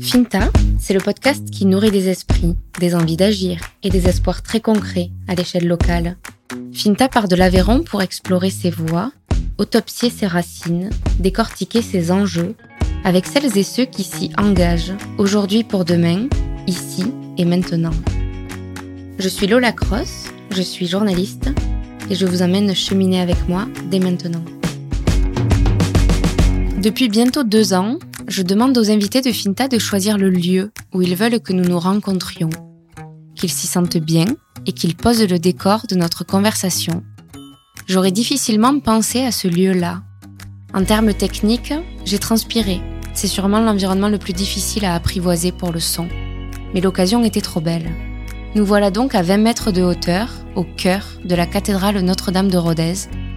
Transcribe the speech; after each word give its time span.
Finta 0.00 0.50
c'est 0.78 0.94
le 0.94 1.00
podcast 1.00 1.50
qui 1.50 1.66
nourrit 1.66 1.90
des 1.90 2.08
esprits, 2.08 2.54
des 2.78 2.94
envies 2.94 3.16
d'agir 3.16 3.60
et 3.82 3.90
des 3.90 4.06
espoirs 4.06 4.42
très 4.42 4.60
concrets 4.60 5.10
à 5.26 5.34
l'échelle 5.34 5.66
locale. 5.66 6.16
Finta 6.72 7.08
part 7.08 7.26
de 7.26 7.34
l'Aveyron 7.34 7.82
pour 7.82 8.02
explorer 8.02 8.50
ses 8.50 8.70
voies, 8.70 9.10
autopsier 9.58 10.10
ses 10.10 10.28
racines, 10.28 10.90
décortiquer 11.18 11.82
ses 11.82 12.12
enjeux, 12.12 12.54
avec 13.02 13.26
celles 13.26 13.58
et 13.58 13.64
ceux 13.64 13.84
qui 13.84 14.04
s'y 14.04 14.30
engagent, 14.38 14.94
aujourd'hui 15.18 15.64
pour 15.64 15.84
demain, 15.84 16.28
ici 16.68 17.12
et 17.36 17.44
maintenant. 17.44 17.94
Je 19.18 19.28
suis 19.28 19.48
Lola 19.48 19.72
Cross, 19.72 20.26
je 20.50 20.62
suis 20.62 20.86
journaliste 20.86 21.50
et 22.10 22.14
je 22.14 22.26
vous 22.26 22.42
emmène 22.42 22.76
cheminer 22.76 23.20
avec 23.20 23.48
moi 23.48 23.66
dès 23.90 23.98
maintenant. 23.98 24.44
Depuis 26.80 27.08
bientôt 27.08 27.42
deux 27.42 27.74
ans, 27.74 27.98
je 28.28 28.42
demande 28.42 28.76
aux 28.76 28.90
invités 28.90 29.20
de 29.20 29.30
Finta 29.30 29.68
de 29.68 29.78
choisir 29.78 30.18
le 30.18 30.30
lieu 30.30 30.72
où 30.92 31.02
ils 31.02 31.14
veulent 31.14 31.40
que 31.40 31.52
nous 31.52 31.64
nous 31.64 31.78
rencontrions, 31.78 32.50
qu'ils 33.36 33.50
s'y 33.50 33.66
sentent 33.66 33.98
bien 33.98 34.26
et 34.66 34.72
qu'ils 34.72 34.96
posent 34.96 35.26
le 35.26 35.38
décor 35.38 35.86
de 35.88 35.94
notre 35.94 36.24
conversation. 36.24 37.04
J'aurais 37.86 38.10
difficilement 38.10 38.80
pensé 38.80 39.22
à 39.22 39.30
ce 39.30 39.46
lieu-là. 39.46 40.02
En 40.74 40.84
termes 40.84 41.14
techniques, 41.14 41.72
j'ai 42.04 42.18
transpiré. 42.18 42.80
C'est 43.14 43.28
sûrement 43.28 43.60
l'environnement 43.60 44.08
le 44.08 44.18
plus 44.18 44.32
difficile 44.32 44.84
à 44.84 44.94
apprivoiser 44.94 45.52
pour 45.52 45.72
le 45.72 45.80
son. 45.80 46.08
Mais 46.74 46.80
l'occasion 46.80 47.22
était 47.24 47.40
trop 47.40 47.60
belle. 47.60 47.90
Nous 48.56 48.64
voilà 48.64 48.90
donc 48.90 49.14
à 49.14 49.22
20 49.22 49.36
mètres 49.36 49.70
de 49.70 49.82
hauteur, 49.82 50.30
au 50.56 50.64
cœur 50.64 51.06
de 51.24 51.34
la 51.34 51.46
cathédrale 51.46 52.00
Notre-Dame 52.00 52.50
de 52.50 52.58
Rodez, 52.58 52.94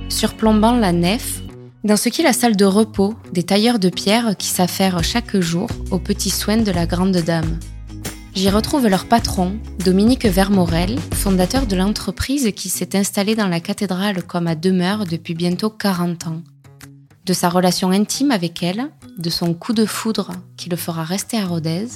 surplombant 0.10 0.76
la 0.76 0.92
nef, 0.92 1.42
dans 1.84 1.96
ce 1.96 2.10
qui 2.10 2.22
est 2.22 2.26
la 2.26 2.34
salle 2.34 2.58
de 2.58 2.66
repos 2.66 3.16
des 3.32 3.44
tailleurs 3.44 3.80
de 3.80 3.90
pierre 3.90 4.36
qui 4.38 4.48
s'affairent 4.48 5.04
chaque 5.04 5.40
jour 5.40 5.70
aux 5.92 6.00
petits 6.00 6.30
soins 6.30 6.58
de 6.58 6.72
la 6.72 6.86
grande 6.86 7.18
dame. 7.18 7.60
J'y 8.36 8.50
retrouve 8.50 8.88
leur 8.88 9.06
patron, 9.06 9.58
Dominique 9.84 10.26
Vermorel, 10.26 11.00
fondateur 11.14 11.66
de 11.66 11.76
l'entreprise 11.76 12.52
qui 12.56 12.70
s'est 12.70 12.98
installée 12.98 13.36
dans 13.36 13.48
la 13.48 13.60
cathédrale 13.60 14.24
comme 14.24 14.48
à 14.48 14.56
demeure 14.56 15.06
depuis 15.06 15.34
bientôt 15.34 15.70
40 15.70 16.28
ans. 16.28 16.42
De 17.26 17.34
sa 17.34 17.50
relation 17.50 17.92
intime 17.92 18.32
avec 18.32 18.62
elle, 18.64 18.90
de 19.18 19.30
son 19.30 19.54
coup 19.54 19.74
de 19.74 19.86
foudre 19.86 20.32
qui 20.58 20.70
le 20.70 20.78
fera 20.78 21.04
rester 21.04 21.38
à 21.38 21.46
Rodez, 21.46 21.88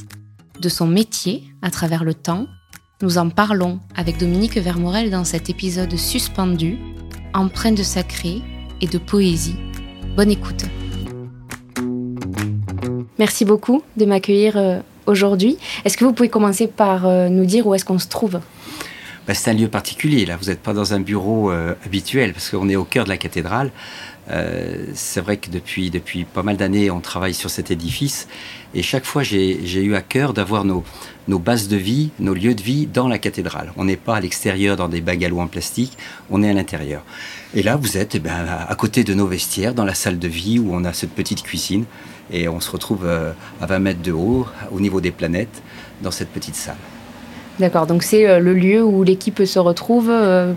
de 0.59 0.69
son 0.69 0.87
métier 0.87 1.43
à 1.61 1.71
travers 1.71 2.03
le 2.03 2.13
temps, 2.13 2.47
nous 3.01 3.17
en 3.17 3.29
parlons 3.29 3.79
avec 3.95 4.17
Dominique 4.17 4.57
Vermorel 4.57 5.11
dans 5.11 5.23
cet 5.23 5.49
épisode 5.49 5.95
suspendu, 5.97 6.77
empreint 7.33 7.71
de 7.71 7.83
sacré 7.83 8.41
et 8.81 8.87
de 8.87 8.97
poésie. 8.97 9.57
Bonne 10.15 10.29
écoute. 10.29 10.65
Merci 13.17 13.45
beaucoup 13.45 13.81
de 13.97 14.05
m'accueillir 14.05 14.57
euh, 14.57 14.79
aujourd'hui. 15.07 15.57
Est-ce 15.85 15.97
que 15.97 16.05
vous 16.05 16.13
pouvez 16.13 16.29
commencer 16.29 16.67
par 16.67 17.07
euh, 17.07 17.29
nous 17.29 17.45
dire 17.45 17.65
où 17.65 17.73
est-ce 17.73 17.83
qu'on 17.83 17.97
se 17.97 18.07
trouve? 18.07 18.39
Bah, 19.27 19.33
C'est 19.33 19.49
un 19.49 19.55
lieu 19.55 19.69
particulier, 19.69 20.27
là. 20.27 20.37
Vous 20.37 20.49
n'êtes 20.49 20.61
pas 20.61 20.73
dans 20.73 20.93
un 20.93 20.99
bureau 20.99 21.51
euh, 21.51 21.73
habituel, 21.83 22.33
parce 22.33 22.51
qu'on 22.51 22.69
est 22.69 22.75
au 22.75 22.83
cœur 22.83 23.05
de 23.05 23.09
la 23.09 23.17
cathédrale. 23.17 23.71
c'est 24.93 25.21
vrai 25.21 25.37
que 25.37 25.49
depuis, 25.49 25.89
depuis 25.89 26.25
pas 26.25 26.43
mal 26.43 26.57
d'années, 26.57 26.91
on 26.91 26.99
travaille 26.99 27.33
sur 27.33 27.49
cet 27.49 27.71
édifice. 27.71 28.27
Et 28.75 28.83
chaque 28.83 29.05
fois, 29.05 29.23
j'ai 29.23 29.83
eu 29.83 29.95
à 29.95 30.01
cœur 30.01 30.33
d'avoir 30.33 30.63
nos, 30.63 30.83
nos 31.27 31.39
bases 31.39 31.67
de 31.67 31.77
vie, 31.77 32.11
nos 32.19 32.35
lieux 32.35 32.53
de 32.53 32.61
vie 32.61 32.85
dans 32.85 33.07
la 33.07 33.17
cathédrale. 33.17 33.73
On 33.77 33.85
n'est 33.85 33.97
pas 33.97 34.17
à 34.17 34.21
l'extérieur 34.21 34.77
dans 34.77 34.89
des 34.89 35.01
bungalows 35.01 35.39
en 35.39 35.47
plastique, 35.47 35.97
on 36.29 36.43
est 36.43 36.49
à 36.49 36.53
l'intérieur. 36.53 37.03
Et 37.55 37.61
là, 37.61 37.75
vous 37.75 37.97
êtes 37.97 38.15
eh 38.15 38.19
ben, 38.19 38.31
à 38.67 38.75
côté 38.75 39.03
de 39.03 39.13
nos 39.13 39.27
vestiaires, 39.27 39.75
dans 39.75 39.85
la 39.85 39.93
salle 39.93 40.17
de 40.17 40.27
vie 40.27 40.57
où 40.57 40.73
on 40.73 40.83
a 40.85 40.93
cette 40.93 41.11
petite 41.11 41.43
cuisine. 41.43 41.85
Et 42.31 42.47
on 42.47 42.59
se 42.59 42.71
retrouve 42.71 43.05
euh, 43.05 43.31
à 43.61 43.67
20 43.67 43.79
mètres 43.79 44.01
de 44.01 44.11
haut, 44.11 44.47
au 44.71 44.79
niveau 44.79 45.01
des 45.01 45.11
planètes, 45.11 45.61
dans 46.01 46.09
cette 46.09 46.29
petite 46.29 46.55
salle. 46.55 46.77
D'accord, 47.59 47.85
donc 47.85 48.01
c'est 48.01 48.27
euh, 48.27 48.39
le 48.39 48.55
lieu 48.55 48.83
où 48.83 49.03
l'équipe 49.03 49.45
se 49.45 49.59
retrouve 49.59 50.09
euh, 50.09 50.55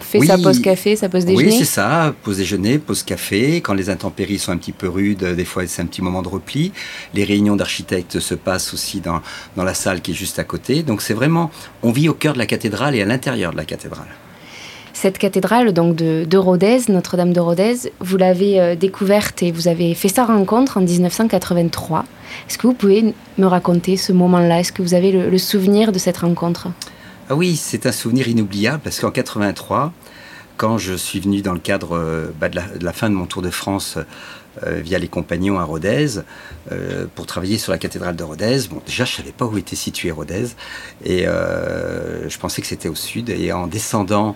fait 0.00 0.18
sa 0.26 0.36
pause 0.36 0.60
café, 0.60 0.96
sa 0.96 1.08
pause 1.08 1.24
déjeuner 1.24 1.50
Oui, 1.50 1.56
c'est 1.56 1.64
ça, 1.64 2.12
pause 2.24 2.38
déjeuner, 2.38 2.78
pause 2.78 3.04
café. 3.04 3.60
Quand 3.60 3.74
les 3.74 3.90
intempéries 3.90 4.40
sont 4.40 4.50
un 4.50 4.56
petit 4.56 4.72
peu 4.72 4.88
rudes, 4.88 5.22
des 5.22 5.44
fois 5.44 5.64
c'est 5.68 5.82
un 5.82 5.86
petit 5.86 6.02
moment 6.02 6.22
de 6.22 6.28
repli. 6.28 6.72
Les 7.14 7.22
réunions 7.22 7.54
d'architectes 7.54 8.18
se 8.18 8.34
passent 8.34 8.74
aussi 8.74 9.00
dans, 9.00 9.20
dans 9.54 9.64
la 9.64 9.74
salle 9.74 10.00
qui 10.00 10.10
est 10.10 10.14
juste 10.14 10.40
à 10.40 10.44
côté. 10.44 10.82
Donc 10.82 11.02
c'est 11.02 11.14
vraiment, 11.14 11.52
on 11.84 11.92
vit 11.92 12.08
au 12.08 12.14
cœur 12.14 12.32
de 12.32 12.38
la 12.38 12.46
cathédrale 12.46 12.96
et 12.96 13.02
à 13.02 13.04
l'intérieur 13.04 13.52
de 13.52 13.56
la 13.56 13.64
cathédrale. 13.64 14.08
Cette 14.96 15.18
cathédrale 15.18 15.74
donc 15.74 15.94
de, 15.94 16.24
de 16.24 16.38
Rodez, 16.38 16.78
Notre-Dame 16.88 17.34
de 17.34 17.40
Rodez, 17.40 17.92
vous 18.00 18.16
l'avez 18.16 18.58
euh, 18.58 18.74
découverte 18.76 19.42
et 19.42 19.52
vous 19.52 19.68
avez 19.68 19.92
fait 19.92 20.08
sa 20.08 20.24
rencontre 20.24 20.78
en 20.78 20.80
1983. 20.80 22.06
Est-ce 22.48 22.56
que 22.56 22.66
vous 22.66 22.72
pouvez 22.72 23.14
me 23.36 23.46
raconter 23.46 23.98
ce 23.98 24.14
moment-là? 24.14 24.60
Est-ce 24.60 24.72
que 24.72 24.80
vous 24.80 24.94
avez 24.94 25.12
le 25.12 25.36
souvenir 25.36 25.92
de 25.92 25.98
cette 25.98 26.16
rencontre? 26.16 26.68
Ah 27.28 27.34
oui, 27.34 27.56
c'est 27.56 27.84
un 27.84 27.92
souvenir 27.92 28.26
inoubliable 28.26 28.80
parce 28.82 28.98
qu'en 28.98 29.10
83, 29.10 29.92
quand 30.56 30.78
je 30.78 30.94
suis 30.94 31.20
venu 31.20 31.42
dans 31.42 31.52
le 31.52 31.58
cadre 31.58 31.94
euh, 31.94 32.32
bah, 32.40 32.48
de, 32.48 32.56
la, 32.82 32.92
fin 32.94 33.10
de 33.10 33.14
mon 33.14 33.26
tour 33.26 33.42
de 33.42 33.50
France 33.50 33.98
euh, 34.66 34.80
via 34.82 34.98
les 34.98 35.08
compagnons 35.08 35.58
à 35.58 35.64
Rodez 35.64 36.20
pour 37.14 37.26
travailler 37.26 37.58
sur 37.58 37.70
la 37.70 37.76
cathédrale 37.76 38.16
de 38.16 38.24
Rodez. 38.24 38.60
Bon, 38.70 38.80
déjà, 38.86 39.04
je 39.04 39.12
savais 39.16 39.32
pas 39.32 39.44
où 39.44 39.58
était 39.58 39.76
située 39.76 40.10
Rodez 40.10 40.46
et 41.04 41.26
je 41.26 42.38
pensais 42.38 42.62
que 42.62 42.66
c'était 42.66 42.88
au 42.88 42.94
sud. 42.94 43.28
Et 43.28 43.52
en 43.52 43.66
descendant 43.66 44.34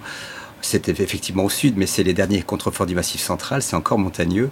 c'était 0.62 1.02
effectivement 1.02 1.44
au 1.44 1.50
sud, 1.50 1.76
mais 1.76 1.86
c'est 1.86 2.02
les 2.02 2.12
derniers 2.12 2.42
contreforts 2.42 2.86
du 2.86 2.94
Massif 2.94 3.20
central, 3.20 3.62
c'est 3.62 3.76
encore 3.76 3.98
montagneux. 3.98 4.50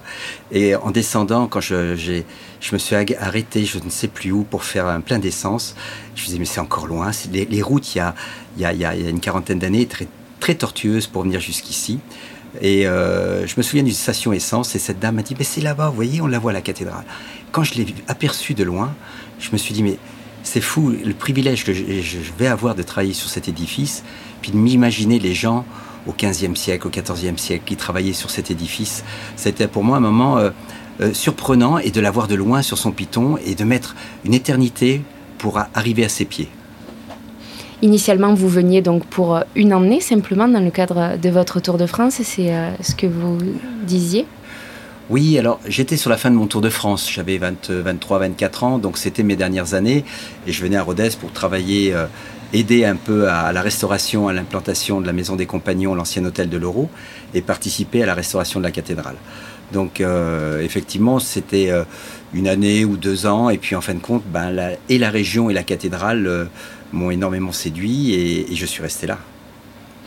Et 0.52 0.74
en 0.74 0.90
descendant, 0.90 1.46
quand 1.46 1.60
je, 1.60 1.96
je 1.96 2.72
me 2.72 2.78
suis 2.78 2.94
arrêté, 2.94 3.64
je 3.64 3.78
ne 3.78 3.90
sais 3.90 4.08
plus 4.08 4.32
où, 4.32 4.44
pour 4.44 4.64
faire 4.64 4.86
un 4.86 5.00
plein 5.00 5.18
d'essence, 5.18 5.74
je 6.14 6.22
me 6.22 6.26
disais, 6.26 6.38
mais 6.38 6.44
c'est 6.44 6.60
encore 6.60 6.86
loin. 6.86 7.10
Les, 7.32 7.62
routes, 7.62 7.94
il 7.94 7.98
y 7.98 8.00
a, 8.00 8.14
il 8.56 8.62
y 8.62 8.64
a, 8.64 8.72
y 8.72 8.84
a 8.84 8.94
une 8.94 9.20
quarantaine 9.20 9.58
d'années, 9.58 9.86
très, 9.86 10.08
très 10.40 10.54
tortueuses 10.54 11.06
pour 11.06 11.22
venir 11.22 11.40
jusqu'ici. 11.40 12.00
Et 12.60 12.86
euh, 12.86 13.46
je 13.46 13.54
me 13.56 13.62
souviens 13.62 13.82
d'une 13.82 13.94
station 13.94 14.32
essence, 14.32 14.74
et 14.74 14.78
cette 14.78 14.98
dame 14.98 15.16
m'a 15.16 15.22
dit, 15.22 15.34
mais 15.38 15.44
c'est 15.44 15.60
là-bas, 15.60 15.90
vous 15.90 15.96
voyez, 15.96 16.20
on 16.20 16.26
la 16.26 16.38
voit 16.38 16.52
à 16.52 16.54
la 16.54 16.62
cathédrale. 16.62 17.04
Quand 17.52 17.62
je 17.62 17.74
l'ai 17.74 17.86
aperçue 18.08 18.54
de 18.54 18.64
loin, 18.64 18.94
je 19.38 19.50
me 19.52 19.58
suis 19.58 19.74
dit, 19.74 19.82
mais 19.82 19.98
c'est 20.42 20.60
fou, 20.60 20.90
le 20.90 21.12
privilège 21.12 21.64
que 21.64 21.74
je 21.74 22.18
vais 22.38 22.46
avoir 22.46 22.74
de 22.74 22.82
travailler 22.82 23.12
sur 23.12 23.28
cet 23.28 23.48
édifice, 23.48 24.02
puis 24.40 24.50
de 24.50 24.56
m'imaginer 24.56 25.18
les 25.18 25.34
gens 25.34 25.66
au 26.08 26.14
XVe 26.18 26.56
siècle, 26.56 26.86
au 26.86 26.90
XIVe 26.90 27.36
siècle, 27.36 27.62
qui 27.66 27.76
travaillait 27.76 28.14
sur 28.14 28.30
cet 28.30 28.50
édifice. 28.50 29.04
C'était 29.36 29.68
pour 29.68 29.84
moi 29.84 29.98
un 29.98 30.00
moment 30.00 30.38
euh, 30.38 30.50
euh, 31.00 31.12
surprenant 31.12 31.78
et 31.78 31.90
de 31.90 32.00
la 32.00 32.10
voir 32.10 32.26
de 32.26 32.34
loin 32.34 32.62
sur 32.62 32.78
son 32.78 32.90
piton 32.90 33.36
et 33.44 33.54
de 33.54 33.64
mettre 33.64 33.94
une 34.24 34.34
éternité 34.34 35.02
pour 35.36 35.60
arriver 35.74 36.04
à 36.04 36.08
ses 36.08 36.24
pieds. 36.24 36.48
Initialement, 37.82 38.34
vous 38.34 38.48
veniez 38.48 38.82
donc 38.82 39.04
pour 39.04 39.36
euh, 39.36 39.42
une 39.54 39.72
année 39.72 40.00
simplement 40.00 40.48
dans 40.48 40.64
le 40.64 40.70
cadre 40.70 41.16
de 41.18 41.28
votre 41.28 41.60
Tour 41.60 41.76
de 41.76 41.86
France, 41.86 42.20
c'est 42.24 42.52
ce 42.80 42.94
que 42.94 43.06
vous 43.06 43.38
disiez? 43.86 44.26
Oui, 45.10 45.38
alors 45.38 45.58
j'étais 45.66 45.96
sur 45.96 46.10
la 46.10 46.18
fin 46.18 46.30
de 46.30 46.34
mon 46.34 46.46
Tour 46.46 46.60
de 46.60 46.68
France, 46.68 47.08
j'avais 47.10 47.38
23, 47.38 48.18
24 48.18 48.64
ans, 48.64 48.78
donc 48.78 48.98
c'était 48.98 49.22
mes 49.22 49.36
dernières 49.36 49.72
années, 49.72 50.04
et 50.46 50.52
je 50.52 50.62
venais 50.62 50.76
à 50.76 50.82
Rodez 50.82 51.10
pour 51.18 51.32
travailler 51.32 51.94
aider 52.52 52.84
un 52.84 52.96
peu 52.96 53.28
à 53.28 53.52
la 53.52 53.62
restauration, 53.62 54.28
à 54.28 54.32
l'implantation 54.32 55.00
de 55.00 55.06
la 55.06 55.12
Maison 55.12 55.36
des 55.36 55.46
Compagnons, 55.46 55.94
l'ancien 55.94 56.24
hôtel 56.24 56.48
de 56.48 56.56
l'Euro, 56.56 56.88
et 57.34 57.42
participer 57.42 58.02
à 58.02 58.06
la 58.06 58.14
restauration 58.14 58.60
de 58.60 58.64
la 58.64 58.70
cathédrale. 58.70 59.16
Donc 59.72 60.00
euh, 60.00 60.62
effectivement, 60.62 61.18
c'était 61.18 61.70
euh, 61.70 61.84
une 62.32 62.48
année 62.48 62.84
ou 62.84 62.96
deux 62.96 63.26
ans, 63.26 63.50
et 63.50 63.58
puis 63.58 63.76
en 63.76 63.80
fin 63.80 63.94
de 63.94 64.00
compte, 64.00 64.22
ben, 64.32 64.76
et 64.88 64.98
la 64.98 65.10
région 65.10 65.50
et 65.50 65.54
la 65.54 65.62
cathédrale 65.62 66.26
euh, 66.26 66.44
m'ont 66.92 67.10
énormément 67.10 67.52
séduit, 67.52 68.14
et, 68.14 68.46
je 68.54 68.66
suis 68.66 68.82
resté 68.82 69.06
là. 69.06 69.18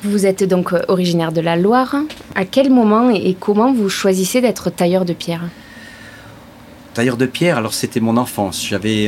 Vous 0.04 0.26
êtes 0.26 0.44
donc 0.44 0.74
originaire 0.88 1.32
de 1.32 1.42
la 1.42 1.56
Loire. 1.56 1.96
À 2.34 2.44
quel 2.46 2.72
moment 2.72 3.12
et 3.12 3.36
comment 3.40 3.72
vous 3.72 3.88
choisissez 3.88 4.42
d'être 4.42 4.72
tailleur 4.72 5.06
de 5.06 5.14
pierre? 5.14 5.44
Tailleur 6.96 7.18
de 7.18 7.28
pierre, 7.28 7.58
alors 7.58 7.76
c'était 7.76 8.00
mon 8.00 8.18
enfance. 8.18 8.66
J'avais 8.68 9.08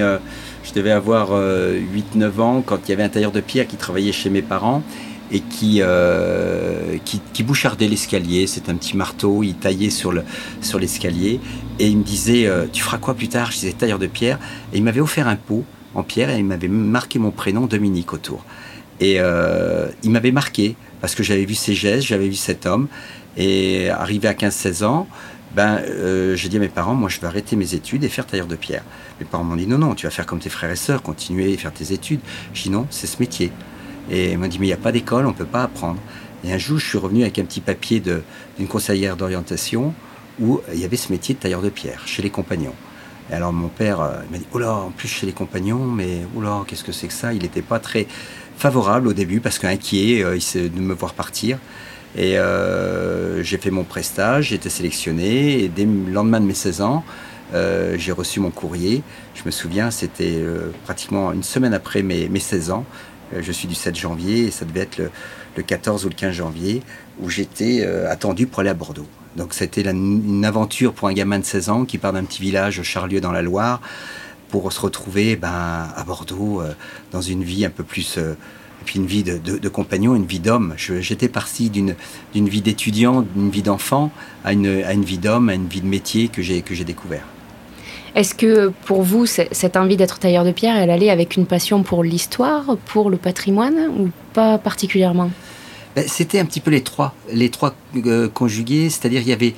je 0.74 0.80
devais 0.80 0.92
avoir 0.92 1.30
8-9 1.30 1.34
euh, 1.36 2.40
ans 2.40 2.64
quand 2.66 2.80
il 2.88 2.90
y 2.90 2.94
avait 2.94 3.04
un 3.04 3.10
tailleur 3.10 3.32
de 3.32 3.42
pierre 3.42 3.68
qui 3.68 3.76
travaillait 3.76 4.12
chez 4.12 4.32
mes 4.32 4.42
parents 4.42 4.82
et 5.32 5.40
qui, 5.40 5.80
euh, 5.82 6.98
qui, 7.06 7.44
bouchardait 7.44 7.88
l'escalier. 7.88 8.48
C'est 8.48 8.70
un 8.70 8.76
petit 8.76 8.98
marteau, 8.98 9.44
il 9.44 9.54
taillait 9.54 9.92
sur, 9.92 10.12
le, 10.12 10.24
sur 10.62 10.80
l'escalier. 10.80 11.40
Et 11.78 11.88
il 11.88 11.98
me 11.98 12.04
disait 12.04 12.48
euh, 12.48 12.66
Tu 12.72 12.82
feras 12.82 12.98
quoi 12.98 13.14
plus 13.14 13.28
tard 13.28 13.52
Je 13.52 13.60
disais 13.60 13.74
tailleur 13.74 14.00
de 14.00 14.08
pierre. 14.08 14.40
Et 14.74 14.78
il 14.78 14.84
m'avait 14.84 15.00
offert 15.00 15.28
un 15.28 15.36
pot 15.36 15.64
en 15.94 16.02
pierre 16.02 16.32
et 16.32 16.40
il 16.40 16.46
m'avait 16.46 16.68
marqué 16.68 17.20
mon 17.20 17.30
prénom 17.30 17.68
Dominique 17.68 18.12
autour. 18.14 18.44
Et 19.00 19.20
il 20.04 20.10
m'avait 20.12 20.32
marqué 20.32 20.76
parce 21.02 21.14
que 21.14 21.24
j'avais 21.24 21.46
vu 21.46 21.56
ses 21.56 21.76
gestes, 21.76 22.08
j'avais 22.08 22.30
vu 22.30 22.36
cet 22.36 22.66
homme. 22.66 22.88
Et 23.38 23.90
arrivé 23.90 24.28
à 24.28 24.34
15-16 24.34 24.86
ans, 24.86 25.08
ben, 25.56 25.82
euh, 25.88 26.36
j'ai 26.36 26.50
dit 26.50 26.58
à 26.58 26.60
mes 26.60 26.68
parents, 26.68 26.96
moi 26.96 27.10
je 27.10 27.20
vais 27.20 27.28
arrêter 27.28 27.56
mes 27.56 27.76
études 27.76 28.04
et 28.04 28.10
faire 28.10 28.26
tailleur 28.26 28.48
de 28.48 28.56
pierre. 28.56 28.84
Mes 29.20 29.26
parents 29.26 29.44
m'ont 29.44 29.56
dit, 29.56 29.68
non, 29.68 29.78
non, 29.78 29.94
tu 29.94 30.08
vas 30.08 30.12
faire 30.12 30.26
comme 30.26 30.40
tes 30.40 30.50
frères 30.50 30.72
et 30.72 30.76
sœurs, 30.76 31.02
continuer 31.02 31.54
à 31.54 31.58
faire 31.58 31.74
tes 31.74 31.94
études. 31.94 32.22
J'ai 32.54 32.64
dit, 32.64 32.70
non, 32.72 32.88
c'est 32.90 33.08
ce 33.08 33.18
métier. 33.20 33.52
Et 34.10 34.32
ils 34.32 34.38
m'ont 34.38 34.48
dit, 34.48 34.58
mais 34.60 34.66
il 34.66 34.70
n'y 34.70 34.74
a 34.74 34.78
pas 34.78 34.92
d'école, 34.92 35.26
on 35.26 35.30
ne 35.30 35.36
peut 35.36 35.46
pas 35.46 35.64
apprendre. 35.64 36.00
Et 36.44 36.52
un 36.52 36.58
jour, 36.58 36.78
je 36.80 36.86
suis 36.86 36.98
revenu 36.98 37.22
avec 37.22 37.40
un 37.40 37.46
petit 37.46 37.62
papier 37.62 38.02
d'une 38.02 38.68
conseillère 38.68 39.16
d'orientation 39.16 39.94
où 40.40 40.60
il 40.74 40.80
y 40.80 40.86
avait 40.86 40.98
ce 40.98 41.12
métier 41.12 41.36
de 41.36 41.40
tailleur 41.40 41.62
de 41.62 41.70
pierre 41.70 42.02
chez 42.08 42.22
les 42.22 42.30
compagnons. 42.30 42.74
Et 43.30 43.34
alors 43.34 43.54
mon 43.54 43.70
père 43.70 44.00
m'a 44.32 44.38
dit, 44.38 44.46
oula, 44.54 44.74
en 44.74 44.92
plus 44.92 45.08
chez 45.08 45.26
les 45.26 45.32
compagnons, 45.32 45.86
mais 45.86 46.24
oula, 46.36 46.64
qu'est-ce 46.68 46.84
que 46.84 46.92
c'est 46.92 47.08
que 47.08 47.14
ça? 47.14 47.34
Il 47.34 47.44
n'était 47.44 47.62
pas 47.62 47.80
très 47.80 48.08
favorable 48.58 49.08
au 49.08 49.14
début 49.14 49.40
parce 49.40 49.60
qu'inquiet 49.60 50.24
de 50.24 50.80
me 50.82 50.94
voir 50.94 51.14
partir. 51.14 51.60
Et 52.16 52.38
j'ai 53.42 53.58
fait 53.58 53.72
mon 53.72 53.84
prestage, 53.84 54.50
j'ai 54.50 54.56
été 54.56 54.70
sélectionné, 54.70 55.64
et 55.64 55.68
dès 55.68 55.86
le 55.86 56.12
lendemain 56.12 56.40
de 56.40 56.46
mes 56.46 56.54
16 56.54 56.82
ans, 56.82 57.04
j'ai 57.54 58.12
reçu 58.12 58.40
mon 58.40 58.52
courrier. 58.52 59.02
Je 59.34 59.42
me 59.46 59.52
souviens, 59.52 59.90
c'était 59.90 60.40
pratiquement 60.84 61.32
une 61.32 61.44
semaine 61.44 61.74
après 61.74 62.04
mes, 62.04 62.30
mes 62.30 62.40
16 62.40 62.72
ans. 62.72 62.86
je 63.36 63.52
suis 63.52 63.68
du 63.68 63.76
7 63.76 63.96
janvier 63.96 64.46
et 64.46 64.52
ça 64.52 64.64
devait 64.66 64.82
être 64.82 64.98
le, 65.00 65.10
le 65.56 65.64
14 65.64 66.06
ou 66.06 66.10
le 66.10 66.16
15 66.16 66.34
janvier, 66.34 66.82
où 67.20 67.30
j'étais 67.30 67.82
euh, 67.82 68.12
attendu 68.12 68.48
pour 68.48 68.60
aller 68.60 68.70
à 68.70 68.74
Bordeaux. 68.74 69.08
Donc 69.36 69.54
c'était 69.54 69.82
une 69.82 70.46
aventure 70.46 70.94
pour 70.94 71.08
un 71.08 71.14
gamin 71.14 71.40
de 71.40 71.46
16 71.46 71.70
ans 71.70 71.86
qui 71.86 71.98
part 71.98 72.14
d'un 72.14 72.24
petit 72.24 72.42
village, 72.42 72.82
Charlieu 72.84 73.22
dans 73.22 73.32
la 73.32 73.42
Loire, 73.42 73.82
pour 74.50 74.72
se 74.72 74.80
retrouver 74.80 75.36
ben, 75.36 75.50
à 75.96 76.04
Bordeaux 76.06 76.62
euh, 76.62 76.74
dans 77.12 77.22
une 77.22 77.44
vie 77.44 77.66
un 77.66 77.70
peu 77.70 77.84
plus... 77.84 78.18
Euh, 78.84 78.86
puis 78.86 79.00
une 79.00 79.06
vie 79.06 79.24
de, 79.24 79.70
compagnon, 79.70 80.16
une 80.16 80.26
vie 80.26 80.40
d'homme. 80.40 80.74
J'étais 80.78 81.28
parti 81.28 81.70
d'une 81.70 81.96
vie 82.34 82.62
d'étudiant, 82.62 83.26
d'une 83.36 83.50
vie 83.50 83.62
d'enfant, 83.62 84.12
à 84.44 84.54
une, 84.54 84.84
à 84.84 84.94
une 84.94 85.04
vie 85.04 85.18
d'homme, 85.18 85.50
à 85.50 85.56
une 85.56 85.68
vie 85.68 85.82
de 85.82 85.88
métier 85.88 86.28
que 86.28 86.42
j'ai 86.42 86.84
découvert. 86.84 87.24
Est-ce 88.16 88.36
que 88.36 88.72
pour 88.86 89.02
vous, 89.02 89.26
cette 89.26 89.76
envie 89.76 89.98
d'être 89.98 90.20
tailleur 90.20 90.46
de 90.46 90.52
pierre, 90.52 90.78
elle 90.78 90.92
allait 90.92 91.10
avec 91.10 91.36
une 91.36 91.48
passion 91.48 91.82
pour 91.82 92.04
l'histoire, 92.04 92.78
pour 92.86 93.10
le 93.10 93.18
patrimoine, 93.18 93.88
ou 93.98 94.10
pas 94.34 94.60
particulièrement? 94.60 95.32
Ben, 95.96 96.06
C'était 96.08 96.40
un 96.40 96.46
petit 96.46 96.60
peu 96.60 96.72
les 96.72 96.82
trois, 96.82 97.16
les 97.32 97.50
trois 97.50 97.76
euh, 98.06 98.28
conjugués, 98.30 98.90
c'est-à-dire 98.90 99.22
il 99.22 99.28
y 99.28 99.34
avait 99.34 99.54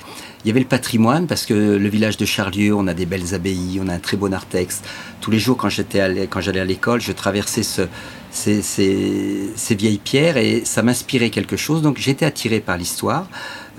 il 0.46 0.50
y 0.50 0.52
avait 0.52 0.60
le 0.60 0.68
patrimoine 0.68 1.26
parce 1.26 1.44
que 1.44 1.56
le 1.56 1.90
village 1.90 2.18
de 2.18 2.26
Charlieu, 2.26 2.76
on 2.76 2.86
a 2.86 2.94
des 2.94 3.08
belles 3.08 3.34
abbayes, 3.34 3.80
on 3.84 3.88
a 3.88 3.94
un 3.94 4.00
très 4.00 4.16
beau 4.16 4.30
narthex. 4.30 4.84
Tous 5.20 5.32
les 5.32 5.40
jours, 5.40 5.58
quand 5.58 5.70
j'allais 5.70 6.60
à 6.60 6.66
l'école, 6.66 7.02
je 7.02 7.12
traversais 7.14 7.64
ce, 7.64 7.82
ces, 8.30 8.62
ces, 8.62 9.76
vieilles 9.76 9.98
pierres 9.98 10.38
et 10.38 10.62
ça 10.64 10.84
m'inspirait 10.84 11.32
quelque 11.32 11.58
chose. 11.58 11.82
Donc 11.82 11.98
j'étais 11.98 12.26
attiré 12.26 12.60
par 12.60 12.78
l'histoire, 12.78 13.28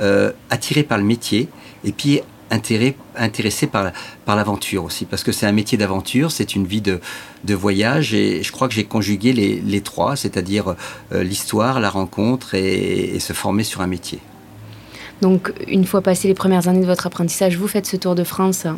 euh, 0.00 0.32
attiré 0.50 0.82
par 0.82 0.98
le 0.98 1.04
métier 1.04 1.48
et 1.84 1.92
puis 1.92 2.20
intéressé, 2.50 3.66
par, 3.66 3.92
par 4.24 4.36
l'aventure 4.36 4.84
aussi, 4.84 5.04
parce 5.04 5.22
que 5.22 5.32
c'est 5.32 5.46
un 5.46 5.52
métier 5.52 5.76
d'aventure, 5.76 6.30
c'est 6.30 6.54
une 6.54 6.66
vie 6.66 6.80
de, 6.80 7.00
de, 7.44 7.54
voyage, 7.54 8.14
et 8.14 8.42
je 8.42 8.52
crois 8.52 8.68
que 8.68 8.74
j'ai 8.74 8.84
conjugué 8.84 9.32
les, 9.32 9.60
les 9.60 9.80
trois, 9.80 10.16
c'est-à-dire 10.16 10.76
euh, 11.12 11.22
l'histoire, 11.22 11.80
la 11.80 11.90
rencontre 11.90 12.54
et, 12.54 13.18
se 13.18 13.32
former 13.32 13.64
sur 13.64 13.80
un 13.80 13.86
métier. 13.86 14.20
Donc, 15.22 15.52
une 15.66 15.84
fois 15.84 16.02
passé 16.02 16.28
les 16.28 16.34
premières 16.34 16.68
années 16.68 16.80
de 16.80 16.86
votre 16.86 17.06
apprentissage, 17.06 17.56
vous 17.56 17.68
faites 17.68 17.86
ce 17.86 17.96
Tour 17.96 18.14
de 18.14 18.24
France 18.24 18.66
euh, 18.66 18.72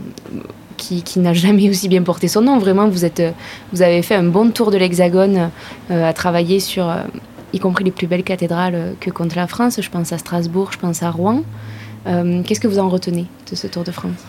qui, 0.76 1.02
qui 1.02 1.18
n'a 1.18 1.34
jamais 1.34 1.68
aussi 1.68 1.88
bien 1.88 2.02
porté 2.02 2.28
son 2.28 2.42
nom. 2.42 2.58
Vraiment, 2.58 2.88
vous, 2.88 3.04
êtes, 3.04 3.22
vous 3.72 3.82
avez 3.82 4.02
fait 4.02 4.14
un 4.14 4.22
bon 4.22 4.50
tour 4.50 4.70
de 4.70 4.78
l'Hexagone 4.78 5.50
euh, 5.90 6.08
à 6.08 6.12
travailler 6.12 6.60
sur, 6.60 6.94
y 7.52 7.58
compris 7.58 7.84
les 7.84 7.90
plus 7.90 8.06
belles 8.06 8.22
cathédrales 8.22 8.94
que 9.00 9.10
compte 9.10 9.34
la 9.34 9.46
France. 9.46 9.80
Je 9.82 9.90
pense 9.90 10.12
à 10.12 10.18
Strasbourg, 10.18 10.70
je 10.72 10.78
pense 10.78 11.02
à 11.02 11.10
Rouen. 11.10 11.42
Euh, 12.06 12.42
qu'est-ce 12.42 12.60
que 12.60 12.68
vous 12.68 12.78
en 12.78 12.88
retenez 12.88 13.26
de 13.50 13.56
ce 13.56 13.66
Tour 13.66 13.84
de 13.84 13.90
France? 13.90 14.20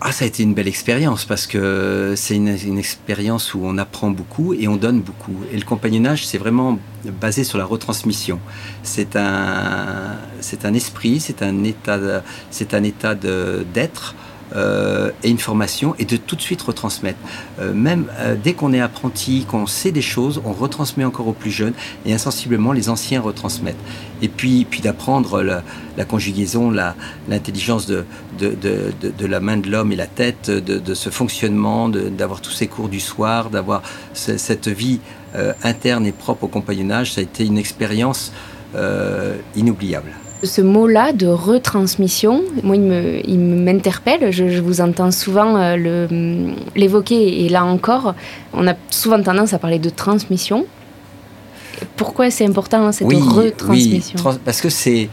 Ah, 0.00 0.12
ça 0.12 0.26
a 0.26 0.28
été 0.28 0.42
une 0.42 0.52
belle 0.52 0.68
expérience 0.68 1.24
parce 1.24 1.46
que 1.46 2.12
c'est 2.16 2.36
une, 2.36 2.78
expérience 2.78 3.54
où 3.54 3.60
on 3.64 3.78
apprend 3.78 4.10
beaucoup 4.10 4.52
et 4.52 4.68
on 4.68 4.76
donne 4.76 5.00
beaucoup. 5.00 5.34
Et 5.52 5.56
le 5.56 5.64
compagnonnage, 5.64 6.26
c'est 6.26 6.36
vraiment 6.36 6.78
basé 7.18 7.44
sur 7.44 7.56
la 7.56 7.64
retransmission. 7.64 8.38
C'est 8.82 9.16
un, 9.16 10.16
c'est 10.40 10.66
un 10.66 10.74
esprit, 10.74 11.18
c'est 11.18 11.42
un 11.42 11.64
état, 11.64 12.22
c'est 12.50 12.74
un 12.74 12.82
état 12.82 13.14
d'être 13.14 14.14
euh, 14.54 15.10
et 15.24 15.30
une 15.30 15.38
formation 15.38 15.96
et 15.98 16.04
de 16.04 16.16
tout 16.16 16.36
de 16.36 16.40
suite 16.40 16.62
retransmettre. 16.62 17.18
Euh, 17.58 17.74
même 17.74 18.06
euh, 18.20 18.36
dès 18.40 18.52
qu'on 18.52 18.72
est 18.72 18.80
apprenti, 18.80 19.44
qu'on 19.44 19.66
sait 19.66 19.90
des 19.90 20.02
choses, 20.02 20.40
on 20.44 20.52
retransmet 20.52 21.04
encore 21.04 21.26
aux 21.26 21.32
plus 21.32 21.50
jeunes 21.50 21.72
et 22.04 22.14
insensiblement 22.14 22.70
les 22.70 22.88
anciens 22.88 23.20
retransmettent. 23.20 23.74
Et 24.22 24.28
puis, 24.28 24.64
puis 24.64 24.80
d'apprendre 24.82 25.42
la, 25.42 26.04
conjugaison, 26.04 26.70
l'intelligence 27.28 27.86
de, 27.86 28.04
de, 28.38 28.54
de, 28.54 28.92
de, 29.10 29.26
la 29.26 29.40
main 29.40 29.56
de 29.56 29.68
l'homme 29.68 29.90
et 29.90 29.96
la 29.96 30.06
tête, 30.06 30.48
de, 30.48 30.94
ce 30.94 31.10
fonctionnement, 31.10 31.88
d'avoir 31.88 32.40
tous 32.40 32.52
ces 32.52 32.68
cours 32.68 32.88
du 32.88 33.00
soir, 33.00 33.50
d'avoir 33.50 33.82
cette 34.14 34.68
vie 34.68 35.00
interne 35.64 36.06
et 36.06 36.12
propre 36.12 36.44
au 36.44 36.48
compagnonnage, 36.48 37.12
ça 37.12 37.20
a 37.20 37.24
été 37.24 37.44
une 37.44 37.58
expérience 37.58 38.32
inoubliable. 39.54 40.12
Ce 40.42 40.60
mot-là 40.60 41.12
de 41.12 41.26
retransmission, 41.26 42.42
moi, 42.62 42.76
il 42.76 43.38
m'interpelle. 43.38 44.30
Je, 44.32 44.48
je, 44.48 44.60
vous 44.60 44.80
entends 44.80 45.10
souvent 45.10 45.56
euh, 45.56 46.54
l'évoquer 46.74 47.44
et 47.44 47.48
là 47.48 47.64
encore, 47.64 48.14
on 48.52 48.66
a 48.68 48.74
souvent 48.90 49.22
tendance 49.22 49.54
à 49.54 49.58
parler 49.58 49.78
de 49.78 49.88
transmission. 49.88 50.66
Pourquoi 51.96 52.30
c'est 52.30 52.46
important 52.46 52.92
cette 52.92 53.06
retransmission? 53.06 54.18
Oui, 54.24 54.36
parce 54.44 54.60
que 54.60 54.68
c'est 54.68 55.08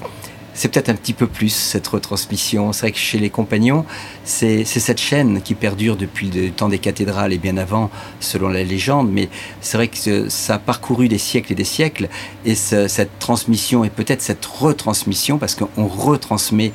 c'est 0.53 0.69
peut-être 0.69 0.89
un 0.89 0.95
petit 0.95 1.13
peu 1.13 1.27
plus 1.27 1.49
cette 1.49 1.87
retransmission. 1.87 2.73
C'est 2.73 2.81
vrai 2.81 2.91
que 2.91 2.97
chez 2.97 3.19
les 3.19 3.29
compagnons, 3.29 3.85
c'est 4.23 4.63
cette 4.65 4.99
chaîne 4.99 5.41
qui 5.41 5.55
perdure 5.55 5.95
depuis 5.95 6.29
le 6.29 6.51
temps 6.51 6.69
des 6.69 6.79
cathédrales 6.79 7.33
et 7.33 7.37
bien 7.37 7.57
avant, 7.57 7.89
selon 8.19 8.49
la 8.49 8.63
légende, 8.63 9.11
mais 9.11 9.29
c'est 9.61 9.77
vrai 9.77 9.87
que 9.87 10.29
ça 10.29 10.55
a 10.55 10.59
parcouru 10.59 11.07
des 11.07 11.17
siècles 11.17 11.53
et 11.53 11.55
des 11.55 11.63
siècles, 11.63 12.09
et 12.45 12.55
cette 12.55 13.19
transmission 13.19 13.83
et 13.83 13.89
peut-être 13.89 14.21
cette 14.21 14.45
retransmission, 14.45 15.37
parce 15.37 15.55
qu'on 15.55 15.87
retransmet 15.87 16.71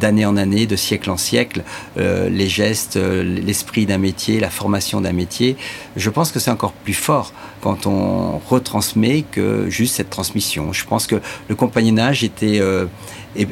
d'année 0.00 0.26
en 0.26 0.36
année, 0.36 0.66
de 0.66 0.76
siècle 0.76 1.10
en 1.10 1.16
siècle, 1.16 1.62
euh, 1.98 2.28
les 2.28 2.48
gestes, 2.48 2.96
euh, 2.96 3.22
l'esprit 3.22 3.86
d'un 3.86 3.98
métier, 3.98 4.40
la 4.40 4.50
formation 4.50 5.00
d'un 5.00 5.12
métier. 5.12 5.56
Je 5.96 6.10
pense 6.10 6.32
que 6.32 6.38
c'est 6.38 6.50
encore 6.50 6.72
plus 6.72 6.94
fort 6.94 7.32
quand 7.60 7.86
on 7.86 8.38
retransmet 8.38 9.24
que 9.30 9.68
juste 9.68 9.96
cette 9.96 10.10
transmission. 10.10 10.72
Je 10.72 10.84
pense 10.86 11.06
que 11.06 11.20
le 11.48 11.54
compagnonnage 11.54 12.24
était... 12.24 12.60
Euh, 12.60 12.86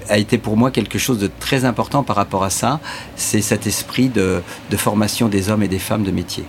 a 0.08 0.19
été 0.19 0.38
pour 0.38 0.56
moi 0.56 0.70
quelque 0.70 0.98
chose 0.98 1.19
de 1.19 1.31
très 1.40 1.64
important 1.64 2.02
par 2.02 2.16
rapport 2.16 2.44
à 2.44 2.50
ça. 2.50 2.81
C'est 3.16 3.40
cet 3.40 3.66
esprit 3.66 4.08
de, 4.08 4.42
formation 4.76 5.28
des 5.28 5.50
hommes 5.50 5.62
et 5.62 5.69
des 5.69 5.78
femmes 5.78 6.04
de 6.04 6.10
métier. 6.10 6.44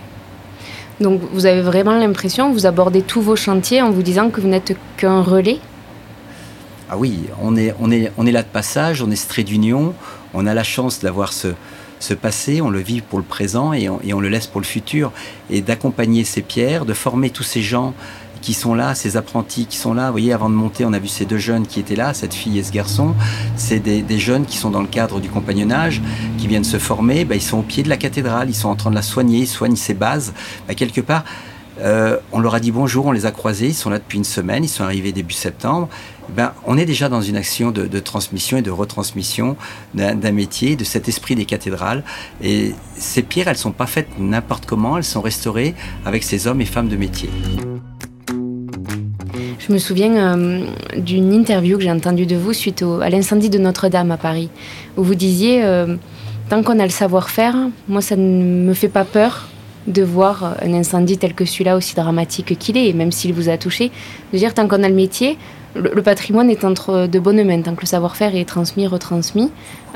Donc 1.00 1.20
vous 1.32 1.46
avez 1.46 1.62
vraiment 1.62 1.96
l'impression, 1.96 2.52
vous 2.52 2.66
abordez 2.66 3.02
tous 3.02 3.22
vos 3.22 3.36
chantiers 3.36 3.82
en 3.82 3.90
vous 3.90 4.02
disant 4.02 4.30
que 4.30 4.40
vous 4.40 4.48
n'êtes 4.48 4.76
qu'un 4.96 5.22
relais? 5.22 5.58
Ah 6.90 6.98
oui, 6.98 7.20
on 7.40 7.56
est, 7.56 7.74
on, 7.80 7.90
est, 7.90 8.12
on 8.18 8.26
est 8.26 8.32
là 8.32 8.42
de 8.42 8.48
passage, 8.48 9.02
on 9.02 9.10
est 9.10 9.16
ce 9.16 9.26
trait 9.26 9.44
d'union, 9.44 9.94
on 10.34 10.46
a 10.46 10.52
la 10.52 10.62
chance 10.62 11.00
d'avoir 11.00 11.32
ce, 11.32 11.48
ce 12.02 12.14
passé, 12.14 12.60
on 12.60 12.68
le 12.68 12.80
vit 12.80 13.00
pour 13.00 13.20
le 13.20 13.24
présent 13.24 13.72
et 13.72 13.88
on, 13.88 14.20
le 14.20 14.28
laisse 14.28 14.48
pour 14.48 14.60
le 14.60 14.66
futur. 14.66 15.12
Et 15.50 15.60
d'accompagner 15.60 16.24
ces 16.24 16.42
pierres, 16.42 16.84
de 16.84 16.94
former 16.94 17.30
tous 17.30 17.44
ces 17.44 17.62
gens 17.62 17.94
qui 18.40 18.54
sont 18.54 18.74
là, 18.74 18.96
ces 18.96 19.16
apprentis 19.16 19.66
qui 19.66 19.76
sont 19.76 19.94
là. 19.94 20.06
Vous 20.06 20.14
voyez, 20.14 20.32
avant 20.32 20.50
de 20.50 20.54
monter, 20.54 20.84
on 20.84 20.92
a 20.92 20.98
vu 20.98 21.06
ces 21.06 21.26
deux 21.26 21.38
jeunes 21.38 21.64
qui 21.64 21.78
étaient 21.78 21.94
là, 21.94 22.12
cette 22.12 22.34
fille 22.34 22.58
et 22.58 22.64
ce 22.64 22.72
garçon. 22.72 23.14
C'est 23.54 23.78
des, 23.78 24.18
jeunes 24.18 24.46
qui 24.46 24.56
sont 24.56 24.70
dans 24.70 24.80
le 24.80 24.88
cadre 24.88 25.20
du 25.20 25.28
compagnonnage, 25.28 26.02
qui 26.38 26.48
viennent 26.48 26.64
se 26.64 26.78
former. 26.78 27.24
Ben, 27.24 27.36
ils 27.36 27.42
sont 27.42 27.58
au 27.58 27.62
pied 27.62 27.84
de 27.84 27.88
la 27.88 27.96
cathédrale, 27.96 28.50
ils 28.50 28.56
sont 28.56 28.68
en 28.68 28.74
train 28.74 28.90
de 28.90 28.96
la 28.96 29.02
soigner, 29.02 29.38
ils 29.38 29.46
soignent 29.46 29.76
ses 29.76 29.94
bases. 29.94 30.34
Ben, 30.66 30.74
quelque 30.74 31.00
part, 31.00 31.22
euh, 31.82 32.16
on 32.32 32.40
leur 32.40 32.54
a 32.54 32.60
dit 32.60 32.70
bonjour, 32.70 33.06
on 33.06 33.12
les 33.12 33.26
a 33.26 33.30
croisés, 33.30 33.68
ils 33.68 33.74
sont 33.74 33.90
là 33.90 33.98
depuis 33.98 34.18
une 34.18 34.24
semaine, 34.24 34.64
ils 34.64 34.68
sont 34.68 34.84
arrivés 34.84 35.12
début 35.12 35.34
septembre. 35.34 35.88
Ben, 36.36 36.52
on 36.64 36.78
est 36.78 36.84
déjà 36.84 37.08
dans 37.08 37.20
une 37.20 37.36
action 37.36 37.72
de, 37.72 37.98
transmission 37.98 38.56
et 38.56 38.62
de 38.62 38.70
retransmission 38.70 39.56
d'un 39.94 40.32
métier, 40.32 40.76
de 40.76 40.84
cet 40.84 41.08
esprit 41.08 41.34
des 41.34 41.44
cathédrales. 41.44 42.04
Et 42.42 42.74
ces 42.96 43.22
pierres, 43.22 43.48
elles 43.48 43.56
sont 43.56 43.72
pas 43.72 43.86
faites 43.86 44.08
n'importe 44.18 44.66
comment, 44.66 44.96
elles 44.96 45.04
sont 45.04 45.20
restaurées 45.20 45.74
avec 46.06 46.22
ces 46.22 46.46
hommes 46.46 46.60
et 46.60 46.64
femmes 46.64 46.88
de 46.88 46.96
métier. 46.96 47.28
Je 49.58 49.72
me 49.72 49.78
souviens 49.78 50.36
euh, 50.38 50.66
d'une 50.96 51.32
interview 51.32 51.76
que 51.76 51.84
j'ai 51.84 51.90
entendue 51.90 52.26
de 52.26 52.36
vous 52.36 52.52
suite 52.52 52.84
à 53.00 53.10
l'incendie 53.10 53.50
de 53.50 53.58
Notre-Dame 53.58 54.10
à 54.10 54.16
Paris, 54.16 54.50
où 54.96 55.02
vous 55.02 55.14
disiez 55.14 55.64
euh, 55.64 55.96
Tant 56.48 56.62
qu'on 56.62 56.78
a 56.80 56.84
le 56.84 56.90
savoir-faire, 56.90 57.56
moi 57.88 58.02
ça 58.02 58.14
ne 58.14 58.66
me 58.66 58.74
fait 58.74 58.88
pas 58.88 59.04
peur 59.04 59.48
de 59.86 60.02
voir 60.02 60.56
un 60.62 60.74
incendie 60.74 61.18
tel 61.18 61.34
que 61.34 61.44
celui-là, 61.44 61.76
aussi 61.76 61.94
dramatique 61.94 62.58
qu'il 62.58 62.76
est, 62.76 62.92
même 62.92 63.12
s'il 63.12 63.32
vous 63.32 63.48
a 63.48 63.56
touché, 63.56 63.90
de 64.32 64.38
dire 64.38 64.54
Tant 64.54 64.68
qu'on 64.68 64.82
a 64.82 64.88
le 64.88 64.94
métier, 64.94 65.38
le, 65.74 66.02
patrimoine 66.02 66.50
est 66.50 66.64
entre 66.64 67.06
de 67.06 67.18
bonnes 67.18 67.42
mains, 67.44 67.62
tant 67.62 67.74
que 67.74 67.80
le 67.82 67.86
savoir-faire 67.86 68.36
est 68.36 68.44
transmis, 68.44 68.86
retransmis. 68.86 69.50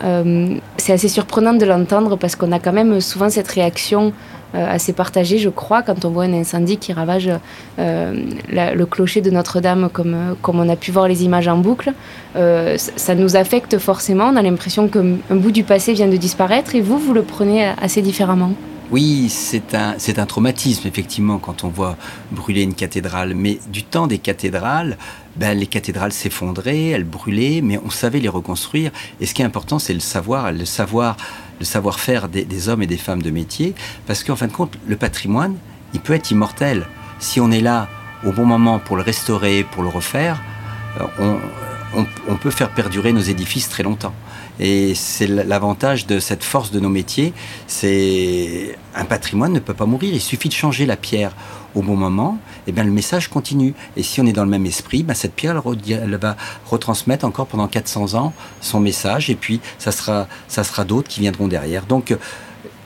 Euh, 0.04 0.56
c'est 0.76 0.92
assez 0.92 1.08
surprenant 1.08 1.52
de 1.52 1.64
l'entendre 1.64 2.16
parce 2.16 2.36
qu'on 2.36 2.52
a 2.52 2.58
quand 2.58 2.72
même 2.72 3.00
souvent 3.00 3.28
cette 3.28 3.48
réaction 3.48 4.12
euh, 4.54 4.66
assez 4.68 4.92
partagée, 4.92 5.38
je 5.38 5.50
crois, 5.50 5.82
quand 5.82 6.04
on 6.04 6.10
voit 6.10 6.24
un 6.24 6.32
incendie 6.32 6.78
qui 6.78 6.92
ravage 6.92 7.30
euh, 7.78 8.24
le 8.48 8.84
clocher 8.84 9.20
de 9.20 9.30
Notre-Dame, 9.30 9.90
comme, 9.92 10.36
comme 10.40 10.60
on 10.60 10.68
a 10.68 10.76
pu 10.76 10.92
voir 10.92 11.08
les 11.08 11.24
images 11.24 11.48
en 11.48 11.58
boucle. 11.58 11.92
ça 12.34 13.14
nous 13.14 13.36
affecte 13.36 13.78
forcément, 13.78 14.30
on 14.32 14.36
a 14.36 14.42
l'impression 14.42 14.88
qu'un 14.88 15.36
bout 15.36 15.52
du 15.52 15.64
passé 15.64 15.92
vient 15.92 16.08
de 16.08 16.16
disparaître 16.16 16.74
et 16.74 16.80
vous, 16.80 16.98
vous 16.98 17.12
le 17.12 17.22
prenez 17.22 17.66
assez 17.80 18.00
différemment. 18.00 18.52
Oui, 18.92 19.28
c'est 19.28 19.74
un, 19.74 20.26
traumatisme, 20.26 20.86
effectivement, 20.86 21.38
quand 21.38 21.64
on 21.64 21.68
voit 21.68 21.96
brûler 22.30 22.62
une 22.62 22.74
cathédrale. 22.74 23.34
Mais 23.34 23.58
du 23.68 23.82
temps 23.82 24.06
des 24.06 24.18
cathédrales, 24.18 24.96
ben, 25.34 25.58
les 25.58 25.66
cathédrales 25.66 26.12
s'effondraient, 26.12 26.90
elles 26.90 27.04
brûlaient, 27.04 27.62
mais 27.62 27.80
on 27.84 27.90
savait 27.90 28.20
les 28.20 28.28
reconstruire. 28.28 28.92
Et 29.20 29.26
ce 29.26 29.34
qui 29.34 29.42
est 29.42 29.44
important, 29.44 29.80
c'est 29.80 29.92
le 29.92 30.00
savoir, 30.00 30.52
le 30.52 30.64
savoir, 30.64 31.16
savoir-faire 31.60 32.28
des, 32.28 32.68
hommes 32.68 32.82
et 32.82 32.86
des 32.86 32.96
femmes 32.96 33.22
de 33.22 33.30
métier. 33.30 33.74
Parce 34.06 34.22
qu'en 34.22 34.36
fin 34.36 34.46
de 34.46 34.52
compte, 34.52 34.78
le 34.86 34.96
patrimoine, 34.96 35.56
il 35.92 35.98
peut 35.98 36.14
être 36.14 36.30
immortel. 36.30 36.86
Si 37.18 37.40
on 37.40 37.50
est 37.50 37.60
là 37.60 37.88
au 38.24 38.30
bon 38.30 38.44
moment 38.44 38.78
pour 38.78 38.96
le 38.96 39.02
restaurer, 39.02 39.64
pour 39.64 39.82
le 39.82 39.88
refaire, 39.88 40.40
euh, 41.00 41.36
on 42.28 42.36
peut 42.36 42.50
faire 42.50 42.70
perdurer 42.70 43.12
nos 43.12 43.20
édifices 43.20 43.68
très 43.68 43.82
longtemps. 43.82 44.14
Et 44.58 44.94
c'est 44.94 45.26
l'avantage 45.26 46.06
de 46.06 46.18
cette 46.18 46.42
force 46.42 46.70
de 46.70 46.80
nos 46.80 46.88
métiers, 46.88 47.32
c'est 47.66 48.78
un 48.94 49.04
patrimoine 49.04 49.52
ne 49.52 49.58
peut 49.58 49.74
pas 49.74 49.86
mourir. 49.86 50.14
Il 50.14 50.20
suffit 50.20 50.48
de 50.48 50.54
changer 50.54 50.86
la 50.86 50.96
pierre 50.96 51.32
au 51.74 51.82
bon 51.82 51.96
moment, 51.96 52.38
et 52.66 52.72
bien 52.72 52.84
le 52.84 52.90
message 52.90 53.28
continue. 53.28 53.74
Et 53.96 54.02
si 54.02 54.20
on 54.20 54.26
est 54.26 54.32
dans 54.32 54.44
le 54.44 54.50
même 54.50 54.64
esprit, 54.64 55.02
ben 55.02 55.14
cette 55.14 55.34
pierre 55.34 55.62
elle, 55.88 56.16
va 56.16 56.36
retransmettre 56.64 57.26
encore 57.26 57.46
pendant 57.46 57.68
400 57.68 58.14
ans 58.14 58.32
son 58.60 58.80
message, 58.80 59.28
et 59.28 59.34
puis 59.34 59.60
ça 59.78 59.92
sera, 59.92 60.26
ça 60.48 60.64
sera 60.64 60.84
d'autres 60.84 61.08
qui 61.08 61.20
viendront 61.20 61.48
derrière. 61.48 61.84
Donc 61.84 62.16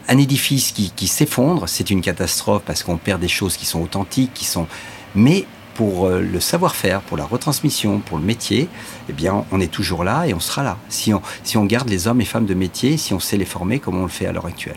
un 0.09 0.19
édifice 0.19 0.73
qui, 0.73 0.91
qui 0.91 1.07
s'effondre, 1.07 1.69
c'est 1.69 1.91
une 1.91 2.01
catastrophe 2.01 2.63
parce 2.67 2.83
qu'on 2.83 2.97
perd 2.97 3.21
des 3.21 3.29
choses 3.29 3.57
qui 3.57 3.65
sont 3.65 3.81
authentiques, 3.81 4.35
qui 4.35 4.45
sont. 4.45 4.67
Mais 5.15 5.47
pour 5.81 6.09
euh, 6.09 6.21
le 6.21 6.41
savoir-faire, 6.41 7.01
pour 7.01 7.17
la 7.17 7.25
retransmission, 7.25 8.01
pour 8.01 8.19
le 8.19 8.25
métier, 8.25 8.69
eh 9.09 9.15
bien, 9.15 9.47
on 9.51 9.63
est 9.63 9.73
toujours 9.73 10.05
là 10.05 10.27
et 10.27 10.35
on 10.35 10.39
sera 10.39 10.63
là. 10.63 10.77
Si 10.91 11.15
on, 11.15 11.23
si 11.43 11.57
on 11.57 11.65
garde 11.65 11.89
les 11.89 12.07
hommes 12.07 12.21
et 12.21 12.27
femmes 12.27 12.45
de 12.45 12.53
métier, 12.53 12.99
si 12.99 13.15
on 13.15 13.19
sait 13.19 13.39
les 13.39 13.47
former 13.47 13.79
comme 13.79 13.97
on 13.97 14.03
le 14.03 14.11
fait 14.11 14.27
à 14.27 14.33
l'heure 14.33 14.45
actuelle. 14.45 14.77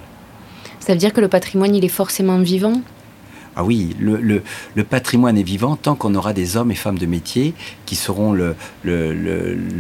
Ça 0.80 0.94
veut 0.94 0.98
dire 0.98 1.12
que 1.12 1.20
le 1.20 1.28
patrimoine, 1.28 1.76
il 1.76 1.84
est 1.84 1.90
forcément 1.90 2.40
vivant? 2.40 2.82
Ah 3.56 3.64
oui, 3.64 3.96
le, 4.00 4.42
patrimoine 4.84 5.38
est 5.38 5.44
vivant 5.44 5.76
tant 5.76 5.96
qu'on 5.96 6.16
aura 6.16 6.34
des 6.34 6.58
hommes 6.58 6.72
et 6.72 6.76
femmes 6.76 6.98
de 6.98 7.06
métier 7.06 7.54
qui 7.86 7.96
sauront 7.96 8.34
le, 8.34 8.56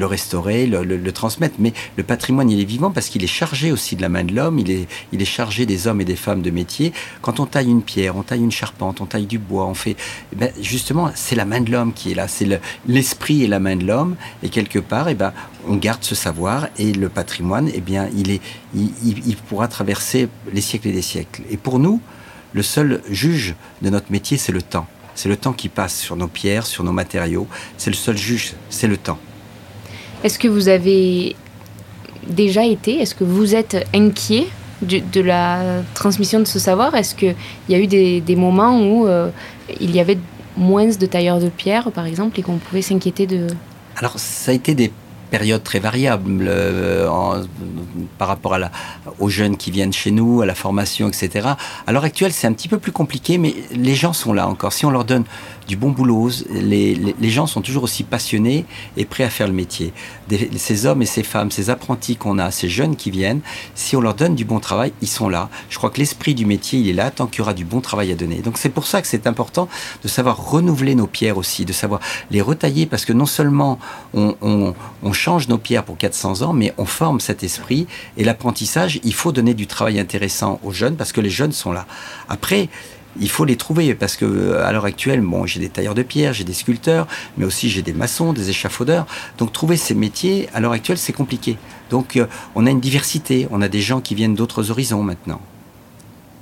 restaurer, 0.01 0.67
le, 0.67 1.11
transmettre. 1.11 1.55
Mais 1.59 1.73
le 1.97 2.03
patrimoine, 2.03 2.49
il 2.49 2.59
est 2.59 2.65
vivant 2.65 2.91
parce 2.91 3.09
qu'il 3.09 3.23
est 3.23 3.27
chargé 3.27 3.71
aussi 3.71 3.95
de 3.95 4.01
la 4.01 4.09
main 4.09 4.23
de 4.23 4.33
l'homme, 4.33 4.59
il 4.59 4.69
est, 4.71 5.25
chargé 5.25 5.65
des 5.65 5.87
hommes 5.87 6.01
et 6.01 6.05
des 6.05 6.15
femmes 6.15 6.41
de 6.41 6.51
métier. 6.51 6.93
Quand 7.21 7.39
on 7.39 7.45
taille 7.45 7.69
une 7.69 7.81
pierre, 7.81 8.15
on 8.15 8.23
taille 8.23 8.41
une 8.41 8.51
charpente, 8.51 9.01
on 9.01 9.05
taille 9.05 9.25
du 9.25 9.39
bois, 9.39 9.65
on 9.65 9.73
fait... 9.73 9.95
Eh 10.33 10.35
ben 10.35 10.51
justement, 10.61 11.11
c'est 11.15 11.35
la 11.35 11.45
main 11.45 11.61
de 11.61 11.71
l'homme 11.71 11.93
qui 11.93 12.11
est 12.11 12.15
là, 12.15 12.27
c'est 12.27 12.47
l'esprit 12.87 13.43
et 13.43 13.47
la 13.47 13.59
main 13.59 13.75
de 13.75 13.85
l'homme. 13.85 14.15
Et 14.43 14.49
quelque 14.49 14.79
part, 14.79 15.09
eh 15.09 15.15
ben, 15.15 15.33
on 15.67 15.75
garde 15.75 16.03
ce 16.03 16.13
savoir 16.13 16.67
et 16.77 16.91
le 16.91 17.09
patrimoine, 17.09 17.69
eh 17.73 17.81
bien, 17.81 18.09
il, 18.15 18.39
il 18.75 19.35
pourra 19.47 19.67
traverser 19.67 20.27
les 20.51 20.61
siècles 20.61 20.89
et 20.89 20.91
des 20.91 21.01
siècles. 21.01 21.41
Et 21.49 21.57
pour 21.57 21.79
nous, 21.79 22.01
le 22.53 22.61
seul 22.61 23.01
juge 23.09 23.55
de 23.81 23.89
notre 23.89 24.11
métier, 24.11 24.37
c'est 24.37 24.51
le 24.51 24.61
temps. 24.61 24.87
C'est 25.15 25.29
le 25.29 25.37
temps 25.37 25.53
qui 25.53 25.69
passe 25.69 25.95
sur 25.95 26.15
nos 26.15 26.27
pierres, 26.27 26.65
sur 26.65 26.83
nos 26.83 26.91
matériaux. 26.91 27.47
C'est 27.77 27.89
le 27.89 27.95
seul 27.95 28.17
juge, 28.17 28.53
c'est 28.69 28.87
le 28.87 28.97
temps. 28.97 29.19
Est-ce 30.23 30.39
que 30.39 30.47
vous 30.47 30.69
avez 30.69 31.35
déjà 32.27 32.65
été, 32.65 33.01
est-ce 33.01 33.15
que 33.15 33.23
vous 33.23 33.55
êtes 33.55 33.85
inquiet 33.93 34.47
de, 34.81 35.21
la 35.21 35.81
transmission 35.93 36.39
de 36.39 36.45
ce 36.45 36.59
savoir? 36.59 36.95
Est-ce 36.95 37.15
qu'il 37.15 37.35
y 37.69 37.75
a 37.75 37.79
eu 37.79 37.87
des, 37.87 38.35
moments 38.35 38.79
où 38.79 39.07
euh, 39.07 39.29
il 39.79 39.93
y 39.95 39.99
avait 39.99 40.17
moins 40.55 40.87
de 40.87 41.05
tailleurs 41.05 41.39
de 41.39 41.49
pierre, 41.49 41.91
par 41.91 42.05
exemple, 42.05 42.39
et 42.39 42.43
qu'on 42.43 42.57
pouvait 42.57 42.81
s'inquiéter 42.81 43.27
de... 43.27 43.47
Alors, 43.97 44.17
ça 44.17 44.51
a 44.51 44.53
été 44.53 44.73
des 44.73 44.91
période 45.33 45.63
très 45.63 45.79
variable 45.79 46.45
euh, 46.47 47.09
par 48.19 48.27
rapport 48.27 48.53
à 48.53 48.59
la, 48.59 48.71
aux 49.17 49.29
jeunes 49.29 49.57
qui 49.57 49.71
viennent 49.71 49.91
chez 49.91 50.11
nous, 50.11 50.43
à 50.43 50.45
la 50.45 50.53
formation, 50.53 51.07
etc. 51.07 51.49
À 51.87 51.91
l'heure 51.91 52.03
actuelle, 52.03 52.31
c'est 52.31 52.45
un 52.45 52.53
petit 52.53 52.67
peu 52.67 52.77
plus 52.77 52.91
compliqué, 52.91 53.39
mais 53.39 53.55
les 53.71 53.95
gens 53.95 54.13
sont 54.13 54.31
là 54.31 54.47
encore. 54.47 54.73
Si 54.73 54.85
on 54.85 54.91
leur 54.91 55.05
donne 55.05 55.23
du 55.67 55.75
bon 55.75 55.89
boulot, 55.89 56.29
les, 56.51 56.93
les, 56.95 57.29
gens 57.29 57.47
sont 57.47 57.61
toujours 57.61 57.83
aussi 57.83 58.03
passionnés 58.03 58.65
et 58.97 59.05
prêts 59.05 59.23
à 59.23 59.29
faire 59.29 59.47
le 59.47 59.53
métier. 59.53 59.93
ces 60.57 60.85
hommes 60.85 61.01
et 61.01 61.05
ces 61.05 61.23
femmes, 61.23 61.51
ces 61.51 61.69
apprentis 61.69 62.15
qu'on 62.15 62.37
a, 62.37 62.51
ces 62.51 62.69
jeunes 62.69 62.95
qui 62.95 63.09
viennent, 63.11 63.41
si 63.73 63.95
on 63.95 64.01
leur 64.01 64.13
donne 64.13 64.35
du 64.35 64.45
bon 64.45 64.59
travail, 64.59 64.93
ils 65.01 65.07
sont 65.07 65.29
là. 65.29 65.49
Je 65.69 65.77
crois 65.77 65.89
que 65.89 65.99
l'esprit 65.99 66.35
du 66.35 66.45
métier, 66.45 66.79
il 66.79 66.89
est 66.89 66.93
là 66.93 67.09
tant 67.11 67.27
qu'il 67.27 67.39
y 67.39 67.41
aura 67.41 67.53
du 67.53 67.65
bon 67.65 67.81
travail 67.81 68.11
à 68.11 68.15
donner. 68.15 68.41
Donc 68.41 68.57
c'est 68.57 68.69
pour 68.69 68.85
ça 68.85 69.01
que 69.01 69.07
c'est 69.07 69.25
important 69.25 69.67
de 70.03 70.07
savoir 70.07 70.37
renouveler 70.51 70.95
nos 70.95 71.07
pierres 71.07 71.37
aussi, 71.37 71.65
de 71.65 71.73
savoir 71.73 72.01
les 72.29 72.41
retailler, 72.41 72.85
parce 72.85 73.05
que 73.05 73.13
non 73.13 73.25
seulement 73.25 73.79
on, 74.13 74.35
on, 74.41 74.73
on 75.01 75.13
change 75.23 75.47
nos 75.47 75.57
pierres 75.57 75.85
pour 75.85 75.97
400 75.97 76.41
ans, 76.41 76.51
mais 76.51 76.73
on 76.77 76.85
forme 76.85 77.21
cet 77.21 77.43
esprit. 77.43 77.87
Et 78.17 78.25
l'apprentissage, 78.25 78.99
il 79.05 79.13
faut 79.13 79.31
donner 79.31 79.53
du 79.53 79.67
travail 79.67 79.97
intéressant 79.97 80.59
aux 80.63 80.73
jeunes 80.73 80.97
parce 80.97 81.13
que 81.13 81.21
les 81.21 81.29
jeunes 81.29 81.53
sont 81.53 81.71
là. 81.71 81.85
Après, 82.27 82.67
il 83.17 83.29
faut 83.29 83.45
les 83.45 83.55
trouver 83.55 83.95
parce 83.95 84.17
que 84.17 84.55
à 84.55 84.73
l'heure 84.73 84.83
actuelle, 84.83 85.21
bon, 85.21 85.45
j'ai 85.45 85.61
des 85.61 85.69
tailleurs 85.69 85.95
de 85.95 86.03
pierre, 86.03 86.33
j'ai 86.33 86.43
des 86.43 86.53
sculpteurs, 86.53 87.07
mais 87.37 87.45
aussi 87.45 87.69
j'ai 87.69 87.81
des 87.81 87.93
maçons, 87.93 88.33
des 88.33 88.49
échafaudeurs. 88.49 89.05
Donc 89.37 89.53
trouver 89.53 89.77
ces 89.77 89.95
métiers 89.95 90.49
à 90.53 90.59
l'heure 90.59 90.73
actuelle, 90.73 90.97
c'est 90.97 91.13
compliqué. 91.13 91.57
Donc 91.89 92.17
euh, 92.17 92.25
on 92.55 92.65
a 92.65 92.69
une 92.69 92.81
diversité, 92.81 93.47
on 93.49 93.61
a 93.61 93.69
des 93.69 93.81
gens 93.81 94.01
qui 94.01 94.15
viennent 94.15 94.35
d'autres 94.35 94.71
horizons 94.71 95.03
maintenant 95.03 95.39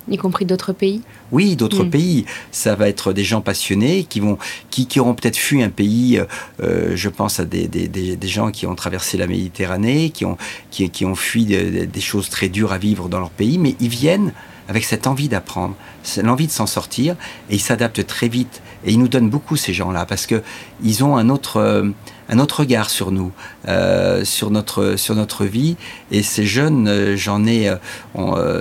y 0.10 0.18
compris 0.18 0.46
d'autres 0.46 0.74
pays 0.74 1.02
Oui, 1.32 1.56
d'autres 1.56 1.84
mm. 1.84 1.90
pays. 1.90 2.26
Ça 2.52 2.76
va 2.76 2.88
être 2.88 3.14
des 3.14 3.24
gens 3.24 3.42
passionnés 3.42 4.04
qui 4.04 4.20
vont, 4.20 4.38
qui, 4.70 4.88
qui 4.88 5.00
auront 5.00 5.14
peut-être 5.14 5.38
fui 5.38 5.62
un 5.64 5.70
pays. 5.70 6.18
Euh, 6.18 6.26
euh, 6.62 6.96
je 6.96 7.10
pense 7.10 7.40
à 7.40 7.46
des, 7.46 7.68
des, 7.68 7.88
des, 7.88 8.28
gens 8.28 8.52
qui 8.52 8.66
ont 8.66 8.76
traversé 8.76 9.18
la 9.18 9.28
Méditerranée, 9.28 10.10
qui 10.10 10.26
ont, 10.26 10.38
qui, 10.70 10.90
qui 10.90 11.06
ont 11.06 11.16
fui 11.16 11.46
des 11.46 12.02
choses 12.02 12.30
très 12.30 12.50
dures 12.50 12.72
à 12.72 12.78
vivre 12.78 13.10
dans 13.10 13.20
leur 13.20 13.30
pays, 13.30 13.58
mais 13.58 13.76
ils 13.80 13.90
viennent 13.90 14.34
avec 14.72 14.86
cette 14.86 15.06
envie 15.06 15.28
d'apprendre, 15.28 15.76
l'envie 16.24 16.48
de 16.48 16.52
s'en 16.52 16.66
sortir, 16.66 17.16
et 17.50 17.56
ils 17.56 17.60
s'adaptent 17.60 18.08
très 18.08 18.30
vite. 18.30 18.62
Et 18.86 18.94
ils 18.94 19.00
nous 19.00 19.10
donnent 19.10 19.30
beaucoup 19.30 19.58
ces 19.58 19.74
gens-là 19.74 20.06
parce 20.06 20.26
que 20.26 20.42
ils 20.82 21.04
ont 21.04 21.18
un 21.18 21.30
autre, 21.30 21.58
euh, 21.58 21.90
un 22.32 22.40
autre 22.40 22.62
regard 22.62 22.90
sur 22.90 23.12
nous, 23.12 23.32
euh, 23.68 24.24
sur 24.26 24.50
notre 24.50 24.96
sur 24.96 25.16
notre 25.16 25.46
vie. 25.46 25.76
Et 26.12 26.24
ces 26.24 26.46
jeunes, 26.46 26.88
euh, 26.88 27.18
j'en 27.18 27.46
ai 27.46 27.72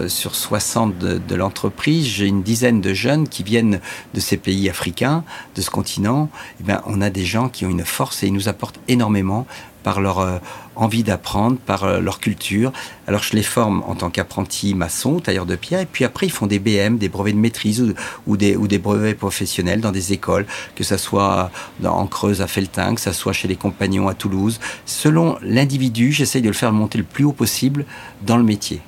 sur 0.08 0.34
60 0.34 0.98
de, 0.98 1.34
l'entreprise, 1.34 2.06
j'ai 2.06 2.26
une 2.26 2.42
dizaine 2.42 2.80
de 2.80 2.92
jeunes 2.92 3.28
qui 3.28 3.42
viennent 3.42 3.80
de 4.14 4.20
ces 4.20 4.36
pays 4.36 4.68
africains, 4.68 5.24
de 5.54 5.62
ce 5.62 5.70
continent. 5.70 6.28
Et 6.34 6.56
eh 6.60 6.64
ben, 6.64 6.82
on 6.86 7.00
a 7.00 7.10
des 7.10 7.24
gens 7.24 7.48
qui 7.48 7.64
ont 7.64 7.70
une 7.70 7.84
force 7.84 8.22
et 8.22 8.26
ils 8.26 8.32
nous 8.32 8.48
apportent 8.48 8.80
énormément 8.88 9.46
par 9.82 10.00
leur 10.00 10.18
euh, 10.18 10.38
envie 10.80 11.02
d'apprendre, 11.02 11.58
par 11.58 11.84
euh, 11.84 12.00
leur 12.00 12.20
culture. 12.20 12.72
Alors 13.06 13.22
je 13.22 13.34
les 13.36 13.42
forme 13.42 13.82
en 13.86 13.94
tant 13.94 14.10
qu'apprentis 14.10 14.74
maçons, 14.74 15.20
tailleurs 15.20 15.46
de 15.46 15.56
pierre, 15.56 15.80
et 15.80 15.86
puis 15.86 16.04
après 16.04 16.26
ils 16.26 16.32
font 16.32 16.46
des 16.46 16.58
BM, 16.58 16.96
des 16.96 17.08
brevets 17.08 17.32
de 17.32 17.38
maîtrise 17.38 17.94
ou, 18.26 18.36
des, 18.36 18.78
brevets 18.78 19.14
professionnels 19.14 19.80
dans 19.80 19.92
des 19.92 20.12
écoles, 20.12 20.46
que 20.74 20.84
ce 20.84 20.96
soit 20.96 21.50
en 21.84 22.06
Creuse 22.06 22.40
à 22.40 22.46
Feltin, 22.46 22.94
que 22.94 23.00
ce 23.00 23.12
soit 23.12 23.32
chez 23.32 23.48
les 23.48 23.56
compagnons 23.56 24.08
à 24.08 24.14
Toulouse. 24.14 24.58
Selon 24.86 25.36
l'individu, 25.42 26.12
j'essaye 26.12 26.42
de 26.42 26.48
le 26.48 26.54
faire 26.54 26.72
monter 26.72 26.98
le 26.98 27.04
plus 27.04 27.24
haut 27.24 27.32
possible 27.32 27.84
dans 28.22 28.36
le 28.36 28.44
métier. 28.44 28.80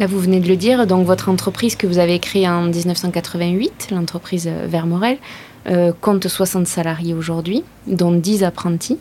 Là, 0.00 0.06
vous 0.06 0.18
venez 0.18 0.40
de 0.40 0.48
le 0.48 0.56
dire, 0.56 0.86
donc 0.86 1.06
votre 1.06 1.28
entreprise 1.28 1.76
que 1.76 1.86
vous 1.86 1.98
avez 1.98 2.18
créée 2.18 2.48
en 2.48 2.62
1988, 2.62 3.88
l'entreprise 3.92 4.48
Vermorel, 4.66 5.18
euh, 5.66 5.92
compte 5.98 6.28
60 6.28 6.66
salariés 6.66 7.14
aujourd'hui, 7.14 7.64
dont 7.86 8.12
10 8.12 8.44
apprentis. 8.44 8.98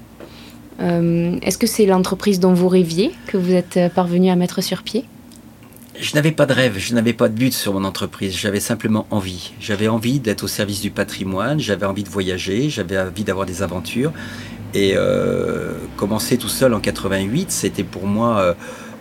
Euh, 0.79 1.37
est-ce 1.41 1.57
que 1.57 1.67
c'est 1.67 1.85
l'entreprise 1.85 2.39
dont 2.39 2.53
vous 2.53 2.67
rêviez 2.67 3.11
que 3.27 3.37
vous 3.37 3.53
êtes 3.53 3.77
euh, 3.77 3.89
parvenu 3.89 4.29
à 4.29 4.35
mettre 4.35 4.61
sur 4.61 4.83
pied? 4.83 5.05
Je 5.99 6.15
n'avais 6.15 6.31
pas 6.31 6.47
de 6.47 6.53
rêve, 6.53 6.77
je 6.77 6.95
n'avais 6.95 7.13
pas 7.13 7.29
de 7.29 7.35
but 7.35 7.53
sur 7.53 7.73
mon 7.73 7.83
entreprise, 7.83 8.35
j'avais 8.35 8.59
simplement 8.59 9.05
envie. 9.11 9.53
J'avais 9.59 9.87
envie 9.87 10.19
d'être 10.19 10.43
au 10.43 10.47
service 10.47 10.81
du 10.81 10.89
patrimoine, 10.89 11.59
j'avais 11.59 11.85
envie 11.85 12.03
de 12.03 12.09
voyager, 12.09 12.69
j'avais 12.69 12.97
envie 12.97 13.23
d'avoir 13.23 13.45
des 13.45 13.61
aventures. 13.61 14.11
Et 14.73 14.93
euh, 14.95 15.73
commencer 15.97 16.37
tout 16.37 16.49
seul 16.49 16.73
en 16.73 16.79
88, 16.79 17.51
c'était 17.51 17.83
pour 17.83 18.07
moi 18.07 18.55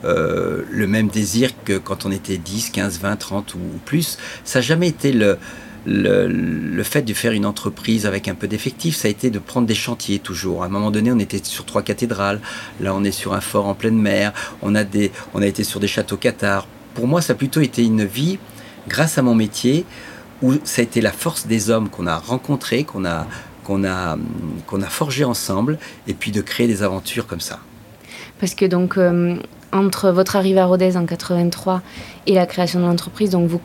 le 0.05 0.87
même 0.87 1.07
désir 1.09 1.50
que 1.64 1.79
quand 1.79 2.05
on 2.05 2.11
était 2.11 2.37
10, 2.37 2.71
15, 2.71 2.99
20, 3.00 3.17
30 3.17 3.55
ou 3.55 3.59
plus. 3.87 4.19
Ça 4.45 4.59
n'a 4.59 4.62
jamais 4.62 4.88
été 4.88 5.12
le, 5.12 5.38
le, 5.87 6.83
fait 6.83 7.03
de 7.03 7.15
faire 7.15 7.33
une 7.33 7.47
entreprise 7.47 8.07
avec 8.07 8.29
un 8.29 8.35
peu 8.35 8.49
d'effectifs, 8.49 8.97
ça 8.97 9.09
a 9.09 9.11
été 9.11 9.31
de 9.31 9.39
prendre 9.39 9.67
des 9.67 9.75
chantiers 9.75 10.19
toujours. 10.19 10.62
À 10.62 10.67
un 10.67 10.69
moment 10.69 10.91
donné, 10.91 11.11
on 11.12 11.19
était 11.19 11.41
sur 11.43 11.65
trois 11.65 11.83
cathédrales. 11.83 12.41
Là, 12.81 12.95
on 12.95 13.05
est 13.05 13.12
sur 13.12 13.35
un 13.35 13.41
fort 13.41 13.67
en 13.67 13.75
pleine 13.75 13.99
mer. 13.99 14.33
On 14.62 14.75
a, 14.75 14.85
des, 14.85 15.12
on 15.35 15.43
a 15.43 15.47
été 15.47 15.65
sur 15.65 15.81
des 15.81 15.89
châteaux 15.89 16.17
cathares. 16.17 16.67
Pour 16.95 17.07
moi, 17.07 17.21
ça 17.21 17.33
a 17.33 17.37
plutôt 17.37 17.61
été 17.61 17.85
une 17.85 18.05
vie, 18.05 18.39
grâce 18.89 19.19
à 19.19 19.23
mon 19.23 19.35
métier, 19.35 19.85
où 20.43 20.55
ça 20.65 20.81
a 20.81 20.85
été 20.85 21.01
la 21.01 21.12
force 21.12 21.47
des 21.47 21.71
hommes 21.71 21.89
qu'on 21.89 22.07
a 22.07 22.17
rencontrés, 22.17 22.85
qu'on 22.85 23.05
a, 23.05 23.27
qu'on 23.65 23.85
a, 23.85 24.17
qu'on 24.67 24.83
a 24.83 24.89
forgé 24.89 25.25
ensemble, 25.25 25.79
et 26.07 26.15
puis 26.15 26.33
de 26.33 26.41
créer 26.43 26.67
des 26.67 26.83
aventures 26.83 27.27
comme 27.27 27.41
ça. 27.41 27.61
Parce 28.41 28.55
que 28.55 28.65
donc, 28.65 28.99
euh, 28.99 29.37
entre 29.73 30.11
votre 30.11 30.37
arrivée 30.37 30.61
à 30.61 30.67
Rodez 30.67 30.97
en 30.97 31.07
83 31.07 31.81
et 32.27 32.35
la 32.35 32.47
création 32.47 32.81
de 32.81 32.85
l'entreprise, 32.85 33.31
donc 33.31 33.49
vous 33.49 33.61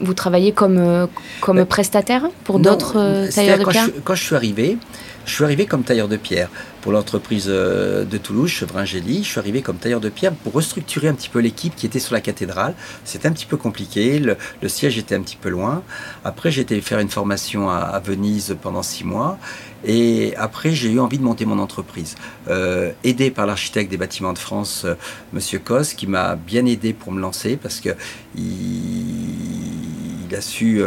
vous 0.00 0.14
travaillez 0.14 0.52
comme, 0.52 0.78
euh, 0.78 1.06
comme 1.40 1.64
prestataire 1.64 2.28
pour 2.44 2.58
d'autres 2.58 2.98
euh, 2.98 3.28
tailleurs 3.30 3.58
de 3.58 3.64
pierre 3.64 3.88
quand 4.04 4.14
je, 4.14 4.22
suis 4.22 4.34
arrivé, 4.34 4.78
Je 5.24 5.32
suis 5.32 5.44
arrivé 5.44 5.66
comme 5.66 5.82
tailleur 5.82 6.08
de 6.08 6.16
pierre 6.16 6.50
pour 6.82 6.92
l'entreprise 6.92 7.46
euh, 7.48 8.04
de 8.04 8.16
Toulouse, 8.18 8.50
Chevrin-Gély. 8.50 9.24
Je 9.24 9.28
suis 9.28 9.40
arrivé 9.40 9.62
comme 9.62 9.76
tailleur 9.76 10.00
de 10.00 10.08
pierre 10.08 10.32
pour 10.32 10.52
restructurer 10.52 11.08
un 11.08 11.14
petit 11.14 11.28
peu 11.28 11.40
l'équipe 11.40 11.74
qui 11.74 11.86
était 11.86 11.98
sur 11.98 12.14
la 12.14 12.20
cathédrale. 12.20 12.74
C'était 13.04 13.26
un 13.26 13.32
petit 13.32 13.46
peu 13.46 13.56
compliqué, 13.56 14.18
le, 14.18 14.36
siège 14.68 14.98
était 14.98 15.14
un 15.14 15.22
petit 15.22 15.36
peu 15.36 15.48
loin. 15.48 15.82
Après, 16.24 16.50
j'ai 16.50 16.60
été 16.60 16.80
faire 16.80 16.98
une 16.98 17.08
formation 17.08 17.70
à, 17.70 18.00
Venise 18.04 18.56
pendant 18.62 18.82
six 18.82 19.04
mois. 19.04 19.38
Et 19.86 20.34
après, 20.36 20.72
j'ai 20.72 20.90
eu 20.90 20.98
envie 21.00 21.18
de 21.18 21.22
monter 21.22 21.46
mon 21.46 21.60
entreprise. 21.60 22.16
Euh, 22.48 22.90
aidé 23.04 23.30
par 23.30 23.46
l'architecte 23.46 23.88
des 23.90 23.96
bâtiments 23.96 24.32
de 24.32 24.38
France, 24.38 24.82
euh, 24.84 24.94
Monsieur 25.32 25.60
Cos, 25.60 25.94
qui 25.96 26.08
m'a 26.08 26.34
bien 26.34 26.66
aidé 26.66 26.92
pour 26.92 27.12
me 27.12 27.20
lancer 27.20 27.56
parce 27.56 27.80
que 27.80 27.90
il, 28.36 30.34
a 30.34 30.40
su, 30.40 30.82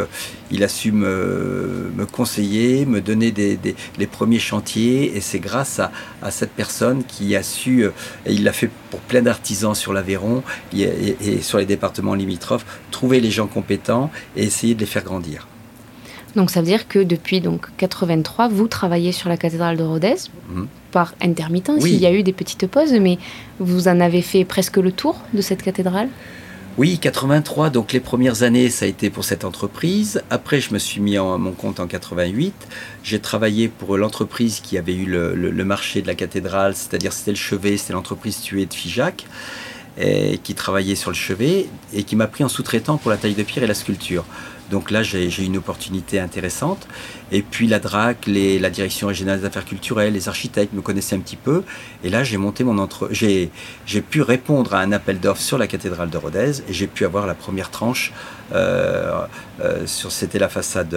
il 0.50 0.62
a 0.62 0.68
su 0.68 0.92
me, 0.92 1.90
conseiller, 2.12 2.84
me 2.84 3.00
donner 3.00 3.32
les 3.98 4.06
premiers 4.06 4.38
chantiers. 4.38 5.16
Et 5.16 5.22
c'est 5.22 5.38
grâce 5.38 5.80
à, 5.80 5.90
cette 6.30 6.52
personne 6.52 7.02
qui 7.04 7.34
a 7.36 7.42
su, 7.42 7.84
euh, 7.84 7.90
et 8.26 8.34
il 8.34 8.44
l'a 8.44 8.52
fait 8.52 8.70
pour 8.90 9.00
plein 9.00 9.22
d'artisans 9.22 9.74
sur 9.74 9.94
l'Aveyron 9.94 10.42
et, 10.76 11.40
sur 11.40 11.56
les 11.56 11.66
départements 11.66 12.14
limitrophes, 12.14 12.66
trouver 12.90 13.20
les 13.20 13.30
gens 13.30 13.46
compétents 13.46 14.10
et 14.36 14.44
essayer 14.44 14.74
de 14.74 14.80
les 14.80 14.86
faire 14.86 15.04
grandir. 15.04 15.46
Donc 16.36 16.50
ça 16.50 16.60
veut 16.60 16.66
dire 16.66 16.88
que 16.88 16.98
depuis 16.98 17.40
donc 17.40 17.66
83, 17.76 18.48
vous 18.48 18.68
travaillez 18.68 19.12
sur 19.12 19.28
la 19.28 19.36
cathédrale 19.36 19.76
de 19.76 19.82
Rodez 19.82 20.16
mhm. 20.48 20.66
par 20.92 21.14
intermittence. 21.20 21.84
Il 21.84 21.96
y 21.96 22.06
a 22.06 22.12
eu 22.12 22.22
des 22.22 22.32
petites 22.32 22.66
pauses, 22.66 22.92
mais 22.92 23.18
vous 23.58 23.88
en 23.88 24.00
avez 24.00 24.22
fait 24.22 24.44
presque 24.44 24.76
le 24.76 24.92
tour 24.92 25.20
de 25.32 25.40
cette 25.40 25.62
cathédrale? 25.62 26.08
Oui, 26.78 26.98
83, 26.98 27.68
donc 27.70 27.92
les 27.92 28.00
premières 28.00 28.42
années, 28.42 28.70
ça 28.70 28.84
a 28.84 28.88
été 28.88 29.10
pour 29.10 29.24
cette 29.24 29.44
entreprise. 29.44 30.22
Après, 30.30 30.60
je 30.60 30.72
me 30.72 30.78
suis 30.78 31.00
mis 31.00 31.18
en 31.18 31.36
mon 31.36 31.50
compte 31.50 31.80
en 31.80 31.86
88. 31.86 32.54
J'ai 33.02 33.18
travaillé 33.18 33.68
pour 33.68 33.96
l'entreprise 33.96 34.60
qui 34.60 34.78
avait 34.78 34.94
eu 34.94 35.04
le, 35.04 35.64
marché 35.64 36.00
de 36.00 36.06
la 36.06 36.14
cathédrale, 36.14 36.74
c'est-à-dire 36.76 37.12
c'était 37.12 37.32
le 37.32 37.36
chevet, 37.36 37.76
c'était 37.76 37.92
l'entreprise 37.92 38.40
tuée 38.40 38.66
de 38.66 38.72
Figeac, 38.72 39.26
et 39.98 40.38
qui 40.38 40.54
travaillait 40.54 40.94
sur 40.94 41.10
le 41.10 41.16
chevet 41.16 41.66
et 41.92 42.04
qui 42.04 42.14
m'a 42.14 42.28
pris 42.28 42.44
en 42.44 42.48
sous-traitant 42.48 42.96
pour 42.98 43.10
la 43.10 43.16
taille 43.16 43.34
de 43.34 43.42
pierre 43.42 43.64
et 43.64 43.68
la 43.68 43.74
sculpture. 43.74 44.24
Donc 44.70 44.90
là, 44.90 45.02
j'ai 45.02 45.44
une 45.44 45.56
opportunité 45.56 46.20
intéressante. 46.20 46.86
Et 47.32 47.42
puis 47.42 47.66
la 47.66 47.78
DRAC, 47.80 48.26
la 48.26 48.70
Direction 48.70 49.08
régionale 49.08 49.40
des 49.40 49.46
affaires 49.46 49.64
culturelles, 49.64 50.12
les 50.12 50.28
architectes 50.28 50.72
me 50.72 50.80
connaissaient 50.80 51.16
un 51.16 51.20
petit 51.20 51.36
peu. 51.36 51.64
Et 52.04 52.10
là, 52.10 52.22
j'ai 52.24 52.36
monté 52.36 52.64
mon 52.64 52.78
entre... 52.78 53.08
J'ai 53.12 53.50
pu 54.08 54.22
répondre 54.22 54.74
à 54.74 54.80
un 54.80 54.92
appel 54.92 55.18
d'offres 55.18 55.42
sur 55.42 55.58
la 55.58 55.66
cathédrale 55.66 56.10
de 56.10 56.16
Rodez 56.16 56.60
et 56.68 56.72
j'ai 56.72 56.86
pu 56.86 57.04
avoir 57.04 57.26
la 57.26 57.34
première 57.34 57.70
tranche. 57.70 58.12
Euh, 58.52 59.26
euh, 59.60 59.86
C'était 59.86 60.38
la 60.38 60.48
façade, 60.48 60.96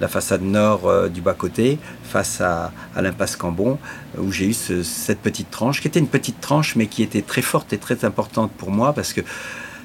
la 0.00 0.08
façade 0.08 0.42
nord 0.42 0.86
euh, 0.86 1.08
du 1.08 1.20
bas-côté, 1.20 1.78
face 2.04 2.40
à, 2.40 2.72
à 2.94 3.02
l'impasse 3.02 3.36
Cambon, 3.36 3.78
où 4.16 4.30
j'ai 4.32 4.46
eu 4.46 4.52
cette 4.52 5.20
petite 5.20 5.50
tranche, 5.50 5.80
qui 5.80 5.88
était 5.88 5.98
une 5.98 6.08
petite 6.08 6.40
tranche, 6.40 6.76
mais 6.76 6.86
qui 6.86 7.02
était 7.02 7.22
très 7.22 7.42
forte 7.42 7.72
et 7.72 7.78
très 7.78 8.04
importante 8.04 8.52
pour 8.52 8.70
moi 8.70 8.92
parce 8.92 9.12
que 9.12 9.20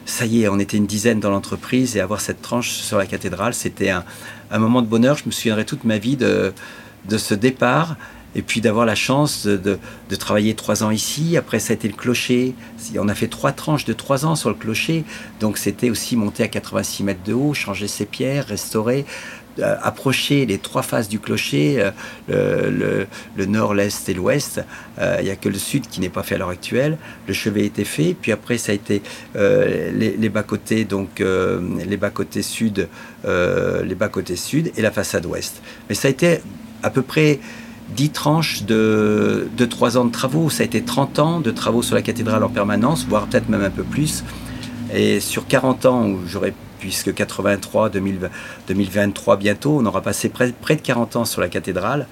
ça 0.06 0.26
y 0.26 0.44
est, 0.44 0.48
on 0.48 0.60
était 0.60 0.78
une 0.78 0.86
dizaine 0.86 1.20
dans 1.20 1.30
l'entreprise 1.30 1.96
et 1.96 2.00
avoir 2.00 2.22
cette 2.22 2.42
tranche 2.42 2.72
sur 2.72 2.98
la 2.98 3.06
cathédrale, 3.06 3.54
c'était 3.54 3.90
un, 3.90 4.04
moment 4.52 4.82
de 4.82 4.88
bonheur. 4.88 5.18
Je 5.18 5.26
me 5.26 5.32
souviendrai 5.32 5.66
toute 5.66 5.84
ma 5.84 5.98
vie 5.98 6.18
de, 6.18 6.54
ce 7.18 7.34
départ 7.34 7.96
et 8.36 8.42
puis 8.42 8.62
d'avoir 8.62 8.86
la 8.86 8.96
chance 8.96 9.46
de, 9.46 9.80
de, 10.10 10.16
travailler 10.16 10.56
trois 10.56 10.84
ans 10.84 10.92
ici. 10.92 11.38
Après, 11.38 11.60
ça 11.60 11.72
a 11.72 11.76
été 11.76 11.88
le 11.88 11.94
clocher. 11.94 12.56
On 12.98 13.08
a 13.08 13.16
fait 13.16 13.28
trois 13.28 13.52
tranches 13.52 13.86
de 13.86 13.94
trois 13.94 14.26
ans 14.26 14.36
sur 14.36 14.50
le 14.50 14.56
clocher. 14.56 15.06
Donc, 15.40 15.58
c'était 15.58 15.90
aussi 15.90 16.16
monter 16.16 16.44
à 16.44 16.48
86 16.48 17.04
mètres 17.04 17.24
de 17.24 17.34
haut, 17.34 17.54
changer 17.54 17.88
ses 17.88 18.06
pierres, 18.06 18.46
restaurer. 18.46 19.06
Euh, 19.60 19.76
approcher 19.84 20.48
les 20.48 20.58
trois 20.58 20.82
faces 20.82 21.08
du 21.08 21.20
clocher, 21.20 21.92
euh, 22.32 23.06
le, 23.36 23.46
nord, 23.46 23.76
l'est 23.76 24.10
et 24.10 24.16
l'ouest. 24.16 24.64
Euh, 24.98 25.18
il 25.20 25.26
n'y 25.26 25.30
a 25.30 25.36
que 25.36 25.48
le 25.48 25.60
sud 25.60 25.88
qui 25.88 26.02
n'est 26.02 26.10
pas 26.10 26.24
fait 26.24 26.36
à 26.36 26.38
l'heure 26.40 26.50
actuelle. 26.50 26.98
Le 27.28 27.34
chevet 27.36 27.66
était 27.66 27.84
fait, 27.84 28.16
puis 28.20 28.32
après 28.32 28.58
ça 28.58 28.72
a 28.72 28.76
été 28.76 29.04
les, 29.36 30.30
bas-côtés, 30.30 30.86
donc 30.86 31.20
les 31.20 31.98
bas-côtés 31.98 32.42
sud, 32.42 32.88
les 33.26 33.96
bas-côtés 33.96 34.38
sud 34.38 34.72
et 34.76 34.82
la 34.82 34.92
façade 34.92 35.26
ouest. 35.28 35.62
Mais 35.88 35.96
ça 35.96 36.08
a 36.08 36.12
été 36.12 36.40
à 36.82 36.90
peu 36.90 37.04
près 37.04 37.40
10 37.96 38.10
tranches 38.10 38.64
de, 38.64 39.48
de 39.56 39.66
3 39.66 39.98
ans 39.98 40.06
de 40.06 40.12
travaux. 40.12 40.50
Ça 40.50 40.64
a 40.64 40.66
été 40.66 40.82
30 40.82 41.20
ans 41.20 41.40
de 41.42 41.52
travaux 41.52 41.84
sur 41.84 41.96
la 41.96 42.02
cathédrale 42.02 42.44
en 42.44 42.50
permanence, 42.50 43.06
voire 43.08 43.28
peut-être 43.28 43.50
même 43.50 43.64
un 43.64 43.70
peu 43.70 43.84
plus. 43.84 44.24
Et 44.94 45.20
sur 45.20 45.46
40 45.46 45.86
ans 45.86 46.08
où 46.08 46.20
j'aurais 46.28 46.54
puisque 46.84 47.14
83, 47.14 47.90
2023 48.68 49.38
bientôt, 49.38 49.78
on 49.80 49.86
aura 49.86 50.02
passé 50.02 50.28
près, 50.28 50.50
de 50.50 50.82
40 50.82 51.16
ans 51.16 51.24
sur 51.24 51.40
la 51.40 51.48
cathédrale 51.48 52.08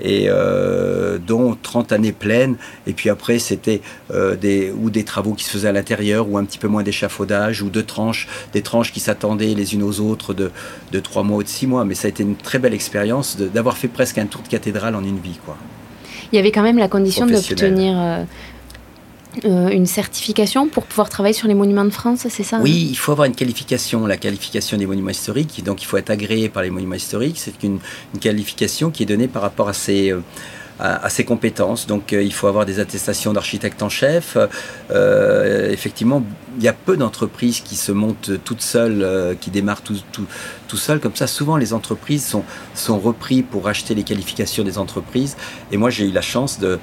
et 0.00 0.26
euh, 0.28 1.18
dont 1.18 1.56
30 1.60 1.90
années 1.90 2.12
pleines. 2.12 2.54
Et 2.86 2.92
puis 2.92 3.10
après, 3.10 3.40
c'était 3.40 3.80
euh, 4.12 4.36
des, 4.36 4.70
ou 4.70 4.90
des 4.90 5.02
travaux 5.02 5.32
qui 5.34 5.42
se 5.42 5.50
faisaient 5.50 5.68
à 5.68 5.72
l'intérieur, 5.72 6.28
ou 6.30 6.38
un 6.38 6.44
petit 6.44 6.58
peu 6.58 6.68
moins 6.68 6.84
d'échafaudage, 6.84 7.62
ou 7.62 7.68
de 7.68 7.80
tranches, 7.80 8.28
des 8.52 8.62
tranches 8.62 8.92
qui 8.92 9.00
s'attendaient 9.00 9.54
les 9.54 9.74
unes 9.74 9.82
aux 9.82 9.98
autres 9.98 10.34
de, 10.34 10.52
de 10.92 11.00
3 11.00 11.24
mois 11.24 11.38
ou 11.38 11.42
de 11.42 11.48
6 11.48 11.66
mois. 11.66 11.84
Mais 11.84 11.96
ça 11.96 12.06
a 12.06 12.10
été 12.10 12.22
une 12.22 12.36
très 12.36 12.60
belle 12.60 12.74
expérience 12.74 13.36
d'avoir 13.36 13.76
fait 13.76 13.88
presque 13.88 14.18
un 14.18 14.26
tour 14.26 14.42
de 14.42 14.48
cathédrale 14.48 14.94
en 14.94 15.02
une 15.02 15.18
vie. 15.18 15.40
Quoi. 15.44 15.56
Il 16.32 16.36
y 16.36 16.38
avait 16.38 16.52
quand 16.52 16.62
même 16.62 16.78
la 16.78 16.88
condition 16.88 17.26
d'obtenir 17.26 18.24
euh, 19.44 19.70
une 19.70 19.86
certification 19.86 20.68
pour 20.68 20.84
pouvoir 20.84 21.08
travailler 21.08 21.32
sur 21.32 21.48
les 21.48 21.54
monuments 21.54 21.84
de 21.84 21.90
France, 21.90 22.26
c'est 22.28 22.42
ça 22.42 22.58
Oui, 22.60 22.88
il 22.90 22.96
faut 22.96 23.12
avoir 23.12 23.26
une 23.26 23.34
qualification, 23.34 24.06
la 24.06 24.18
qualification 24.18 24.76
des 24.76 24.86
monuments 24.86 25.10
historiques. 25.10 25.62
Donc 25.64 25.82
il 25.82 25.86
faut 25.86 25.96
être 25.96 26.10
agréé 26.10 26.48
par 26.48 26.62
les 26.62 26.70
monuments 26.70 26.96
historiques. 26.96 27.38
C'est 27.38 27.62
une, 27.62 27.78
qualification 28.20 28.90
qui 28.90 29.02
est 29.02 29.06
donnée 29.06 29.28
par 29.28 29.40
rapport 29.40 29.70
à 29.70 29.72
ses, 29.72 30.12
euh, 30.12 31.08
ses 31.08 31.24
compétences. 31.24 31.86
Donc 31.86 32.12
euh, 32.12 32.22
il 32.22 32.32
faut 32.32 32.46
avoir 32.46 32.66
des 32.66 32.78
attestations 32.78 33.32
d'architecte 33.32 33.82
en 33.82 33.88
chef. 33.88 34.36
effectivement, 34.90 36.22
il 36.58 36.62
y 36.62 36.68
a 36.68 36.74
peu 36.74 36.98
d'entreprises 36.98 37.60
qui 37.60 37.76
se 37.76 37.90
montent 37.90 38.32
toutes 38.44 38.60
seules, 38.60 39.36
qui 39.40 39.50
démarrent 39.50 39.82
tout, 39.82 39.96
tout, 40.12 40.26
tout 40.68 40.76
seules. 40.76 41.00
Comme 41.00 41.16
ça, 41.16 41.26
souvent 41.26 41.56
les 41.56 41.72
entreprises 41.72 42.26
sont, 42.26 42.44
sont 42.74 42.98
repris 42.98 43.42
pour 43.42 43.66
acheter 43.66 43.94
les 43.94 44.02
qualifications 44.02 44.62
des 44.62 44.76
entreprises. 44.76 45.36
Et 45.70 45.78
moi, 45.78 45.88
j'ai 45.88 46.06
eu 46.06 46.12
la 46.12 46.20
chance 46.20 46.58
de 46.58 46.78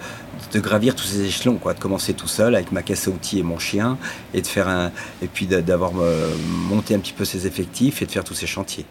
de 0.51 0.59
gravir 0.59 0.95
tous 0.95 1.05
ces 1.05 1.25
échelons, 1.25 1.55
quoi, 1.55 1.73
de 1.73 1.79
commencer 1.79 2.13
tout 2.13 2.27
seul 2.27 2.55
avec 2.55 2.71
ma 2.71 2.81
caisse 2.81 3.07
à 3.07 3.11
outils 3.11 3.39
et 3.39 3.43
mon 3.43 3.59
chien, 3.59 3.97
et 4.33 4.41
de 4.41 4.47
faire 4.47 4.67
un, 4.67 4.91
et 5.21 5.27
puis 5.27 5.45
d'avoir 5.45 5.91
euh, 5.99 6.29
monté 6.69 6.95
un 6.95 6.99
petit 6.99 7.13
peu 7.13 7.25
ses 7.25 7.45
effectifs 7.47 8.01
et 8.01 8.05
de 8.05 8.11
faire 8.11 8.23
tous 8.23 8.33
ces 8.33 8.47
chantiers. 8.47 8.85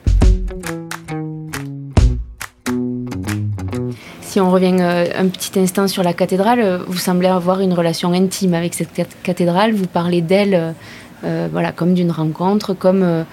Si 4.21 4.41
on 4.41 4.51
revient 4.51 4.77
euh, 4.81 5.07
un 5.17 5.29
petit 5.29 5.59
instant 5.59 5.89
sur 5.89 6.03
la 6.03 6.13
cathédrale, 6.13 6.61
euh, 6.61 6.79
vous 6.87 6.99
semblez 6.99 7.29
avoir 7.29 7.61
une 7.61 7.73
relation 7.73 8.13
intime 8.13 8.55
avec 8.55 8.75
cette 8.75 8.91
cathédrale. 9.23 9.73
Vous 9.73 9.87
parlez 9.87 10.21
d'elle, 10.21 10.75
voilà, 11.23 11.73
comme 11.73 11.95
d'une 11.95 12.13
rencontre, 12.13 12.75
comme 12.75 13.25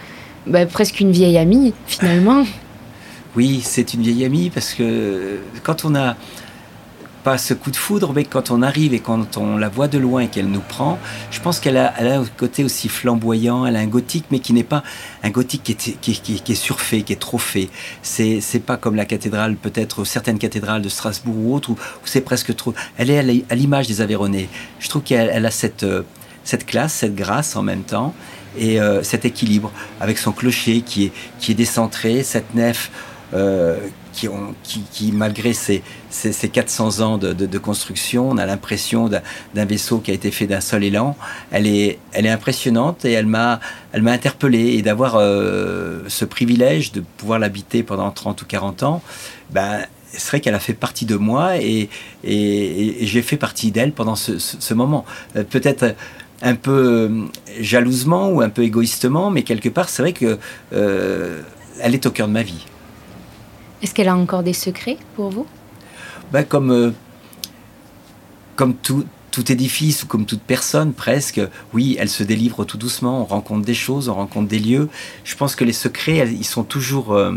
bah, 0.47 0.65
presque 0.65 0.99
une 0.99 1.11
vieille 1.11 1.38
amie 1.38 1.73
finalement. 1.85 2.43
Oui, 3.35 3.61
c'est 3.63 3.93
une 3.93 4.01
vieille 4.01 4.23
amie 4.25 4.49
parce 4.49 4.73
que 4.73 5.39
quand 5.63 5.83
on 5.85 5.93
a 5.93 6.15
pas 7.25 7.39
ce 7.39 7.55
coup 7.55 7.71
de 7.71 7.75
foudre, 7.75 8.13
mais 8.13 8.23
quand 8.23 8.51
on 8.51 8.61
arrive 8.61 8.93
et 8.93 8.99
quand 8.99 9.38
on 9.38 9.57
la 9.57 9.67
voit 9.67 9.88
de 9.88 9.97
loin 9.97 10.21
et 10.21 10.27
qu'elle 10.27 10.47
nous 10.47 10.61
prend, 10.61 10.99
je 11.31 11.39
pense 11.41 11.59
qu'elle 11.59 11.75
a, 11.75 11.91
un 11.99 12.23
côté 12.23 12.63
aussi 12.63 12.88
flamboyant, 12.88 13.65
elle 13.65 13.75
a 13.75 13.79
un 13.79 13.88
gothique, 13.88 14.25
mais 14.29 14.38
qui 14.38 14.53
n'est 14.53 14.63
pas 14.63 14.83
un 15.23 15.31
gothique 15.31 15.63
qui 15.63 16.51
est, 16.51 16.55
surfait, 16.55 17.01
qui 17.01 17.13
est 17.13 17.19
trop 17.19 17.39
fait. 17.39 17.69
C'est, 18.03 18.63
pas 18.63 18.77
comme 18.77 18.95
la 18.95 19.05
cathédrale, 19.05 19.55
peut-être 19.55 20.05
certaines 20.05 20.38
cathédrales 20.38 20.83
de 20.83 20.89
Strasbourg 20.89 21.35
ou 21.35 21.55
autres, 21.55 21.71
où, 21.71 21.77
c'est 22.05 22.21
presque 22.21 22.55
trop. 22.55 22.75
Elle 22.95 23.09
est 23.09 23.17
à 23.49 23.55
l'image 23.55 23.88
des 23.88 24.01
Aveyronais. 24.01 24.47
Je 24.79 24.88
trouve 24.88 25.01
qu'elle 25.01 25.47
a 25.47 25.51
cette, 25.51 25.81
euh, 25.81 26.03
classe, 26.67 26.93
cette 26.93 27.15
grâce 27.15 27.55
en 27.55 27.63
même 27.63 27.81
temps 27.81 28.13
et 28.55 28.79
euh, 28.79 29.01
cet 29.01 29.25
équilibre 29.25 29.71
avec 29.99 30.19
son 30.19 30.31
clocher 30.31 30.81
qui 30.81 31.05
est, 31.05 31.11
qui 31.39 31.53
est 31.53 31.55
décentré, 31.55 32.21
cette 32.21 32.53
nef. 32.53 32.91
Euh, 33.33 33.79
qui, 34.15 34.30
ont, 34.30 34.56
qui, 34.63 35.12
malgré 35.12 35.54
ces, 35.54 35.84
ces, 36.10 36.49
400 36.49 37.01
ans 37.01 37.17
de, 37.17 37.58
construction, 37.58 38.30
on 38.30 38.38
a 38.38 38.45
l'impression 38.45 39.10
d'un 39.10 39.65
vaisseau 39.65 39.99
qui 39.99 40.12
a 40.12 40.13
été 40.13 40.32
fait 40.32 40.47
d'un 40.47 40.62
seul 40.62 40.84
élan. 40.84 41.15
Elle 41.51 41.67
est, 41.67 41.99
elle 42.13 42.25
est 42.25 42.30
impressionnante 42.30 43.06
et 43.06 43.12
elle 43.12 43.25
m'a 43.28 43.60
interpellé. 43.93 44.75
Et 44.75 44.82
d'avoir 44.82 45.15
euh, 45.15 46.04
ce 46.08 46.25
privilège 46.25 46.93
de 46.93 47.04
pouvoir 47.17 47.39
l'habiter 47.39 47.84
pendant 47.84 48.10
30 48.10 48.41
ou 48.41 48.45
40 48.45 48.84
ans, 48.84 49.01
ben, 49.51 49.82
c'est 50.12 50.30
vrai 50.30 50.39
qu'elle 50.39 50.56
a 50.56 50.60
fait 50.60 50.73
partie 50.73 51.06
de 51.06 51.17
moi 51.17 51.58
et, 51.58 51.89
et, 52.23 52.97
j'ai 53.01 53.21
fait 53.21 53.38
partie 53.38 53.71
d'elle 53.71 53.91
pendant 53.91 54.15
ce, 54.15 54.73
moment. 54.73 55.06
Euh, 55.36 55.43
peut-être 55.43 55.93
un 56.41 56.56
peu 56.56 56.71
euh, 56.71 57.25
jalousement 57.60 58.30
ou 58.30 58.41
un 58.41 58.49
peu 58.49 58.63
égoïstement, 58.63 59.30
mais 59.30 59.43
quelque 59.43 59.69
part, 59.69 59.89
c'est 59.89 60.01
vrai 60.01 60.13
que 60.13 60.39
elle 61.82 61.93
est 61.93 62.06
au 62.06 62.12
cœur 62.12 62.30
de 62.30 62.34
ma 62.34 62.43
vie. 62.43 62.65
Est-ce 63.86 63.93
qu'elle 63.93 64.08
a 64.08 64.17
encore 64.17 64.41
des 64.41 64.54
secrets 64.54 64.98
pour 65.15 65.30
vous? 65.30 65.45
Ben, 66.32 66.43
Comme, 66.43 66.71
euh, 66.71 66.89
comme 68.56 68.74
tout, 68.74 69.06
tout 69.30 69.52
édifice 69.52 70.02
ou 70.02 70.08
comme 70.08 70.26
toute 70.26 70.41
personne 70.41 70.91
presque, 70.91 71.39
oui, 71.71 71.95
elle 72.00 72.10
se 72.10 72.24
délivre 72.24 72.65
tout 72.65 72.80
doucement, 72.80 73.21
on 73.21 73.26
rencontre 73.26 73.63
des 73.63 73.76
choses, 73.76 74.10
on 74.10 74.15
rencontre 74.15 74.48
des 74.48 74.58
lieux. 74.58 74.89
Je 75.24 75.36
pense 75.36 75.56
que 75.56 75.63
les 75.63 75.71
secrets, 75.71 76.28
ils 76.32 76.45
sont 76.45 76.63
toujours... 76.63 77.13
Euh, 77.13 77.34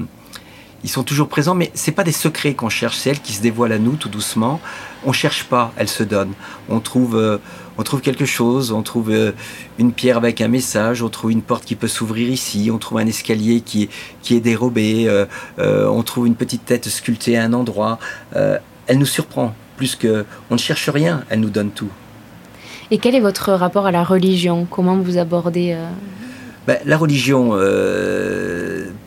ils 0.85 0.91
sont 0.91 1.03
toujours 1.03 1.29
présents, 1.29 1.55
mais 1.55 1.71
c'est 1.75 1.93
pas 1.93 2.05
des 2.05 2.13
secrets 2.13 2.55
qu'on 2.55 2.69
cherche, 2.69 2.97
c'est 2.97 3.11
elles 3.11 3.21
qui 3.21 3.33
se 3.33 3.43
dévoilent 3.43 3.73
à 3.73 3.79
nous 3.79 3.97
tout 3.97 4.09
doucement. 4.09 4.61
On 5.05 5.13
cherche 5.13 5.45
pas, 5.45 5.73
elles 5.77 5.89
se 5.89 6.03
donnent. 6.05 6.35
On 6.69 6.81
trouve, 6.81 7.17
euh, 7.17 7.39
on 7.79 7.83
trouve 7.83 8.01
quelque 8.01 8.25
chose, 8.25 8.71
on 8.71 8.83
trouve 8.83 9.11
euh, 9.11 9.33
une 9.79 9.93
pierre 9.93 10.17
avec 10.17 10.41
un 10.41 10.49
message, 10.49 11.03
on 11.03 11.09
trouve 11.09 11.33
une 11.33 11.43
porte 11.43 11.65
qui 11.65 11.75
peut 11.75 11.89
s'ouvrir 11.89 12.29
ici, 12.29 12.71
on 12.73 12.79
trouve 12.79 12.99
un 12.99 13.07
escalier 13.07 13.61
qui 13.61 13.89
qui 14.23 14.37
est 14.37 14.41
dérobé, 14.41 15.09
on 15.59 16.03
trouve 16.03 16.27
une 16.27 16.35
petite 16.35 16.65
tête 16.65 16.89
sculptée 16.89 17.37
à 17.39 17.45
un 17.45 17.53
endroit. 17.53 17.99
elle 18.35 18.99
nous 18.99 19.07
surprend 19.07 19.55
plus 19.77 19.97
que, 19.97 20.25
on 20.51 20.55
ne 20.55 20.59
cherche 20.59 20.89
rien, 20.89 21.25
elle 21.29 21.41
nous 21.41 21.51
donne 21.51 21.71
tout. 21.71 21.91
Et 22.91 22.99
quel 22.99 23.15
est 23.15 23.21
votre 23.21 23.53
rapport 23.53 23.87
à 23.87 23.91
la 23.91 24.05
religion? 24.05 24.67
Comment 24.69 24.97
vous 24.97 25.19
abordez 25.19 25.77
ben, 26.69 26.79
La 26.85 26.97
religion, 26.97 27.57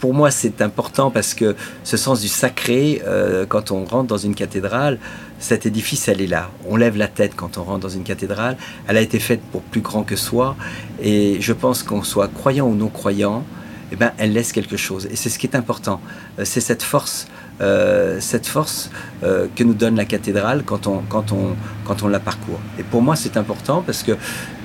pour 0.02 0.15
moi, 0.15 0.32
c'est 0.32 0.63
important 0.63 1.12
parce 1.12 1.36
que 1.36 1.56
ce 1.84 1.95
sens 1.95 2.21
du 2.21 2.28
sacré, 2.28 3.04
euh, 3.06 3.45
quand 3.47 3.69
on 3.69 3.86
rentre 3.86 4.08
dans 4.08 4.17
une 4.17 4.34
cathédrale, 4.34 4.97
cet 5.38 5.67
édifice, 5.67 6.08
elle 6.08 6.21
est 6.21 6.28
là. 6.28 6.50
On 6.67 6.76
lève 6.76 6.97
la 6.97 7.08
tête 7.08 7.34
quand 7.36 7.60
on 7.60 7.63
rentre 7.63 7.82
dans 7.82 7.89
une 7.89 8.04
cathédrale. 8.04 8.58
Elle 8.88 8.97
a 8.97 9.02
été 9.02 9.19
faite 9.19 9.41
pour 9.52 9.62
plus 9.62 9.82
grand 9.82 10.02
que 10.02 10.15
soi. 10.15 10.56
Et 11.04 11.38
je 11.39 11.54
pense 11.54 11.84
qu'on 11.84 12.02
soit 12.02 12.30
croyant 12.30 12.67
ou 12.67 12.74
non 12.74 12.89
croyant, 12.89 13.43
eh 13.91 13.95
ben, 13.95 14.12
elle 14.17 14.34
laisse 14.34 14.52
quelque 14.52 14.76
chose. 14.76 15.08
Et 15.12 15.15
c'est 15.15 15.30
ce 15.30 15.38
qui 15.38 15.45
est 15.45 15.56
important. 15.56 16.02
Euh, 16.39 16.45
c'est 16.45 16.62
cette 16.62 16.82
force, 16.82 17.28
euh, 17.62 18.17
cette 18.19 18.47
force 18.47 18.89
que 19.21 19.63
nous 19.63 19.76
donne 19.76 19.97
la 19.97 20.06
cathédrale 20.06 20.63
quand 20.65 20.88
on, 20.88 21.04
quand 21.08 21.32
on, 21.32 21.56
quand 21.86 22.02
on 22.02 22.08
la 22.08 22.19
parcourt. 22.19 22.60
Et 22.80 22.84
pour 22.84 23.04
moi, 23.04 23.15
c'est 23.15 23.38
important 23.38 23.84
parce 23.86 24.02
que 24.02 24.13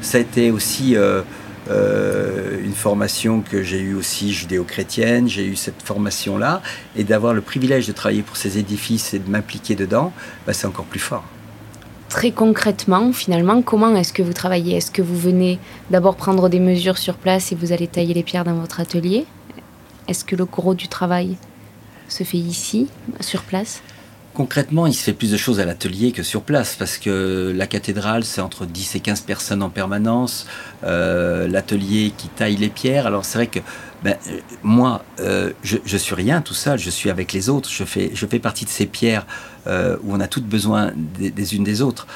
ça 0.01 0.17
a 0.17 0.21
été 0.23 0.51
aussi 0.51 0.97
euh, 0.97 1.21
une 1.69 2.75
formation 2.75 3.41
que 3.41 3.63
j'ai 3.63 3.81
eue 3.81 3.95
aussi 3.95 4.33
judéo-chrétienne, 4.33 5.29
j'ai 5.29 5.47
eu 5.47 5.57
cette 5.57 5.83
formation-là, 5.83 6.63
et 6.97 7.05
d'avoir 7.05 7.35
le 7.35 7.41
privilège 7.41 7.87
de 7.87 7.93
travailler 7.93 8.23
pour 8.23 8.37
ces 8.37 8.59
édifices 8.59 9.15
et 9.15 9.19
de 9.19 9.29
m'impliquer 9.31 9.75
dedans, 9.75 10.13
bah, 10.47 10.53
c'est 10.53 10.67
encore 10.67 10.85
plus 10.85 11.01
fort. 11.01 11.25
Très 12.09 12.31
concrètement, 12.31 13.13
finalement, 13.13 13.63
comment 13.63 13.95
est-ce 13.97 14.13
que 14.13 14.23
vous 14.23 14.33
travaillez? 14.33 14.77
Est-ce 14.77 14.93
que 14.93 15.03
vous 15.03 15.19
venez 15.19 15.59
d'abord 15.91 16.17
prendre 16.17 16.49
des 16.49 16.61
mesures 16.61 16.99
sur 16.99 17.15
place 17.15 17.51
et 17.51 17.57
vous 17.57 17.73
allez 17.73 17.89
tailler 17.89 18.15
les 18.15 18.23
pierres 18.23 18.45
dans 18.45 18.55
votre 18.55 18.81
atelier? 18.81 19.27
Est-ce 20.07 20.25
que 20.25 20.37
le 20.37 20.45
gros 20.45 20.75
du 20.75 20.87
travail 20.87 21.37
se 22.09 22.23
fait 22.23 22.39
ici, 22.39 22.89
sur 23.21 23.43
place? 23.43 23.83
Concrètement, 24.37 24.87
il 24.87 24.93
se 24.93 25.03
fait 25.03 25.15
plus 25.15 25.31
de 25.31 25.39
choses 25.39 25.61
à 25.61 25.65
l'atelier 25.65 26.13
que 26.13 26.23
sur 26.23 26.43
place 26.43 26.77
parce 26.79 26.99
que 26.99 27.55
la 27.57 27.67
cathédrale, 27.67 28.23
c'est 28.23 28.43
entre 28.43 28.67
10 28.67 28.97
et 28.97 29.01
15 29.01 29.23
personnes 29.23 29.63
en 29.63 29.71
permanence. 29.71 30.47
Euh, 30.85 31.49
l'atelier 31.49 32.13
qui 32.15 32.29
taille 32.29 32.57
les 32.57 32.69
pierres. 32.69 33.07
Alors 33.07 33.25
c'est 33.25 33.39
vrai 33.39 33.47
que 33.47 33.61
ben, 34.05 34.15
euh, 34.29 34.41
moi, 34.63 35.03
euh, 35.21 35.53
je, 35.63 35.97
suis 35.97 36.15
rien 36.15 36.43
tout 36.43 36.53
seul, 36.53 36.79
je 36.79 36.91
suis 36.91 37.09
avec 37.09 37.33
les 37.33 37.49
autres, 37.49 37.71
je 37.71 37.85
fais, 37.85 38.11
je 38.13 38.27
fais 38.27 38.39
partie 38.39 38.67
de 38.67 38.71
ces 38.71 38.85
pierres 38.85 39.27
où 40.05 40.15
on 40.15 40.21
a 40.21 40.29
toutes 40.29 40.47
besoin 40.47 40.93
des, 40.95 41.57
unes 41.57 41.65
des 41.65 41.83
autres. 41.83 42.07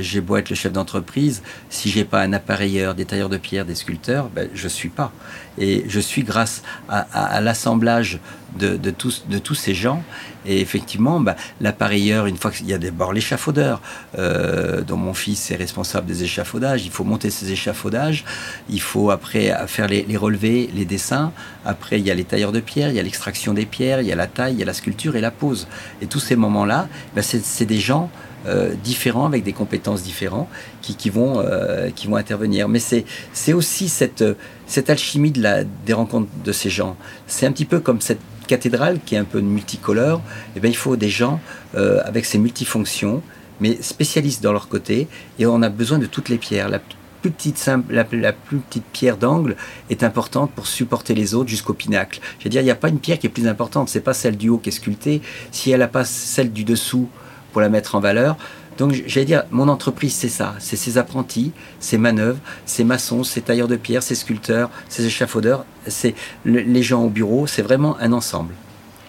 j'ai 0.00 0.22
beau 0.22 0.36
être 0.36 0.48
le 0.48 0.56
chef 0.56 0.72
d'entreprise, 0.72 1.42
si 1.68 1.90
j'ai 1.90 2.04
pas 2.04 2.22
un 2.22 2.32
appareilleur, 2.32 2.94
des 2.94 3.04
tailleurs 3.04 3.28
de 3.28 3.36
pierre, 3.36 3.66
des 3.66 3.74
sculpteurs, 3.74 4.30
ben, 4.34 4.48
je 4.54 4.68
suis 4.68 4.88
pas. 4.88 5.12
Et 5.58 5.84
je 5.86 6.00
suis 6.00 6.22
grâce 6.22 6.62
à, 6.88 7.42
l'assemblage 7.42 8.20
de, 8.58 8.90
tous, 8.90 9.24
de 9.28 9.38
tous 9.38 9.54
ces 9.54 9.74
gens. 9.74 10.02
Et 10.44 10.60
effectivement, 10.60 11.20
ben, 11.20 11.36
l'appareilleur, 11.60 12.26
une 12.26 12.36
fois 12.36 12.50
qu'il 12.50 12.66
y 12.66 12.74
a 12.74 12.78
d'abord 12.78 13.12
l'échafaudeur, 13.12 13.80
dont 14.16 14.96
mon 14.96 15.14
fils 15.14 15.50
est 15.50 15.56
responsable 15.56 16.06
des 16.06 16.24
échafaudages, 16.24 16.84
il 16.84 16.90
faut 16.90 17.04
monter 17.04 17.30
ces 17.30 17.52
échafaudages, 17.52 18.24
il 18.68 18.80
faut 18.80 19.10
après 19.10 19.54
faire 19.66 19.88
les, 19.88 20.16
relevés, 20.16 20.70
les 20.74 20.84
dessins. 20.84 21.32
Après, 21.64 21.98
il 21.98 22.06
y 22.06 22.10
a 22.10 22.14
les 22.14 22.24
tailleurs 22.24 22.52
de 22.52 22.60
pierre, 22.60 22.90
il 22.90 22.96
y 22.96 23.00
a 23.00 23.02
l'extraction 23.02 23.54
des 23.54 23.66
pierres, 23.66 24.00
il 24.00 24.06
y 24.06 24.12
a 24.12 24.16
la 24.16 24.26
taille, 24.26 24.54
il 24.54 24.58
y 24.58 24.62
a 24.62 24.66
la 24.66 24.74
sculpture 24.74 25.16
et 25.16 25.20
la 25.20 25.30
pose. 25.30 25.66
Et 26.00 26.06
tous 26.06 26.20
ces 26.20 26.36
moments-là, 26.36 26.88
ben, 27.14 27.22
c'est 27.22 27.66
des 27.66 27.80
gens 27.80 28.10
euh, 28.44 28.74
différents 28.82 29.26
avec 29.26 29.44
des 29.44 29.52
compétences 29.52 30.02
différentes 30.02 30.48
qui, 30.80 31.10
vont, 31.10 31.38
euh, 31.38 31.90
qui 31.94 32.08
vont 32.08 32.16
intervenir. 32.16 32.68
Mais 32.68 32.80
c'est 32.80 33.52
aussi 33.52 33.88
cette, 33.88 34.24
cette 34.66 34.90
alchimie 34.90 35.30
de 35.30 35.40
la, 35.40 35.62
des 35.62 35.92
rencontres 35.92 36.28
de 36.44 36.50
ces 36.50 36.68
gens. 36.68 36.96
C'est 37.28 37.46
un 37.46 37.52
petit 37.52 37.64
peu 37.64 37.78
comme 37.78 38.00
cette 38.00 38.20
cathédrale 38.54 38.98
qui 39.04 39.14
est 39.14 39.18
un 39.18 39.30
peu 39.34 39.40
multicolore. 39.40 40.20
Eh 40.54 40.60
bien, 40.60 40.70
il 40.70 40.76
faut 40.76 40.96
des 40.96 41.08
gens 41.08 41.40
euh, 41.74 42.00
avec 42.04 42.26
ces 42.26 42.38
multifonctions 42.38 43.22
mais 43.60 43.80
spécialistes 43.80 44.42
dans 44.42 44.52
leur 44.52 44.68
côté, 44.68 45.06
et 45.38 45.46
on 45.46 45.62
a 45.62 45.68
besoin 45.68 45.98
de 45.98 46.06
toutes 46.06 46.28
les 46.28 46.38
pierres. 46.38 46.68
La 46.68 46.80
plus 46.80 47.30
petite, 47.30 47.70
la, 47.88 48.04
plus 48.04 48.58
petite 48.58 48.84
pierre 48.92 49.16
d'angle 49.16 49.54
est 49.88 50.02
importante 50.02 50.50
pour 50.50 50.66
supporter 50.66 51.14
les 51.14 51.34
autres 51.34 51.48
jusqu'au 51.48 51.72
pinacle. 51.72 52.20
Je 52.38 52.44
veux 52.44 52.50
dire, 52.50 52.60
il 52.60 52.64
n'y 52.64 52.72
a 52.72 52.80
pas 52.84 52.88
une 52.88 52.98
pierre 52.98 53.20
qui 53.20 53.28
est 53.28 53.30
plus 53.38 53.46
importante. 53.46 53.88
C'est 53.88 54.00
pas 54.00 54.14
celle 54.14 54.36
du 54.36 54.48
haut 54.48 54.58
qui 54.58 54.70
est 54.70 54.72
sculptée. 54.72 55.22
Si 55.52 55.70
elle 55.70 55.78
n'a 55.78 55.86
pas 55.86 56.04
celle 56.04 56.52
du 56.52 56.64
dessous 56.64 57.08
pour 57.52 57.60
la 57.60 57.68
mettre 57.68 57.94
en 57.94 58.00
valeur, 58.00 58.36
donc 58.78 58.92
j'allais 59.06 59.26
dire, 59.26 59.44
mon 59.50 59.68
entreprise, 59.68 60.14
c'est 60.14 60.28
ça. 60.28 60.54
C'est 60.58 60.76
ses 60.76 60.98
apprentis, 60.98 61.52
ses 61.80 61.98
manœuvres, 61.98 62.38
ses 62.66 62.84
maçons, 62.84 63.24
ses 63.24 63.40
tailleurs 63.40 63.68
de 63.68 63.76
pierre, 63.76 64.02
ses 64.02 64.14
sculpteurs, 64.14 64.70
ses 64.88 65.06
échafaudeurs, 65.06 65.64
c'est 65.86 66.14
les 66.44 66.82
gens 66.82 67.04
au 67.04 67.08
bureau. 67.08 67.46
C'est 67.46 67.62
vraiment 67.62 67.96
un 68.00 68.12
ensemble. 68.12 68.54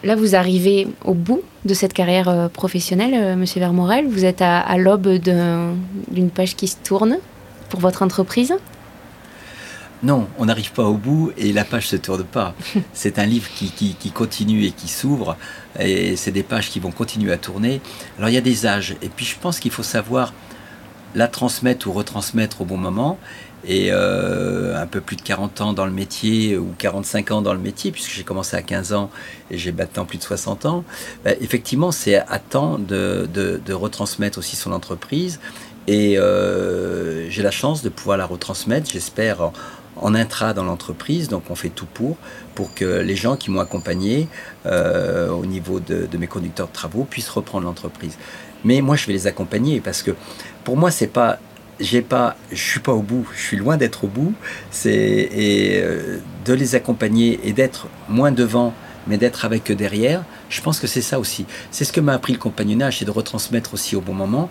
Là, 0.03 0.15
vous 0.15 0.35
arrivez 0.35 0.87
au 1.05 1.13
bout 1.13 1.41
de 1.63 1.73
cette 1.73 1.93
carrière 1.93 2.27
euh, 2.27 2.49
professionnelle, 2.49 3.13
euh, 3.15 3.35
Monsieur 3.37 3.61
Vermorel. 3.61 4.05
Vous 4.07 4.25
êtes 4.25 4.41
à, 4.41 4.59
à 4.59 4.77
l'aube 4.77 5.07
d'une 5.07 6.29
page 6.29 6.57
qui 6.57 6.67
se 6.67 6.75
tourne 6.83 7.19
pour 7.69 7.79
votre 7.79 8.03
entreprise 8.03 8.53
non, 10.03 10.27
on 10.37 10.45
n'arrive 10.45 10.73
pas 10.73 10.83
au 10.83 10.95
bout 10.95 11.31
et 11.37 11.53
la 11.53 11.63
page 11.63 11.87
se 11.87 11.95
tourne 11.95 12.25
pas. 12.25 12.53
C'est 12.93 13.19
un 13.19 13.25
livre 13.25 13.49
qui, 13.55 13.71
qui, 13.71 14.11
continue 14.11 14.65
et 14.65 14.71
qui 14.71 14.89
s'ouvre 14.89 15.37
et 15.79 16.15
c'est 16.17 16.31
des 16.31 16.43
pages 16.43 16.69
qui 16.69 16.79
vont 16.79 16.91
continuer 16.91 17.31
à 17.31 17.37
tourner. 17.37 17.81
Alors 18.17 18.29
il 18.29 18.33
y 18.33 18.37
a 18.37 18.41
des 18.41 18.67
âges 18.67 18.95
et 19.01 19.09
puis 19.09 19.25
je 19.25 19.37
pense 19.39 19.59
qu'il 19.59 19.71
faut 19.71 19.81
savoir 19.81 20.33
la 21.15 21.27
transmettre 21.27 21.87
ou 21.87 21.93
retransmettre 21.93 22.61
au 22.61 22.65
bon 22.65 22.77
moment. 22.77 23.17
Et 23.65 23.87
euh, 23.91 24.79
un 24.79 24.85
peu 24.85 24.99
plus 24.99 25.15
de 25.15 25.21
40 25.21 25.61
ans 25.61 25.71
dans 25.71 25.85
le 25.85 25.91
métier 25.91 26.57
ou 26.57 26.73
45 26.77 27.31
ans 27.31 27.41
dans 27.41 27.53
le 27.53 27.61
métier, 27.61 27.93
puisque 27.93 28.11
j'ai 28.11 28.23
commencé 28.23 28.57
à 28.57 28.61
15 28.61 28.91
ans 28.91 29.09
et 29.49 29.57
j'ai 29.57 29.71
maintenant 29.71 30.03
plus 30.03 30.17
de 30.17 30.23
60 30.23 30.65
ans, 30.65 30.83
ben, 31.23 31.37
effectivement 31.39 31.93
c'est 31.93 32.17
à 32.17 32.39
temps 32.39 32.77
de, 32.77 33.29
de, 33.33 33.61
de 33.65 33.73
retransmettre 33.73 34.37
aussi 34.37 34.57
son 34.57 34.73
entreprise 34.73 35.39
et 35.87 36.17
euh, 36.17 37.29
j'ai 37.29 37.43
la 37.43 37.51
chance 37.51 37.83
de 37.83 37.89
pouvoir 37.89 38.17
la 38.17 38.25
retransmettre, 38.25 38.89
j'espère, 38.91 39.41
en, 39.41 39.53
intra 40.01 40.53
dans 40.53 40.63
l'entreprise. 40.63 41.27
Donc 41.27 41.43
on 41.49 41.55
fait 41.55 41.69
tout 41.69 41.85
pour, 41.85 42.17
pour 42.55 42.73
que 42.73 42.99
les 42.99 43.15
gens 43.15 43.35
qui 43.35 43.51
m'ont 43.51 43.59
accompagné 43.59 44.27
euh, 44.65 45.29
au 45.29 45.45
niveau 45.45 45.79
de, 45.79 46.07
mes 46.17 46.27
conducteurs 46.27 46.67
de 46.67 46.73
travaux 46.73 47.03
puissent 47.03 47.29
reprendre 47.29 47.65
l'entreprise. 47.65 48.17
Mais 48.63 48.81
moi, 48.81 48.95
je 48.95 49.07
vais 49.07 49.13
les 49.13 49.27
accompagner 49.27 49.81
parce 49.81 50.01
que 50.01 50.11
pour 50.63 50.77
moi, 50.77 50.91
c'est 50.91 51.07
pas 51.07 51.39
j'ai 51.79 52.03
pas, 52.03 52.37
je 52.51 52.61
suis 52.61 52.79
pas 52.79 52.93
au 52.93 53.01
bout, 53.01 53.27
je 53.35 53.41
suis 53.41 53.57
loin 53.57 53.77
d'être 53.77 54.03
au 54.03 54.07
bout. 54.07 54.33
C'est 54.71 54.91
et 54.91 55.81
euh, 55.83 56.19
de 56.45 56.53
les 56.53 56.75
accompagner 56.75 57.39
et 57.43 57.51
d'être 57.51 57.87
moins 58.07 58.31
devant, 58.31 58.73
mais 59.07 59.17
d'être 59.17 59.43
avec 59.43 59.71
eux 59.71 59.75
derrière. 59.75 60.23
Je 60.49 60.61
pense 60.61 60.79
que 60.79 60.87
c'est 60.87 61.01
ça 61.01 61.19
aussi. 61.19 61.45
C'est 61.71 61.83
ce 61.83 61.91
que 61.91 61.99
m'a 61.99 62.13
appris 62.13 62.31
le 62.31 62.39
compagnonnage, 62.39 62.99
c'est 62.99 63.05
de 63.05 63.11
retransmettre 63.11 63.73
aussi 63.73 63.95
au 63.95 64.01
bon 64.01 64.13
moment 64.13 64.49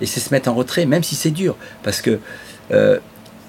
et 0.00 0.06
c'est 0.06 0.20
se 0.20 0.30
mettre 0.30 0.50
en 0.50 0.54
retrait, 0.54 0.86
même 0.86 1.02
si 1.02 1.14
c'est 1.14 1.30
dur, 1.30 1.56
parce 1.82 2.02
que 2.02 2.18
euh, 2.72 2.98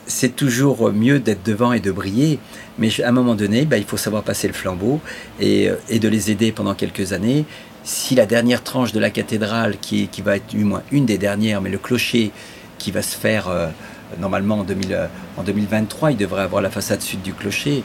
c'est 0.08 0.36
toujours 0.36 0.92
mieux 0.92 1.20
d'être 1.20 1.44
devant 1.44 1.74
et 1.74 1.80
de 1.80 1.92
briller, 1.92 2.40
mais 2.78 2.90
à 3.02 3.10
un 3.10 3.12
moment 3.12 3.36
donné, 3.36 3.66
bah, 3.66 3.78
il 3.78 3.86
faut 3.86 3.98
savoir 3.98 4.24
passer 4.24 4.48
le 4.48 4.54
flambeau 4.54 5.00
et, 5.40 5.70
euh, 5.70 5.76
et, 5.90 6.00
de 6.00 6.08
les 6.08 6.32
aider 6.32 6.52
pendant 6.52 6.76
quelques 6.76 7.14
années. 7.14 7.46
Si 7.84 8.16
la 8.16 8.26
dernière 8.26 8.64
tranche 8.64 8.92
de 8.92 9.00
la 9.00 9.10
cathédrale, 9.10 9.78
qui, 9.80 10.10
va 10.24 10.38
être 10.38 10.56
une 10.92 11.06
des 11.06 11.18
dernières, 11.18 11.62
mais 11.62 11.70
le 11.70 11.78
clocher 11.78 12.32
qui 12.78 12.92
va 12.92 13.02
se 13.02 13.16
faire 13.16 13.48
euh, 13.48 13.68
normalement 14.20 14.60
en, 14.60 14.64
2000, 14.64 15.10
en 15.38 15.44
2023, 15.44 16.12
il 16.12 16.18
devrait 16.18 16.42
avoir 16.42 16.62
la 16.62 16.70
façade 16.70 17.02
sud 17.02 17.22
du 17.22 17.34
clocher. 17.34 17.84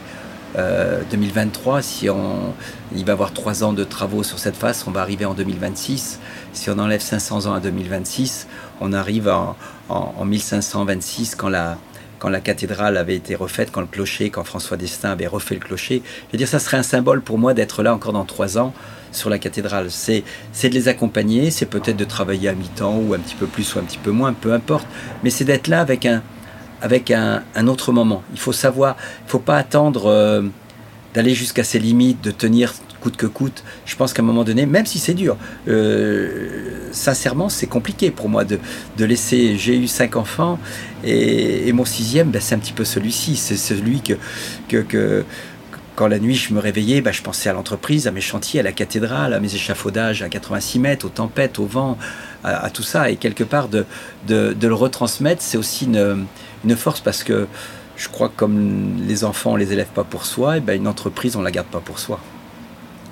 2023, 1.11 1.77
euh, 1.77 1.81
si 1.81 2.09
on, 2.09 2.53
il 2.93 3.05
va 3.05 3.11
y 3.11 3.13
avoir 3.13 3.31
trois 3.33 3.63
ans 3.63 3.73
de 3.73 3.83
travaux 3.83 4.23
sur 4.23 4.37
cette 4.37 4.55
face, 4.55 4.85
on 4.87 4.91
va 4.91 5.01
arriver 5.01 5.25
en 5.25 5.33
2026. 5.33 6.19
Si 6.53 6.69
on 6.69 6.77
enlève 6.77 7.01
500 7.01 7.45
ans 7.45 7.53
à 7.53 7.59
2026, 7.59 8.47
on 8.81 8.91
arrive 8.93 9.29
en, 9.29 9.55
1526 10.25 11.35
quand 11.35 11.49
la, 11.49 11.77
quand 12.21 12.29
la 12.29 12.39
cathédrale 12.39 12.97
avait 12.97 13.15
été 13.15 13.33
refaite, 13.33 13.71
quand 13.71 13.81
le 13.81 13.87
clocher, 13.87 14.29
quand 14.29 14.43
François 14.43 14.77
d'Estaing 14.77 15.09
avait 15.09 15.25
refait 15.25 15.55
le 15.55 15.59
clocher. 15.59 16.03
Je 16.27 16.31
veux 16.31 16.37
dire, 16.37 16.47
ça 16.47 16.59
serait 16.59 16.77
un 16.77 16.83
symbole 16.83 17.23
pour 17.23 17.39
moi 17.39 17.55
d'être 17.55 17.81
là 17.81 17.95
encore 17.95 18.13
dans 18.13 18.25
trois 18.25 18.59
ans 18.59 18.75
sur 19.11 19.31
la 19.31 19.39
cathédrale. 19.39 19.87
C'est, 19.89 20.23
de 20.63 20.67
les 20.69 20.87
accompagner, 20.87 21.49
c'est 21.49 21.65
peut-être 21.65 21.97
de 21.97 22.05
travailler 22.05 22.47
à 22.47 22.53
mi-temps 22.53 22.95
ou 22.95 23.15
un 23.15 23.17
petit 23.17 23.33
peu 23.33 23.47
plus 23.47 23.73
ou 23.73 23.79
un 23.79 23.81
petit 23.81 23.97
peu 23.97 24.11
moins, 24.11 24.33
peu 24.33 24.53
importe. 24.53 24.85
Mais 25.23 25.31
c'est 25.31 25.45
d'être 25.45 25.67
là 25.67 25.81
avec 25.81 26.05
un, 26.05 26.21
avec 26.83 27.09
un, 27.09 27.41
autre 27.65 27.91
moment. 27.91 28.21
Il 28.33 28.39
faut 28.39 28.53
savoir, 28.53 28.97
il 29.25 29.31
faut 29.31 29.39
pas 29.39 29.57
attendre 29.57 30.05
euh, 30.05 30.43
d'aller 31.15 31.33
jusqu'à 31.33 31.63
ses 31.63 31.79
limites, 31.79 32.23
de 32.23 32.29
tenir 32.29 32.75
coûte 33.01 33.17
que 33.17 33.25
coûte. 33.25 33.63
Je 33.85 33.95
pense 33.97 34.13
qu'à 34.13 34.21
un 34.21 34.25
moment 34.25 34.45
donné, 34.45 34.65
même 34.65 34.85
si 34.85 34.99
c'est 34.99 35.13
dur, 35.13 35.35
euh, 35.67 36.87
sincèrement, 36.91 37.49
c'est 37.49 37.67
compliqué 37.67 38.11
pour 38.11 38.29
moi 38.29 38.45
de, 38.45 38.59
laisser. 39.03 39.57
J'ai 39.57 39.77
eu 39.77 39.87
cinq 39.87 40.15
enfants 40.15 40.59
et, 41.03 41.73
mon 41.73 41.85
sixième, 41.85 42.29
ben, 42.29 42.41
c'est 42.41 42.55
un 42.55 42.59
petit 42.59 42.73
peu 42.73 42.85
celui-ci. 42.85 43.35
C'est 43.35 43.57
celui 43.57 44.01
que, 44.01 44.77
que, 44.77 45.25
quand 45.95 46.07
la 46.07 46.19
nuit 46.19 46.35
je 46.35 46.53
me 46.53 46.59
réveillais, 46.59 47.01
bah, 47.01 47.11
je 47.11 47.21
pensais 47.21 47.49
à 47.49 47.53
l'entreprise, 47.53 48.07
à 48.07 48.11
mes 48.11 48.21
chantiers, 48.21 48.59
à 48.59 48.63
la 48.63 48.71
cathédrale, 48.71 49.33
à 49.33 49.39
mes 49.39 49.53
échafaudages 49.53 50.21
à 50.21 50.29
86 50.29 50.79
mètres, 50.79 51.05
aux 51.05 51.09
tempêtes, 51.09 51.59
au 51.59 51.65
vent, 51.65 51.97
à, 52.43 52.69
tout 52.69 52.83
ça. 52.83 53.09
Et 53.09 53.17
quelque 53.17 53.43
part, 53.43 53.67
de, 53.67 53.85
de, 54.27 54.67
le 54.67 54.73
retransmettre, 54.73 55.41
c'est 55.41 55.57
aussi 55.57 55.85
une, 55.85 56.25
une, 56.63 56.75
force 56.75 57.01
parce 57.01 57.23
que 57.23 57.47
je 57.97 58.07
crois 58.07 58.29
que 58.29 58.35
comme 58.35 58.97
les 59.07 59.23
enfants, 59.23 59.53
on 59.53 59.55
les 59.55 59.73
élève 59.73 59.89
pas 59.93 60.03
pour 60.03 60.25
soi, 60.25 60.59
ben 60.59 60.75
une 60.75 60.87
entreprise, 60.87 61.35
on 61.35 61.41
la 61.41 61.51
garde 61.51 61.67
pas 61.67 61.81
pour 61.81 61.99
soi. 61.99 62.19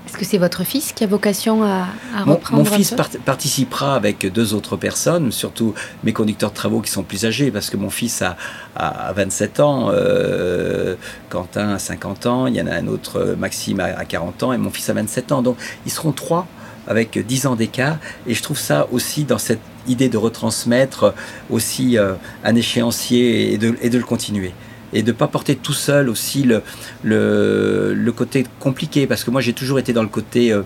Est-ce 0.10 0.18
que 0.18 0.26
c'est 0.26 0.40
votre 0.40 0.64
fils 0.64 0.92
qui 0.92 1.04
a 1.04 1.08
vocation 1.08 1.64
à, 1.64 1.86
reprendre 2.26 2.64
Mon, 2.64 2.66
fils 2.66 2.96
participera 3.26 3.94
avec 3.94 4.26
deux 4.26 4.56
autres 4.56 4.76
personnes, 4.76 5.32
surtout 5.32 5.76
mes 6.04 6.14
conducteurs 6.14 6.50
de 6.50 6.56
travaux 6.56 6.82
qui 6.82 6.90
sont 6.90 7.04
plus 7.04 7.26
âgés, 7.26 7.52
parce 7.52 7.70
que 7.70 7.78
mon 7.78 7.92
fils 7.92 8.24
a, 8.24 8.36
a 8.76 9.14
27 9.14 9.60
ans, 9.60 9.92
euh, 9.94 10.96
Quentin 11.30 11.76
a 11.76 11.78
50 11.78 12.26
ans, 12.26 12.48
il 12.48 12.56
y 12.56 12.62
en 12.62 12.66
a 12.66 12.74
un 12.74 12.88
autre, 12.88 13.36
Maxime, 13.38 13.82
à 13.82 14.04
40 14.04 14.42
ans, 14.42 14.52
et 14.52 14.58
mon 14.58 14.72
fils 14.72 14.90
a 14.90 14.94
27 14.94 15.32
ans. 15.32 15.44
Donc 15.44 15.58
ils 15.86 15.92
seront 15.92 16.12
trois 16.12 16.48
avec 16.88 17.24
10 17.24 17.46
ans 17.46 17.56
d'écart, 17.56 18.00
et 18.26 18.34
je 18.34 18.42
trouve 18.42 18.58
ça 18.58 18.88
aussi 18.92 19.26
dans 19.26 19.38
cette 19.38 19.62
idée 19.88 20.10
de 20.10 20.18
retransmettre 20.18 21.14
aussi 21.52 22.00
euh, 22.00 22.14
un 22.44 22.56
échéancier 22.56 23.54
et 23.54 23.60
de, 23.60 23.76
et 23.84 23.92
de 23.92 24.00
le 24.00 24.04
continuer 24.04 24.54
et 24.94 25.04
de 25.04 25.12
ne 25.12 25.16
pas 25.18 25.28
porter 25.28 25.56
tout 25.56 25.74
seul 25.74 26.10
aussi 26.10 26.44
le, 26.44 26.62
le, 27.04 28.12
côté 28.12 28.46
compliqué, 28.60 29.08
parce 29.08 29.24
que 29.24 29.32
moi 29.32 29.42
j'ai 29.42 29.54
toujours 29.54 29.80
été 29.80 29.94
dans 29.94 30.04
le 30.04 30.10
côté 30.10 30.52
euh, 30.52 30.64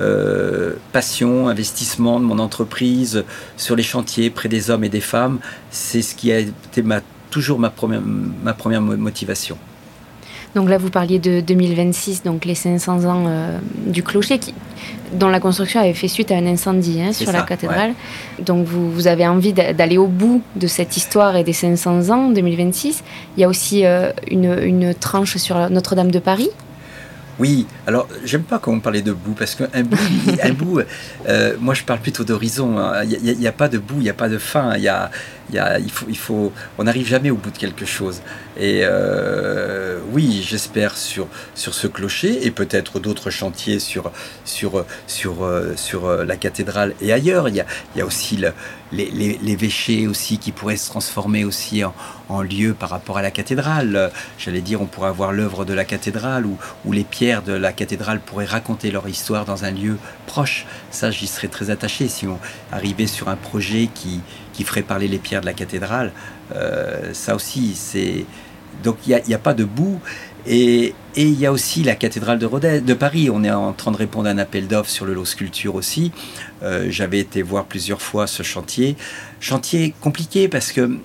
euh, 0.00 0.74
passion, 0.92 1.48
investissement 1.48 2.20
de 2.20 2.24
mon 2.24 2.38
entreprise, 2.38 3.24
sur 3.56 3.76
les 3.76 3.82
chantiers, 3.82 4.30
près 4.30 4.48
des 4.48 4.70
hommes 4.70 4.84
et 4.84 4.88
des 4.88 5.00
femmes, 5.00 5.38
c'est 5.70 6.02
ce 6.02 6.14
qui 6.14 6.32
a 6.32 6.38
été 6.38 6.84
toujours 7.30 7.58
ma 7.58 7.70
première 7.70 8.02
motivation. 8.82 9.58
Donc 10.56 10.70
là, 10.70 10.78
vous 10.78 10.88
parliez 10.88 11.18
de 11.18 11.42
2026, 11.42 12.22
donc 12.22 12.46
les 12.46 12.54
500 12.54 13.04
ans 13.04 13.24
euh, 13.28 13.58
du 13.88 14.02
clocher, 14.02 14.38
qui, 14.38 14.54
dont 15.12 15.28
la 15.28 15.38
construction 15.38 15.80
avait 15.80 15.92
fait 15.92 16.08
suite 16.08 16.32
à 16.32 16.36
un 16.36 16.46
incendie 16.46 16.98
hein, 17.02 17.12
sur 17.12 17.30
la 17.30 17.42
cathédrale. 17.42 17.92
Donc 18.38 18.66
vous, 18.66 18.90
vous, 18.90 19.06
avez 19.06 19.26
envie 19.26 19.52
d'aller 19.52 19.98
au 19.98 20.06
bout 20.06 20.42
de 20.56 20.66
cette 20.66 20.96
histoire 20.96 21.36
et 21.36 21.44
des 21.44 21.52
500 21.52 22.08
ans, 22.08 22.30
2026. 22.30 23.04
Il 23.36 23.40
y 23.42 23.44
a 23.44 23.48
aussi 23.48 23.84
euh, 23.84 24.12
une, 24.30 24.58
une 24.62 24.94
tranche 24.94 25.36
sur 25.36 25.68
Notre-Dame 25.68 26.10
de 26.10 26.20
Paris. 26.20 26.48
Oui, 27.38 27.66
alors 27.86 28.08
j'aime 28.24 28.44
pas 28.44 28.58
quand 28.58 28.72
on 28.72 28.80
parlait 28.80 29.02
de 29.02 29.12
bout, 29.12 29.34
parce 29.34 29.54
qu'un 29.54 29.82
bout, 29.82 29.98
un 30.42 30.52
bout 30.52 30.80
euh, 31.28 31.54
moi 31.60 31.74
je 31.74 31.82
parle 31.82 32.00
plutôt 32.00 32.24
d'horizon. 32.24 32.78
Hein. 32.78 33.04
Il 33.04 33.38
n'y 33.38 33.46
a, 33.46 33.52
pas 33.52 33.68
de 33.68 33.76
bout, 33.76 33.96
il 33.98 34.04
n'y 34.04 34.08
a 34.08 34.14
pas 34.14 34.30
de 34.30 34.38
fin. 34.38 34.74
Il 34.76 34.82
y 34.82 34.88
a, 34.88 35.10
il, 35.52 35.90
faut, 35.90 36.06
il 36.08 36.18
faut, 36.18 36.52
on 36.78 36.84
n'arrive 36.84 37.06
jamais 37.06 37.30
au 37.30 37.36
bout 37.36 37.50
de 37.50 37.58
quelque 37.58 37.84
chose. 37.84 38.20
Et 38.58 38.80
euh, 38.84 39.98
oui, 40.12 40.44
j'espère 40.46 40.96
sur, 40.96 41.28
sur 41.54 41.74
ce 41.74 41.86
clocher 41.86 42.46
et 42.46 42.50
peut-être 42.50 43.00
d'autres 43.00 43.30
chantiers 43.30 43.78
sur, 43.78 44.10
sur, 44.44 44.84
sur, 45.06 45.44
euh, 45.44 45.74
sur 45.76 46.06
euh, 46.06 46.24
la 46.24 46.36
cathédrale 46.36 46.94
et 47.00 47.12
ailleurs. 47.12 47.48
Il 47.48 47.56
y 47.56 47.60
a, 47.60 47.66
il 47.94 47.98
y 47.98 48.00
a 48.00 48.06
aussi 48.06 48.36
le, 48.36 48.52
les, 48.92 50.06
aussi 50.06 50.38
qui 50.38 50.52
pourraient 50.52 50.76
se 50.76 50.88
transformer 50.88 51.44
aussi 51.44 51.84
en, 51.84 51.94
en 52.28 52.42
lieu 52.42 52.72
par 52.72 52.90
rapport 52.90 53.18
à 53.18 53.22
la 53.22 53.30
cathédrale. 53.30 54.10
J'allais 54.38 54.62
dire, 54.62 54.80
on 54.80 54.86
pourrait 54.86 55.08
avoir 55.08 55.32
l'œuvre 55.32 55.64
de 55.64 55.74
la 55.74 55.84
cathédrale 55.84 56.46
ou, 56.46 56.56
ou 56.84 56.92
les 56.92 57.04
pierres 57.04 57.42
de 57.42 57.52
la 57.52 57.72
cathédrale 57.72 58.20
pourraient 58.20 58.46
raconter 58.46 58.90
leur 58.90 59.08
histoire 59.08 59.44
dans 59.44 59.64
un 59.64 59.70
lieu 59.70 59.98
proche. 60.26 60.66
Ça, 60.90 61.10
j'y 61.10 61.26
serais 61.26 61.48
très 61.48 61.70
attaché 61.70 62.08
si 62.08 62.26
on 62.26 62.38
arrivait 62.72 63.06
sur 63.06 63.28
un 63.28 63.36
projet 63.36 63.88
qui, 63.92 64.20
qui 64.56 64.64
ferait 64.64 64.82
parler 64.82 65.06
les 65.06 65.18
pierres 65.18 65.42
de 65.42 65.46
la 65.46 65.52
cathédrale. 65.52 66.12
Euh, 66.54 67.12
ça 67.12 67.34
aussi, 67.34 67.74
c'est. 67.74 68.24
Donc 68.82 68.96
il 69.06 69.20
n'y 69.26 69.34
a, 69.34 69.38
pas 69.38 69.54
de 69.54 69.64
bout. 69.64 70.00
Et, 70.46 70.94
il 71.16 71.38
y 71.40 71.46
a 71.46 71.52
aussi 71.52 71.82
la 71.82 71.94
cathédrale 71.94 72.38
de, 72.38 72.46
Rodez, 72.46 72.80
de 72.80 72.94
Paris. 72.94 73.30
On 73.30 73.42
est 73.42 73.50
en 73.50 73.72
train 73.72 73.90
de 73.90 73.96
répondre 73.96 74.28
à 74.28 74.32
un 74.32 74.38
appel 74.38 74.66
d'offres 74.66 74.90
sur 74.90 75.06
le 75.06 75.14
lot 75.14 75.24
sculpture 75.24 75.74
aussi. 75.74 76.12
Euh, 76.62 76.86
j'avais 76.90 77.18
été 77.18 77.42
voir 77.42 77.64
plusieurs 77.64 78.02
fois 78.02 78.26
ce 78.26 78.42
chantier. 78.42 78.96
Chantier 79.40 79.94
compliqué 80.00 80.48
parce 80.48 80.72
que 80.72 80.98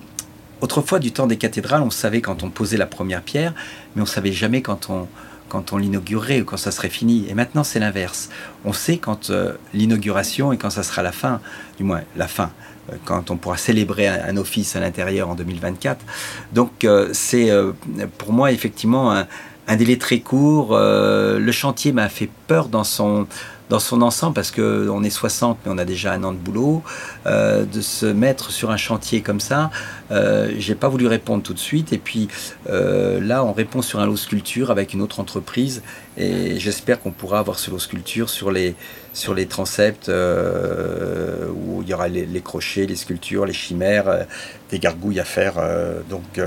autrefois, 0.60 0.98
du 0.98 1.12
temps 1.12 1.26
des 1.26 1.38
cathédrales, 1.38 1.82
on 1.82 1.90
savait 1.90 2.20
quand 2.20 2.42
on 2.42 2.50
posait 2.50 2.76
la 2.76 2.86
première 2.86 3.22
pierre, 3.22 3.54
mais 3.96 4.02
on 4.02 4.06
savait 4.06 4.32
jamais 4.32 4.62
quand 4.62 4.90
on, 4.90 5.08
quand 5.48 5.72
on 5.72 5.78
l'inaugurerait 5.78 6.40
ou 6.40 6.44
quand 6.44 6.56
ça 6.56 6.70
serait 6.70 6.90
fini. 6.90 7.26
Et 7.28 7.34
maintenant, 7.34 7.64
c'est 7.64 7.80
l'inverse. 7.80 8.28
On 8.64 8.72
sait 8.72 8.98
quand 8.98 9.30
euh, 9.30 9.54
l'inauguration 9.74 10.52
et 10.52 10.58
quand 10.58 10.70
ça 10.70 10.82
sera 10.82 11.02
la 11.02 11.12
fin, 11.12 11.40
du 11.78 11.84
moins 11.84 12.02
la 12.16 12.28
fin. 12.28 12.52
Euh, 12.90 12.96
quand 13.04 13.30
on 13.30 13.36
pourra 13.36 13.56
célébrer 13.56 14.08
un, 14.08 14.36
office 14.36 14.74
à 14.74 14.80
l'intérieur 14.80 15.28
en 15.28 15.34
2024. 15.34 16.04
Donc 16.52 16.84
euh, 16.84 17.10
c'est 17.12 17.50
euh, 17.50 17.72
pour 18.18 18.32
moi 18.32 18.50
effectivement 18.50 19.12
un, 19.12 19.76
délai 19.76 19.98
très 19.98 20.18
court. 20.18 20.76
le 20.76 21.52
chantier 21.52 21.92
m'a 21.92 22.08
fait 22.08 22.28
peur 22.46 22.68
dans 22.68 22.84
son 22.84 23.26
dans 23.70 23.78
son 23.78 24.02
ensemble, 24.02 24.34
parce 24.34 24.50
qu'on 24.50 25.02
est 25.02 25.08
60, 25.08 25.60
mais 25.64 25.72
on 25.72 25.78
a 25.78 25.86
déjà 25.86 26.12
un 26.12 26.22
an 26.24 26.32
de 26.32 26.36
boulot, 26.36 26.82
de 27.24 27.80
se 27.80 28.04
mettre 28.04 28.50
sur 28.50 28.70
un 28.70 28.76
chantier 28.76 29.22
comme 29.22 29.40
ça, 29.40 29.70
euh, 30.10 30.52
j'ai 30.58 30.74
pas 30.74 30.90
voulu 30.90 31.06
répondre 31.06 31.42
tout 31.42 31.54
de 31.54 31.58
suite. 31.58 31.90
Et 31.94 31.96
puis 31.96 32.28
là, 32.66 33.42
on 33.42 33.54
répond 33.54 33.80
sur 33.80 34.00
un 34.00 34.04
lot 34.04 34.18
sculpture 34.18 34.70
avec 34.70 34.92
une 34.92 35.00
autre 35.00 35.20
entreprise, 35.20 35.82
et 36.18 36.58
j'espère 36.58 37.00
qu'on 37.00 37.12
pourra 37.12 37.38
avoir 37.38 37.58
ce 37.58 37.70
lot 37.70 37.78
sculpture 37.78 38.28
sur 38.28 38.50
les, 38.50 38.74
sur 39.12 39.34
les 39.34 39.46
transepts 39.46 40.08
euh, 40.08 41.48
où 41.48 41.82
il 41.82 41.88
y 41.88 41.94
aura 41.94 42.08
les, 42.08 42.40
crochets, 42.40 42.86
les 42.86 42.96
sculptures, 42.96 43.46
les 43.46 43.52
chimères, 43.52 44.26
des 44.72 44.80
gargouilles 44.80 45.20
à 45.20 45.24
faire. 45.24 45.54
donc, 46.10 46.40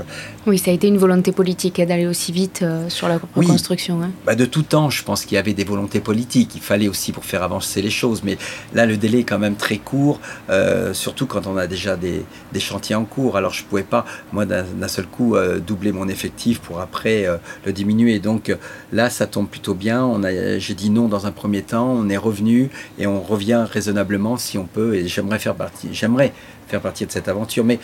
oui, 0.46 0.58
ça 0.58 0.70
a 0.70 0.74
été 0.74 0.86
une 0.86 0.98
volonté 0.98 1.32
politique 1.32 1.80
hein, 1.80 1.86
d'aller 1.86 2.06
aussi 2.06 2.32
vite 2.32 2.64
sur 2.88 3.08
la 3.08 3.18
reconstruction. 3.18 4.02
Hein. 4.02 4.10
Bah 4.26 4.34
de 4.34 4.44
tout 4.44 4.62
temps, 4.62 4.90
je 4.90 5.02
pense 5.02 5.24
qu'il 5.24 5.36
y 5.36 5.38
avait 5.38 5.54
des 5.54 5.64
volontés 5.64 6.00
politiques. 6.00 6.52
Il 6.54 6.60
fallait 6.60 6.88
aussi 6.88 7.12
pour 7.12 7.24
faire 7.24 7.42
avancer 7.42 7.82
les 7.82 7.90
choses. 7.90 8.22
Mais 8.24 8.36
là, 8.74 8.86
le 8.86 8.96
délai 8.96 9.20
est 9.20 9.24
quand 9.24 9.38
même 9.38 9.56
très 9.56 9.78
court, 9.78 10.20
euh, 10.50 10.92
surtout 10.92 11.26
quand 11.26 11.46
on 11.46 11.56
a 11.56 11.66
déjà 11.66 11.96
des, 11.96 12.24
chantiers 12.58 12.94
en 12.94 13.04
cours. 13.04 13.36
Alors, 13.36 13.52
je 13.52 13.62
ne 13.62 13.68
pouvais 13.68 13.82
pas, 13.82 14.04
moi, 14.32 14.46
d'un 14.46 14.88
seul 14.88 15.06
coup, 15.06 15.36
euh, 15.36 15.58
doubler 15.58 15.92
mon 15.92 16.08
effectif 16.08 16.60
pour 16.60 16.80
après 16.80 17.26
euh, 17.26 17.36
le 17.64 17.72
diminuer. 17.72 18.18
Donc 18.18 18.54
là, 18.92 19.10
ça 19.10 19.26
tombe 19.26 19.48
plutôt 19.48 19.74
bien. 19.74 20.20
J'ai 20.58 20.74
dit 20.74 20.90
non 20.90 21.08
dans 21.08 21.26
un 21.26 21.32
premier 21.32 21.62
temps, 21.62 21.90
on 21.90 22.08
est 22.08 22.16
revenu 22.16 22.70
et 22.98 23.06
on 23.06 23.20
revient 23.20 23.64
raisonnablement 23.70 24.36
si 24.36 24.58
on 24.58 24.64
peut. 24.64 24.94
Et 24.94 25.08
j'aimerais 25.08 25.38
faire 25.38 25.54
partie, 25.54 25.88
j'aimerais 25.92 26.32
faire 26.68 26.80
partie 26.80 27.06
de 27.06 27.12
cette 27.12 27.28
aventure. 27.28 27.64
Mais 27.64 27.78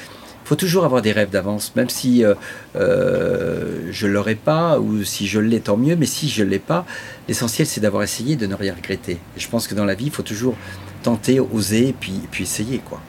faut 0.53 0.57
toujours 0.57 0.85
avoir 0.85 1.01
des 1.01 1.13
rêves 1.13 1.31
d'avance, 1.31 1.73
même 1.77 1.89
si 1.89 2.23
euh, 2.23 2.35
euh, 2.77 3.89
je 3.91 4.07
ne 4.07 4.13
l'aurais 4.13 4.35
pas, 4.35 4.79
ou 4.79 5.03
si 5.03 5.27
je 5.27 5.41
l'ai, 5.41 5.61
tant 5.61 5.79
mieux, 5.79 5.97
mais 5.97 6.05
si 6.05 6.29
je 6.29 6.45
ne 6.45 6.51
l'ai 6.51 6.59
pas, 6.59 6.85
l'essentiel 7.27 7.67
c'est 7.67 7.81
d'avoir 7.81 8.03
essayé 8.03 8.37
de 8.37 8.45
ne 8.47 8.55
rien 8.55 8.75
regretter. 8.75 9.13
Et 9.13 9.41
je 9.41 9.49
pense 9.49 9.67
que 9.67 9.75
dans 9.75 9.87
la 9.87 9.95
vie, 9.95 10.07
il 10.07 10.11
faut 10.11 10.23
toujours 10.23 10.55
tenter, 11.03 11.41
oser, 11.41 11.95
puis, 11.99 12.21
puis 12.31 12.45
essayer. 12.45 12.81
quoi. 12.87 13.01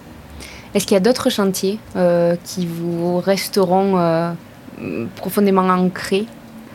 Est-ce 0.73 0.87
qu'il 0.87 0.95
y 0.95 0.97
a 0.97 1.01
d'autres 1.01 1.29
chantiers 1.29 1.79
euh, 1.97 2.37
qui 2.45 2.65
vous 2.65 3.19
resteront 3.19 4.35
profondément 5.17 5.67
ancrés? 5.67 6.25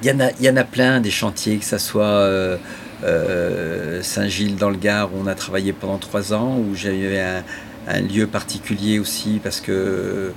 Il 0.02 0.08
y, 0.08 0.12
en 0.12 0.20
a, 0.20 0.32
il 0.38 0.44
y 0.44 0.50
en 0.50 0.56
a 0.58 0.64
plein 0.64 1.00
des 1.00 1.10
chantiers, 1.10 1.56
que 1.56 1.64
ce 1.64 1.78
soit 1.78 2.28
Saint-Gilles 4.02 4.56
dans 4.56 4.68
le 4.68 4.76
Gard 4.76 5.14
où 5.14 5.22
on 5.24 5.26
a 5.26 5.34
travaillé 5.34 5.72
pendant 5.72 5.96
trois 5.96 6.34
ans, 6.34 6.58
où 6.58 6.74
j'avais 6.74 7.20
un, 7.20 7.42
un 7.88 8.00
lieu 8.00 8.26
particulier 8.26 8.98
aussi 8.98 9.40
parce 9.42 9.60
que 9.60 10.32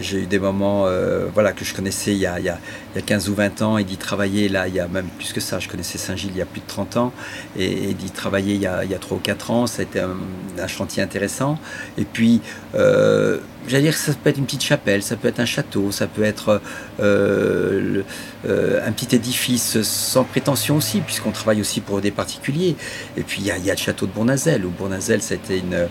j'ai 0.00 0.22
eu 0.22 0.26
des 0.26 0.38
moments 0.38 0.86
euh, 0.86 1.26
voilà, 1.32 1.52
que 1.52 1.64
je 1.64 1.74
connaissais 1.74 2.12
il 2.12 2.18
y, 2.18 2.26
a, 2.26 2.38
il, 2.38 2.44
y 2.44 2.48
a, 2.48 2.58
il 2.94 2.98
y, 2.98 3.02
a, 3.02 3.06
15 3.06 3.28
ou 3.28 3.34
20 3.34 3.62
ans 3.62 3.78
et 3.78 3.84
d'y 3.84 3.96
travailler 3.96 4.48
là, 4.48 4.68
il 4.68 4.74
y 4.74 4.80
a 4.80 4.88
même 4.88 5.06
plus 5.18 5.32
que 5.32 5.40
ça. 5.40 5.58
Je 5.58 5.68
connaissais 5.68 5.98
Saint-Gilles 5.98 6.32
il 6.34 6.38
y 6.38 6.42
a 6.42 6.46
plus 6.46 6.60
de 6.60 6.66
30 6.66 6.96
ans 6.96 7.12
et, 7.56 7.94
d'y 7.94 8.10
travailler 8.10 8.54
il 8.54 8.60
y, 8.60 8.66
a, 8.66 8.84
il 8.84 8.90
y, 8.90 8.94
a, 8.94 8.98
3 8.98 9.16
ou 9.16 9.20
4 9.20 9.50
ans, 9.50 9.66
ça 9.66 9.80
a 9.80 9.84
été 9.84 10.00
un, 10.00 10.66
chantier 10.66 11.02
intéressant. 11.02 11.58
Et 11.98 12.04
puis, 12.04 12.40
euh, 12.74 13.38
j'allais 13.66 13.84
dire 13.84 13.92
que 13.92 13.98
ça 13.98 14.12
peut 14.12 14.30
être 14.30 14.38
une 14.38 14.44
petite 14.44 14.62
chapelle, 14.62 15.02
ça 15.02 15.16
peut 15.16 15.28
être 15.28 15.40
un 15.40 15.46
château, 15.46 15.90
ça 15.90 16.06
peut 16.06 16.22
être 16.22 16.60
euh, 17.00 18.02
euh, 18.46 18.86
un 18.86 18.92
petit 18.92 19.14
édifice 19.14 19.82
sans 19.82 20.24
prétention 20.24 20.76
aussi, 20.76 21.00
puisqu'on 21.00 21.32
travaille 21.32 21.60
aussi 21.60 21.80
pour 21.80 22.00
des 22.00 22.10
particuliers. 22.10 22.76
Et 23.16 23.22
puis, 23.22 23.40
il 23.40 23.46
y 23.46 23.50
a, 23.50 23.58
il 23.58 23.64
y 23.64 23.70
a 23.70 23.74
le 23.74 23.78
château 23.78 24.06
de 24.06 24.12
Bournazel, 24.12 24.64
où 24.64 24.70
Bournazel, 24.70 25.20
c'était 25.20 25.58
une 25.58 25.88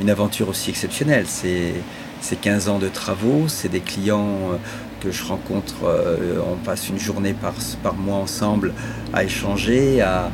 une 0.00 0.10
aventure 0.10 0.48
aussi 0.48 0.70
exceptionnelle. 0.70 1.26
C'est 1.26 2.40
15 2.40 2.68
ans 2.68 2.78
de 2.78 2.88
travaux, 2.88 3.44
c'est 3.48 3.68
des 3.68 3.80
clients 3.80 4.52
euh, 4.52 4.56
que 5.00 5.10
je 5.10 5.24
rencontre, 5.24 5.84
euh, 5.84 6.40
on 6.50 6.56
passe 6.56 6.88
une 6.88 6.98
journée 6.98 7.34
par, 7.34 7.54
par 7.82 7.94
mois 7.94 8.16
ensemble 8.16 8.72
à 9.12 9.24
échanger, 9.24 10.00
à, 10.00 10.30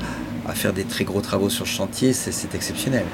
faire 0.55 0.73
des 0.73 0.83
très 0.83 1.05
gros 1.05 1.21
travaux 1.21 1.49
sur 1.49 1.65
le 1.65 1.71
chantier, 1.71 2.13
c'est 2.13 2.55
exceptionnel. 2.57 3.05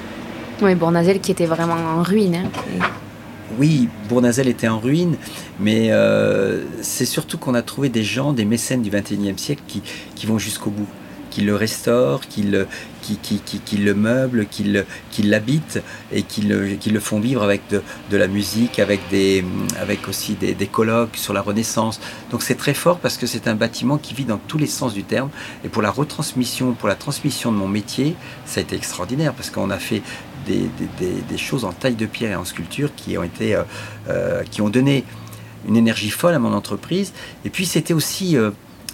Oui, 0.59 0.73
Bournazel 0.73 1.19
qui 1.19 1.31
était 1.31 1.45
vraiment 1.45 1.75
en 1.75 2.01
ruine. 2.01 2.35
Hein. 2.35 2.87
Oui, 3.59 3.89
Bournazel 4.09 4.47
était 4.47 4.67
en 4.67 4.79
ruine, 4.79 5.17
mais 5.59 5.91
euh, 5.91 6.63
c'est 6.81 7.05
surtout 7.05 7.37
qu'on 7.37 7.53
a 7.53 7.61
trouvé 7.61 7.89
des 7.89 8.03
gens, 8.03 8.33
des 8.33 8.45
mécènes 8.45 8.81
du 8.81 8.89
XXIe 8.89 9.37
siècle 9.37 9.61
qui, 9.67 9.83
qui 10.15 10.25
vont 10.25 10.39
jusqu'au 10.39 10.71
bout 10.71 10.87
qui 11.37 11.43
le 11.43 11.55
restaurent, 11.55 12.21
qui 12.21 12.41
le, 12.41 12.65
qui, 13.03 13.17
qui, 13.17 13.39
qui, 13.39 13.77
le 13.77 13.93
meublent, 13.93 14.47
qui, 14.49 14.63
l'habitent 15.21 15.83
et 16.11 16.23
qui 16.23 16.41
le, 16.41 16.99
font 16.99 17.19
vivre 17.19 17.43
avec 17.43 17.61
de, 17.69 18.17
la 18.17 18.27
musique, 18.27 18.79
avec, 18.79 19.01
aussi 20.09 20.33
des, 20.33 20.55
colloques 20.65 21.15
sur 21.15 21.33
la 21.33 21.41
Renaissance. 21.41 21.99
Donc 22.31 22.41
c'est 22.41 22.55
très 22.55 22.73
fort 22.73 22.97
parce 22.97 23.17
que 23.17 23.27
c'est 23.27 23.47
un 23.47 23.53
bâtiment 23.53 23.99
qui 23.99 24.15
vit 24.15 24.25
dans 24.25 24.39
tous 24.39 24.57
les 24.57 24.65
sens 24.65 24.95
du 24.95 25.03
terme. 25.03 25.29
Et 25.63 25.69
pour 25.69 25.83
la 25.83 25.91
retransmission, 25.91 26.73
pour 26.73 26.87
la 26.87 26.95
transmission 26.95 27.51
de 27.51 27.57
mon 27.57 27.67
métier, 27.67 28.15
ça 28.47 28.59
a 28.59 28.63
été 28.63 28.75
extraordinaire 28.75 29.33
parce 29.33 29.51
qu'on 29.51 29.69
a 29.69 29.77
fait 29.77 30.01
des, 30.47 31.37
choses 31.37 31.65
en 31.65 31.71
taille 31.71 31.93
de 31.93 32.07
pierre 32.07 32.31
et 32.31 32.35
en 32.35 32.45
sculpture 32.45 32.95
qui 32.95 33.15
ont 33.15 33.23
été, 33.23 33.53
euh, 33.53 33.61
euh, 34.09 34.41
qui 34.49 34.61
ont 34.61 34.69
donné 34.69 35.03
une 35.67 35.77
énergie 35.77 36.09
folle 36.09 36.33
à 36.33 36.39
mon 36.39 36.53
entreprise. 36.53 37.13
Et 37.45 37.51
puis 37.51 37.67
c'était 37.67 37.93
aussi 37.93 38.35
euh, 38.37 38.49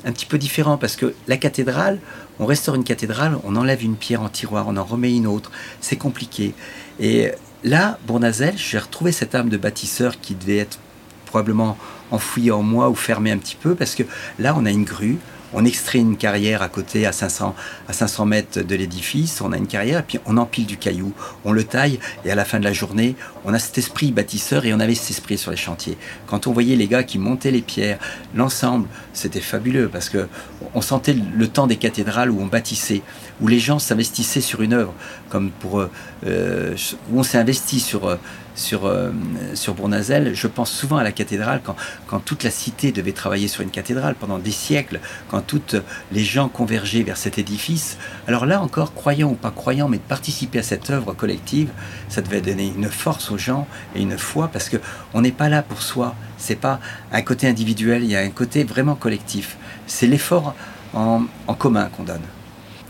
un 0.06 0.12
petit 0.12 0.26
peu 0.26 0.38
différent 0.38 0.78
parce 0.78 0.96
que 0.96 1.14
la 1.28 1.38
cathédrale, 1.38 2.00
on 2.40 2.46
restaure 2.46 2.76
une 2.76 2.84
cathédrale, 2.84 3.38
on 3.44 3.56
enlève 3.56 3.84
une 3.84 3.96
pierre 3.96 4.22
en 4.22 4.30
tiroir, 4.30 4.66
on 4.68 4.78
en 4.78 4.84
remet 4.84 5.16
une 5.16 5.28
autre. 5.28 5.52
C'est 5.82 5.98
compliqué. 5.98 6.54
Et 7.00 7.32
là, 7.64 7.98
Bournazel, 8.08 8.58
j'ai 8.58 8.78
retrouvé 8.78 9.12
cette 9.12 9.36
âme 9.36 9.50
de 9.50 9.58
bâtisseur 9.58 10.20
qui 10.20 10.36
devait 10.36 10.58
être 10.58 10.80
probablement 11.26 11.78
enfouie 12.12 12.52
en 12.52 12.62
moi 12.62 12.90
ou 12.90 12.96
fermée 12.96 13.32
un 13.32 13.38
petit 13.38 13.56
peu 13.56 13.76
parce 13.76 13.96
que 13.96 14.04
là, 14.40 14.54
on 14.58 14.66
a 14.66 14.72
une 14.72 14.84
grue, 14.84 15.18
on 15.54 15.66
extrait 15.66 16.00
une 16.00 16.18
carrière 16.18 16.62
à 16.62 16.70
côté, 16.70 17.06
à 17.06 17.12
500, 17.12 17.56
à 17.88 17.94
500 17.94 18.26
mètres 18.26 18.62
de 18.62 18.76
l'édifice, 18.76 19.42
on 19.42 19.52
a 19.52 19.58
une 19.58 19.68
carrière, 19.68 20.04
puis 20.04 20.20
on 20.26 20.38
empile 20.38 20.66
du 20.66 20.78
caillou, 20.78 21.14
on 21.46 21.52
le 21.52 21.64
taille, 21.64 22.00
et 22.26 22.32
à 22.32 22.36
la 22.36 22.46
fin 22.46 22.60
de 22.60 22.64
la 22.64 22.74
journée, 22.74 23.16
on 23.46 23.54
a 23.54 23.60
cet 23.60 23.78
esprit 23.78 24.12
bâtisseur, 24.12 24.66
et 24.66 24.74
on 24.74 24.80
avait 24.80 24.96
cet 24.96 25.12
esprit 25.12 25.38
sur 25.38 25.52
les 25.52 25.58
chantiers. 25.58 25.98
Quand 26.28 26.48
on 26.48 26.54
voyait 26.54 26.76
les 26.76 26.88
gars 26.88 27.04
qui 27.04 27.20
montaient 27.20 27.52
les 27.52 27.62
pierres, 27.62 28.00
l'ensemble, 28.36 28.88
c'était 29.14 29.42
fabuleux, 29.42 29.90
parce 29.90 30.10
que 30.10 30.28
on 30.74 30.82
sentait 30.82 31.14
le 31.14 31.48
temps 31.48 31.68
des 31.68 31.78
cathédrales 31.78 32.32
où 32.32 32.42
on 32.42 32.48
bâtissait, 32.48 33.02
où 33.42 33.48
les 33.48 33.60
gens 33.60 33.80
s'investissaient 33.80 34.42
sur 34.42 34.62
une 34.62 34.74
œuvre, 34.74 34.94
comme 35.30 35.52
pour... 35.52 35.86
Euh, 36.26 36.76
où 37.12 37.20
on 37.20 37.24
s'est 37.24 37.38
investi 37.38 37.80
sur... 37.80 38.18
Sur, 38.56 38.86
euh, 38.86 39.12
sur 39.56 39.74
Bournazel, 39.74 40.36
je 40.36 40.46
pense 40.46 40.72
souvent 40.72 40.98
à 40.98 41.04
la 41.04 41.12
cathédrale, 41.12 41.62
quand, 41.64 41.76
quand 42.06 42.20
toute 42.20 42.44
la 42.44 42.52
cité 42.52 42.92
devait 42.92 43.12
travailler 43.12 43.48
sur 43.48 43.62
une 43.62 43.72
cathédrale 43.72 44.14
pendant 44.14 44.38
des 44.38 44.52
siècles, 44.52 45.00
quand 45.30 45.42
toutes 45.42 45.76
les 46.12 46.24
gens 46.24 46.50
convergeaient 46.50 47.02
vers 47.02 47.18
cet 47.18 47.40
édifice. 47.40 47.98
Alors 48.28 48.46
là 48.46 48.62
encore, 48.62 48.94
croyant 48.94 49.30
ou 49.32 49.34
pas 49.34 49.50
croyant, 49.50 49.90
mais 49.90 49.98
de 49.98 50.04
participer 50.04 50.60
à 50.60 50.64
cette 50.64 50.90
œuvre 50.92 51.14
collective, 51.14 51.72
ça 52.10 52.22
devait 52.22 52.42
donner 52.42 52.72
une 52.76 52.90
force 52.90 53.32
aux 53.32 53.40
gens 53.40 53.68
et 53.96 54.02
une 54.02 54.20
foi, 54.20 54.50
parce 54.54 54.70
que 54.70 54.78
on 55.16 55.22
n'est 55.22 55.32
pas 55.32 55.50
là 55.50 55.64
pour 55.64 55.82
soi. 55.82 56.14
C'est 56.38 56.56
pas 56.56 56.80
un 57.12 57.22
côté 57.24 57.48
individuel, 57.48 58.04
il 58.04 58.10
y 58.12 58.16
a 58.16 58.20
un 58.20 58.30
côté 58.30 58.64
vraiment 58.64 58.96
collectif. 58.96 59.58
C'est 59.88 60.08
l'effort 60.08 60.54
en, 60.94 61.24
en 61.48 61.54
commun 61.56 61.90
qu'on 61.96 62.04
donne. 62.04 62.22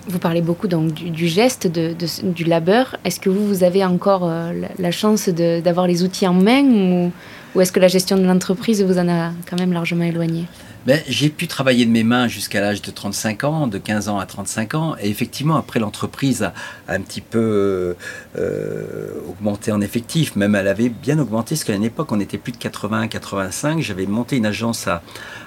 Vous 0.08 0.20
parlez 0.20 0.42
beaucoup 0.42 0.68
donc 0.68 0.94
du, 0.94 1.28
geste, 1.28 1.68
de, 1.68 1.96
du 2.24 2.44
labeur. 2.44 2.98
Est-ce 3.06 3.20
que 3.20 3.30
vous, 3.30 3.48
vous 3.48 3.64
avez 3.64 3.86
encore 3.86 4.24
euh, 4.26 4.52
la, 4.78 4.92
chance 4.92 5.30
d'avoir 5.30 5.88
les 5.88 6.04
outils 6.04 6.28
en 6.28 6.34
main 6.34 7.12
ou, 7.56 7.62
est-ce 7.62 7.72
que 7.72 7.80
la 7.80 7.88
gestion 7.88 8.18
de 8.18 8.24
l'entreprise 8.24 8.84
vous 8.84 8.98
en 8.98 9.08
a 9.08 9.32
quand 9.50 9.58
même 9.58 9.72
largement 9.72 10.04
éloigné? 10.04 10.46
Ben, 10.86 11.00
J'ai 11.08 11.30
pu 11.30 11.48
travailler 11.48 11.86
de 11.86 11.92
mes 11.92 12.04
mains 12.04 12.28
jusqu'à 12.28 12.60
l'âge 12.60 12.82
de 12.82 12.92
35 12.92 13.46
ans, 13.46 13.68
de 13.68 13.78
15 13.78 14.10
ans 14.10 14.20
à 14.20 14.26
35 14.26 14.74
ans. 14.74 14.96
Et 15.00 15.10
effectivement, 15.10 15.56
après, 15.56 15.80
l'entreprise 15.80 16.44
a, 16.44 16.54
un 16.90 17.00
petit 17.00 17.22
peu 17.22 17.96
euh, 18.38 19.12
augmenté 19.30 19.72
en 19.72 19.80
effectif. 19.80 20.36
Même 20.36 20.56
elle 20.56 20.68
avait 20.68 20.90
bien 20.90 21.20
augmenté, 21.20 21.56
parce 21.56 21.64
qu'à 21.64 21.76
une 21.76 21.86
époque, 21.86 22.12
on 22.12 22.20
était 22.20 22.38
plus 22.38 22.52
de 22.52 22.58
80, 22.58 23.08
85. 23.08 23.80
J'avais 23.80 24.08
monté 24.08 24.36
une 24.36 24.46
agence 24.46 24.88
à, 24.88 25.02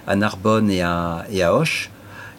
à 0.07 0.17
Narbonne 0.17 0.71
et 0.71 0.81
à, 0.81 1.27
et 1.31 1.43
à 1.43 1.55
Hoche. 1.55 1.91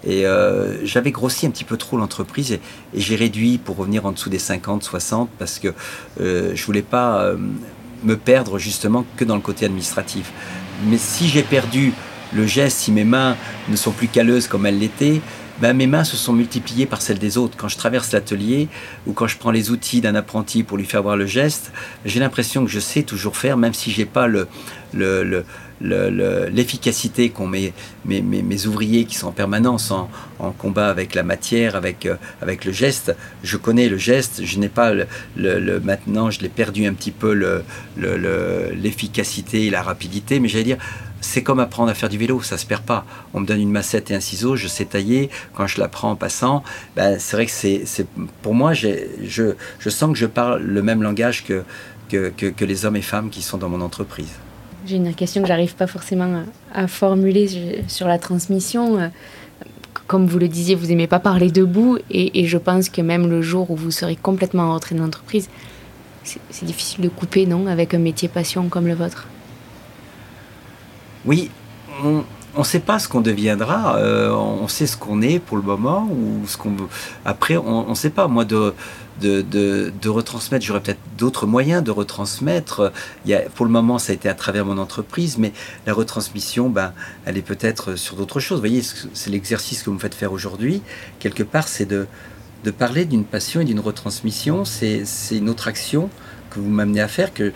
Et 0.08 0.26
euh, 0.26 0.86
j'avais 0.86 1.12
grossi 1.12 1.46
un 1.46 1.52
petit 1.52 1.66
peu 1.66 1.76
trop 1.76 1.98
l'entreprise 1.98 2.54
et, 2.54 2.62
j'ai 2.96 3.18
réduit 3.18 3.58
pour 3.58 3.76
revenir 3.76 4.06
en 4.06 4.14
dessous 4.14 4.30
des 4.30 4.40
50, 4.40 4.82
60 4.82 5.30
parce 5.38 5.60
que 5.60 5.74
euh, 6.22 6.52
je 6.56 6.66
voulais 6.66 6.82
pas 6.82 7.22
euh, 7.22 7.38
me 8.04 8.16
perdre 8.16 8.58
justement 8.58 9.06
que 9.18 9.26
dans 9.26 9.36
le 9.36 9.42
côté 9.42 9.66
administratif. 9.66 10.32
Mais 10.86 10.98
si 10.98 11.28
j'ai 11.28 11.44
perdu 11.44 11.92
le 12.34 12.48
geste, 12.48 12.78
si 12.78 12.92
mes 12.94 13.04
mains 13.04 13.36
ne 13.68 13.76
sont 13.76 13.92
plus 13.92 14.08
calleuses 14.08 14.48
comme 14.48 14.66
elles 14.66 14.80
l'étaient, 14.80 15.22
ben, 15.60 15.76
mes 15.76 15.88
mains 15.88 16.04
se 16.04 16.16
sont 16.16 16.34
multipliées 16.34 16.86
par 16.86 17.02
celles 17.02 17.18
des 17.18 17.38
autres. 17.38 17.58
Quand 17.58 17.68
je 17.68 17.78
traverse 17.78 18.14
l'atelier 18.14 18.70
ou 19.08 19.14
quand 19.14 19.28
je 19.28 19.38
prends 19.38 19.52
les 19.52 19.72
outils 19.72 20.02
d'un 20.02 20.16
apprenti 20.16 20.64
pour 20.64 20.78
lui 20.78 20.86
faire 20.86 21.02
voir 21.02 21.18
le 21.18 21.26
geste, 21.26 21.74
j'ai 22.06 22.20
l'impression 22.20 22.64
que 22.64 22.72
je 22.72 22.80
sais 22.80 23.04
toujours 23.04 23.36
faire, 23.36 23.58
même 23.58 23.74
si 23.74 23.92
j'ai 23.92 24.06
pas 24.06 24.28
le, 24.28 24.48
le 24.94 25.44
l'efficacité 25.82 27.30
qu'ont 27.30 27.48
mes, 27.48 27.74
mes, 28.06 28.22
mes, 28.22 28.66
ouvriers 28.66 29.06
qui 29.06 29.16
sont 29.16 29.28
en 29.28 29.32
permanence 29.32 29.92
en, 29.92 30.10
combat 30.58 30.90
avec 30.90 31.14
la 31.16 31.24
matière, 31.24 31.76
avec, 31.76 32.06
euh, 32.06 32.16
avec 32.42 32.66
le 32.66 32.72
geste. 32.72 33.16
Je 33.44 33.58
connais 33.58 33.90
le 33.90 33.98
geste, 33.98 34.44
je 34.44 34.60
n'ai 34.60 34.70
pas 34.70 34.94
le, 34.94 35.80
maintenant, 35.80 36.32
je 36.32 36.42
l'ai 36.42 36.50
perdu 36.50 36.86
un 36.86 36.94
petit 36.94 37.12
peu 37.12 37.34
l'efficacité 37.96 39.66
et 39.66 39.70
la 39.70 39.82
rapidité, 39.82 40.40
mais 40.40 40.48
j'allais 40.48 40.64
dire, 40.64 40.78
c'est 41.22 41.42
comme 41.44 41.60
apprendre 41.60 41.90
à 41.90 41.94
faire 41.94 42.10
du 42.10 42.18
vélo, 42.18 42.42
ça 42.42 42.58
se 42.58 42.66
perd 42.66 42.84
pas. 42.84 43.06
On 43.34 43.40
me 43.40 43.46
donne 43.46 43.60
une 43.60 43.72
massette 43.72 44.12
et 44.12 44.16
un 44.16 44.20
ciseau, 44.20 44.56
je 44.56 44.68
sais 44.68 44.86
tailler. 44.86 45.30
Quand 45.54 45.68
je 45.68 45.80
la 45.80 45.88
prends 45.88 46.12
en 46.12 46.16
passant, 46.16 46.64
ben, 46.96 47.18
c'est 47.20 47.36
vrai 47.36 47.46
que 47.48 47.52
c'est, 47.52 48.08
pour 48.42 48.54
moi, 48.54 48.74
je, 48.74 48.88
je 49.80 49.90
sens 49.90 50.12
que 50.12 50.18
je 50.18 50.28
parle 50.28 50.62
le 50.62 50.82
même 50.82 51.02
langage 51.02 51.44
que, 51.44 51.64
que, 52.10 52.30
que 52.30 52.66
les 52.66 52.86
hommes 52.86 52.96
et 52.96 53.02
femmes 53.02 53.30
qui 53.30 53.42
sont 53.42 53.58
dans 53.58 53.70
mon 53.70 53.82
entreprise. 53.82 54.32
J'ai 54.88 54.96
une 54.96 55.14
question 55.14 55.42
que 55.42 55.50
j'arrive 55.50 55.76
pas 55.76 55.86
forcément 55.86 56.44
à, 56.74 56.88
formuler 56.88 57.84
sur 57.90 58.08
la 58.08 58.18
transmission. 58.18 59.12
Comme 60.08 60.28
vous 60.28 60.40
le 60.40 60.48
disiez, 60.48 60.76
vous 60.76 60.94
aimez 60.94 61.08
pas 61.08 61.20
parler 61.20 61.52
debout 61.52 61.98
et, 62.10 62.46
je 62.48 62.58
pense 62.58 62.88
que 62.88 63.02
même 63.02 63.28
le 63.28 63.42
jour 63.42 63.70
où 63.70 63.76
vous 63.76 63.92
serez 63.92 64.16
complètement 64.16 64.70
rentré 64.72 64.96
dans 64.96 65.04
l'entreprise, 65.04 65.50
c'est 66.24 66.66
difficile 66.66 67.04
de 67.04 67.10
couper, 67.10 67.46
non, 67.46 67.68
avec 67.68 67.94
un 67.94 67.98
métier 67.98 68.30
passion 68.30 68.70
comme 68.70 68.88
le 68.88 68.94
vôtre? 68.94 69.28
Oui, 71.26 71.52
ne 72.60 72.66
sait 72.66 72.80
pas 72.80 73.00
ce 73.00 73.08
qu'on 73.08 73.22
deviendra. 73.22 73.98
Euh, 73.98 74.32
on 74.32 74.68
sait 74.68 74.88
ce 74.88 74.98
qu'on 74.98 75.22
est 75.22 75.40
pour 75.40 75.58
le 75.58 75.64
moment 75.64 76.08
ou 76.10 76.48
ce 76.48 76.58
qu'on 76.58 76.76
après 77.26 77.58
on 77.58 77.90
ne 77.90 77.96
sait 77.96 78.10
pas. 78.10 78.28
Moi 78.28 78.46
de 78.46 78.74
retransmettre. 80.10 80.66
J'aurais 80.66 80.82
peut-être 80.82 81.00
d'autres 81.18 81.46
moyens 81.46 81.84
de 81.84 81.92
retransmettre. 81.92 82.92
Il 83.26 83.40
pour 83.56 83.66
le 83.66 83.72
moment, 83.72 84.00
ça 84.00 84.12
a 84.12 84.16
été 84.16 84.30
à 84.30 84.34
travers 84.34 84.66
mon 84.66 84.78
entreprise, 84.78 85.38
mais 85.38 85.54
la 85.86 85.94
retransmission, 85.94 86.70
ben, 86.70 86.94
elle 87.26 87.38
est 87.38 87.42
peut-être 87.42 87.96
sur 87.96 88.16
d'autres 88.16 88.40
choses. 88.40 88.58
Vous 88.58 88.68
voyez, 88.68 88.82
c'est 89.14 89.30
l'exercice 89.30 89.82
que 89.82 89.90
vous 89.90 89.96
me 89.96 90.00
faites 90.00 90.16
faire 90.16 90.32
aujourd'hui. 90.32 90.82
Quelque 91.20 91.44
part, 91.44 91.68
c'est 91.68 91.86
de, 91.86 92.08
de 92.64 92.72
parler 92.72 93.06
d'une 93.06 93.26
passion 93.26 93.62
et 93.62 93.66
d'une 93.66 93.80
retransmission. 93.80 94.66
C'est 94.66 95.06
une 95.32 95.50
autre 95.50 95.68
action 95.68 96.10
que 96.50 96.60
vous 96.60 96.70
m'amenez 96.70 97.02
à 97.02 97.08
faire, 97.08 97.34
que, 97.34 97.52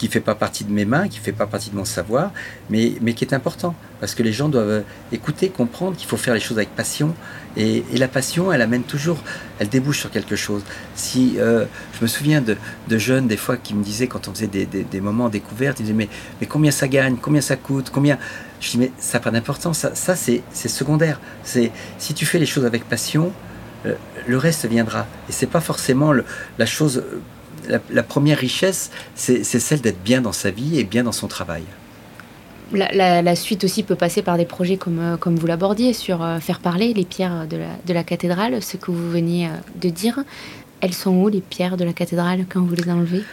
qui 0.00 0.08
fait 0.08 0.20
pas 0.20 0.34
partie 0.34 0.64
de 0.64 0.72
mes 0.72 0.86
mains, 0.86 1.08
qui 1.08 1.18
fait 1.18 1.30
pas 1.30 1.46
partie 1.46 1.68
de 1.68 1.76
mon 1.76 1.84
savoir, 1.84 2.32
mais, 2.70 2.94
qui 3.12 3.22
est 3.22 3.34
important. 3.34 3.74
Parce 4.00 4.14
que 4.14 4.22
les 4.22 4.32
gens 4.32 4.48
doivent 4.48 4.82
écouter, 5.12 5.50
comprendre 5.50 5.94
qu'il 5.94 6.08
faut 6.08 6.16
faire 6.16 6.32
les 6.32 6.40
choses 6.40 6.56
avec 6.56 6.70
passion. 6.74 7.14
Et, 7.58 7.84
la 7.92 8.08
passion, 8.08 8.50
elle 8.50 8.62
amène 8.62 8.82
toujours, 8.82 9.18
elle 9.58 9.68
débouche 9.68 10.00
sur 10.00 10.10
quelque 10.10 10.36
chose. 10.36 10.62
Si 10.94 11.34
euh, 11.38 11.66
Je 11.92 12.00
me 12.00 12.06
souviens 12.06 12.40
de, 12.40 12.56
jeunes, 12.96 13.28
des 13.28 13.36
fois, 13.36 13.58
qui 13.58 13.74
me 13.74 13.84
disaient, 13.84 14.06
quand 14.06 14.26
on 14.26 14.32
faisait 14.32 14.46
des, 14.46 14.64
des, 14.64 15.00
moments 15.02 15.28
découvertes, 15.28 15.80
ils 15.80 15.82
disaient, 15.82 16.08
mais, 16.40 16.46
combien 16.46 16.70
ça 16.70 16.88
gagne, 16.88 17.16
combien 17.20 17.42
ça 17.42 17.56
coûte, 17.56 17.90
combien... 17.92 18.16
Je 18.62 18.70
dis, 18.70 18.78
mais 18.78 18.92
ça 18.98 19.18
n'a 19.18 19.24
pas 19.24 19.30
d'importance, 19.30 19.86
ça, 19.92 20.16
c'est 20.16 20.42
secondaire. 20.54 21.20
C'est 21.44 21.72
Si 21.98 22.14
tu 22.14 22.24
fais 22.24 22.38
les 22.38 22.46
choses 22.46 22.64
avec 22.64 22.88
passion, 22.88 23.32
euh, 23.84 23.96
le 24.26 24.38
reste 24.38 24.64
viendra. 24.64 25.06
Et 25.28 25.32
c'est 25.32 25.46
pas 25.46 25.60
forcément 25.60 26.14
la 26.58 26.66
chose 26.66 27.02
la, 27.90 28.02
première 28.02 28.38
richesse, 28.38 28.90
c'est 29.14 29.44
celle 29.44 29.80
d'être 29.80 30.02
bien 30.02 30.20
dans 30.20 30.32
sa 30.32 30.50
vie 30.50 30.78
et 30.78 30.84
bien 30.84 31.04
dans 31.04 31.12
son 31.12 31.28
travail. 31.28 31.62
La, 32.72 33.36
suite 33.36 33.64
aussi 33.64 33.82
peut 33.82 33.96
passer 33.96 34.22
par 34.22 34.36
des 34.36 34.44
projets 34.44 34.76
comme, 34.76 35.00
euh, 35.00 35.16
comme 35.16 35.34
vous 35.36 35.46
l'abordiez, 35.46 35.92
sur 35.92 36.22
euh, 36.22 36.38
faire 36.38 36.60
parler 36.60 36.94
les 36.94 37.04
pierres 37.04 37.46
de 37.48 37.56
la, 37.56 37.66
de 37.84 37.92
la, 37.92 38.04
cathédrale, 38.04 38.62
ce 38.62 38.76
que 38.76 38.92
vous 38.92 39.10
veniez 39.10 39.46
euh, 39.46 39.50
de 39.80 39.88
dire. 39.88 40.20
Elles 40.80 40.94
sont 40.94 41.10
où 41.10 41.28
les 41.28 41.40
pierres 41.40 41.76
de 41.76 41.84
la 41.84 41.92
cathédrale 41.92 42.46
quand 42.48 42.60
vous 42.60 42.74
les 42.74 42.88
enlevez? 42.88 43.24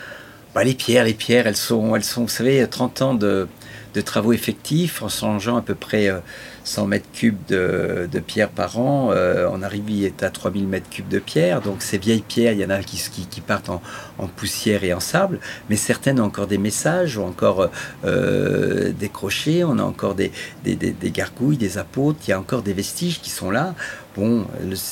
Bah, 0.56 0.63
Les 0.63 0.73
pierres, 0.73 1.04
les 1.04 1.13
pierres, 1.13 1.45
elles 1.45 1.56
sont, 1.56 1.95
elles 1.95 2.04
sont, 2.04 2.23
vous 2.23 2.30
savez, 2.30 2.65
30 2.67 3.02
ans 3.04 3.13
de, 3.13 3.47
de 3.97 4.01
travaux 4.01 4.31
effectifs 4.31 5.01
en 5.01 5.10
changeant 5.10 5.57
à 5.57 5.63
peu 5.63 5.73
près 5.73 6.12
100 6.63 6.86
mètres 6.86 7.07
cubes 7.12 7.39
de, 7.47 8.07
pierre 8.27 8.49
par 8.49 8.77
an. 8.77 9.10
Euh, 9.12 9.49
on 9.51 9.63
arrive 9.63 10.13
à 10.21 10.29
3000 10.29 10.67
mètres 10.67 10.89
cubes 10.89 11.07
de 11.07 11.17
pierre. 11.17 11.62
Donc 11.62 11.81
ces 11.81 11.97
vieilles 11.97 12.21
pierres, 12.21 12.53
il 12.53 12.60
y 12.60 12.65
en 12.65 12.69
a 12.69 12.83
qui, 12.83 13.01
qui, 13.27 13.41
partent 13.41 13.69
en, 13.69 13.81
poussière 14.36 14.83
et 14.83 14.93
en 14.93 14.99
sable, 14.99 15.39
mais 15.69 15.77
certaines 15.77 16.19
ont 16.19 16.25
encore 16.25 16.45
des 16.45 16.60
messages, 16.60 17.17
ont 17.17 17.27
encore 17.27 17.71
euh, 18.05 18.91
des 18.91 19.10
crochets, 19.10 19.63
on 19.63 19.79
a 19.79 19.83
encore 19.83 20.13
des, 20.13 20.31
gargouilles, 21.05 21.57
des 21.57 21.79
apôtres, 21.79 22.19
il 22.27 22.31
y 22.31 22.33
a 22.33 22.39
encore 22.39 22.62
des 22.62 22.73
vestiges 22.73 23.19
qui 23.19 23.31
sont 23.31 23.49
là. 23.49 23.73
Bon, 24.17 24.47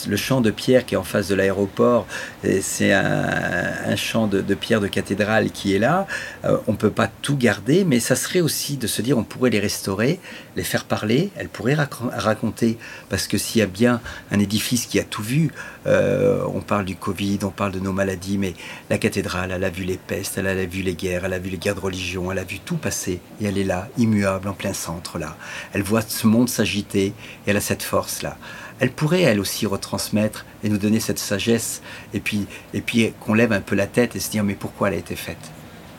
le, 0.07 0.15
champ 0.17 0.39
de 0.39 0.51
pierre 0.51 0.85
qui 0.85 0.93
est 0.93 0.97
en 0.97 1.03
face 1.03 1.29
de 1.29 1.35
l'aéroport, 1.35 2.05
euh, 2.45 2.59
c'est 2.61 2.93
un, 2.93 3.95
champ 3.95 4.27
de, 4.27 4.41
pierre 4.53 4.81
de 4.81 4.87
cathédrale 4.87 5.49
qui 5.49 5.73
est 5.73 5.79
là. 5.79 6.05
on 6.43 6.73
ne 6.73 6.77
peut 6.77 6.91
pas 6.91 7.09
tout 7.21 7.35
garder, 7.35 7.85
mais 7.85 7.99
ça 7.99 8.15
serait 8.15 8.41
aussi 8.41 8.77
de 8.77 8.85
se 8.87 9.01
dire 9.01 9.17
on 9.17 9.23
pourrait 9.23 9.49
les 9.49 9.59
restaurer, 9.59 10.19
les 10.55 10.63
faire 10.63 10.83
parler, 10.83 11.31
elles 11.37 11.49
pourraient 11.49 11.75
raconter, 11.75 12.77
parce 13.09 13.27
que 13.27 13.37
s'il 13.37 13.59
y 13.59 13.61
a 13.63 13.67
bien 13.67 13.99
un 14.31 14.39
édifice 14.39 14.85
qui 14.85 14.99
a 14.99 15.03
tout 15.03 15.23
vu, 15.23 15.51
euh, 15.87 16.43
on 16.53 16.61
parle 16.61 16.85
du 16.85 16.95
Covid, 16.95 17.39
on 17.43 17.49
parle 17.49 17.71
de 17.71 17.79
nos 17.79 17.93
maladies, 17.93 18.37
mais 18.37 18.53
la 18.89 18.97
cathédrale, 18.97 19.51
elle 19.51 19.63
a 19.63 19.69
vu 19.69 19.83
les 19.83 19.97
pestes, 19.97 20.37
elle 20.37 20.47
a 20.47 20.65
vu 20.65 20.81
les 20.81 20.93
guerres, 20.93 21.25
elle 21.25 21.33
a 21.33 21.39
vu 21.39 21.49
les 21.49 21.57
guerres 21.57 21.75
de 21.75 21.79
religion, 21.79 22.31
elle 22.31 22.39
a 22.39 22.43
vu 22.43 22.59
tout 22.59 22.77
passer, 22.77 23.21
et 23.41 23.45
elle 23.45 23.57
est 23.57 23.63
là, 23.63 23.87
immuable, 23.97 24.47
en 24.47 24.53
plein 24.53 24.73
centre, 24.73 25.17
là. 25.19 25.35
Elle 25.73 25.83
voit 25.83 26.01
ce 26.01 26.27
monde 26.27 26.49
s'agiter, 26.49 27.07
et 27.07 27.13
elle 27.47 27.57
a 27.57 27.61
cette 27.61 27.83
force-là 27.83 28.37
elle 28.79 28.91
pourrait 28.91 29.21
elle 29.21 29.39
aussi 29.39 29.65
retransmettre 29.65 30.45
et 30.63 30.69
nous 30.69 30.77
donner 30.77 30.99
cette 30.99 31.19
sagesse 31.19 31.81
et 32.13 32.19
puis, 32.19 32.45
et 32.73 32.81
puis 32.81 33.13
qu'on 33.19 33.33
lève 33.33 33.51
un 33.51 33.61
peu 33.61 33.75
la 33.75 33.87
tête 33.87 34.15
et 34.15 34.19
se 34.19 34.29
dire 34.29 34.43
mais 34.43 34.55
pourquoi 34.55 34.89
elle 34.89 34.95
a 34.95 34.97
été 34.97 35.15
faite? 35.15 35.51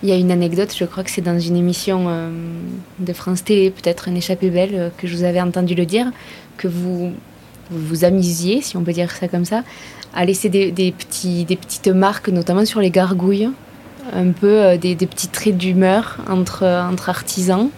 Il 0.03 0.11
y 0.11 0.13
a 0.13 0.17
une 0.17 0.31
anecdote, 0.31 0.75
je 0.79 0.85
crois 0.85 1.03
que 1.05 1.11
c'est 1.11 1.23
dans 1.23 1.39
une 1.39 1.57
émission 1.57 2.05
euh, 2.09 2.31
de 2.99 3.13
France 3.15 3.43
Télé, 3.43 3.71
peut-être 3.71 4.09
une 4.09 4.17
échappée 4.19 4.51
belle, 4.51 4.75
euh, 4.75 4.91
que 4.97 5.07
je 5.07 5.17
vous 5.17 5.25
avais 5.25 5.41
entendu 5.41 5.75
le 5.75 5.87
dire, 5.87 6.13
que 6.59 6.69
vous 6.69 7.13
vous, 7.71 8.05
amusiez, 8.05 8.61
si 8.61 8.77
on 8.77 8.83
peut 8.83 8.93
dire 8.93 9.11
ça 9.11 9.27
comme 9.27 9.47
ça, 9.47 9.65
à 10.15 10.25
laisser 10.25 10.51
des, 10.51 10.71
petits, 10.93 11.45
des 11.45 11.57
petites 11.57 11.89
marques, 11.89 12.29
notamment 12.29 12.65
sur 12.67 12.81
les 12.81 12.91
gargouilles, 12.91 13.49
un 14.13 14.33
peu 14.33 14.63
euh, 14.63 14.77
des, 14.77 14.95
des 14.95 15.07
petits 15.07 15.29
traits 15.29 15.57
d'humeur 15.57 16.19
entre, 16.29 16.65
entre 16.65 17.09
artisans. 17.09 17.71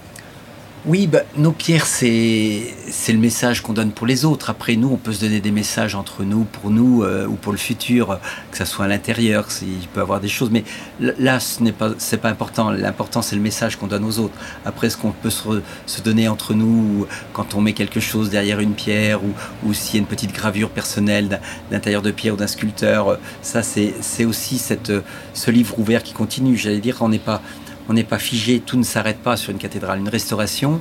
Oui, 0.86 1.08
bah, 1.08 1.22
nos 1.36 1.50
pierres, 1.50 1.86
c'est 1.86 2.72
le 3.08 3.18
message 3.18 3.62
qu'on 3.62 3.72
donne 3.72 3.90
pour 3.90 4.06
les 4.06 4.24
autres. 4.24 4.48
Après, 4.48 4.76
nous, 4.76 4.88
on 4.88 4.96
peut 4.96 5.12
se 5.12 5.20
donner 5.20 5.40
des 5.40 5.50
messages 5.50 5.96
entre 5.96 6.22
nous, 6.22 6.44
pour 6.44 6.70
nous, 6.70 7.02
euh, 7.02 7.26
ou 7.26 7.34
pour 7.34 7.50
le 7.50 7.58
futur, 7.58 8.20
que 8.52 8.56
ça 8.56 8.64
soit 8.64 8.84
à 8.84 8.88
l'intérieur, 8.88 9.48
il 9.60 9.88
peut 9.88 9.98
y 9.98 10.02
avoir 10.02 10.20
des 10.20 10.28
choses. 10.28 10.50
Mais 10.50 10.62
là, 11.00 11.40
ce 11.40 11.64
n'est 11.64 11.72
pas, 11.72 11.90
pas 12.22 12.28
important. 12.28 12.70
L'important, 12.70 13.22
c'est 13.22 13.34
le 13.34 13.42
message 13.42 13.76
qu'on 13.76 13.88
donne 13.88 14.04
aux 14.04 14.20
autres. 14.20 14.34
Après, 14.64 14.88
ce 14.88 14.96
qu'on 14.96 15.10
peut 15.10 15.30
se, 15.30 16.00
donner 16.04 16.28
entre 16.28 16.54
nous, 16.54 17.06
quand 17.32 17.56
on 17.56 17.60
met 17.60 17.72
quelque 17.72 17.98
chose 17.98 18.30
derrière 18.30 18.60
une 18.60 18.74
pierre, 18.74 19.24
ou, 19.24 19.32
ou 19.64 19.74
s'il 19.74 19.96
y 19.96 19.98
a 19.98 20.00
une 20.00 20.06
petite 20.06 20.32
gravure 20.32 20.70
personnelle 20.70 21.40
d'intérieur 21.72 22.02
de 22.02 22.12
pierre 22.12 22.34
ou 22.34 22.36
d'un 22.36 22.46
sculpteur, 22.46 23.18
ça, 23.42 23.62
c'est 23.62 24.24
aussi 24.24 24.58
cette, 24.58 24.92
ce 25.34 25.50
livre 25.50 25.76
ouvert 25.80 26.04
qui 26.04 26.12
continue. 26.12 26.56
J'allais 26.56 26.78
dire, 26.78 26.98
on 27.00 27.08
n'est 27.08 27.18
pas 27.18 27.42
on 27.88 27.94
n'est 27.94 28.04
pas 28.04 28.18
figé, 28.18 28.60
tout 28.60 28.76
ne 28.76 28.82
s'arrête 28.82 29.18
pas 29.18 29.36
sur 29.36 29.50
une 29.50 29.58
cathédrale. 29.58 29.98
Une 29.98 30.08
restauration, 30.08 30.80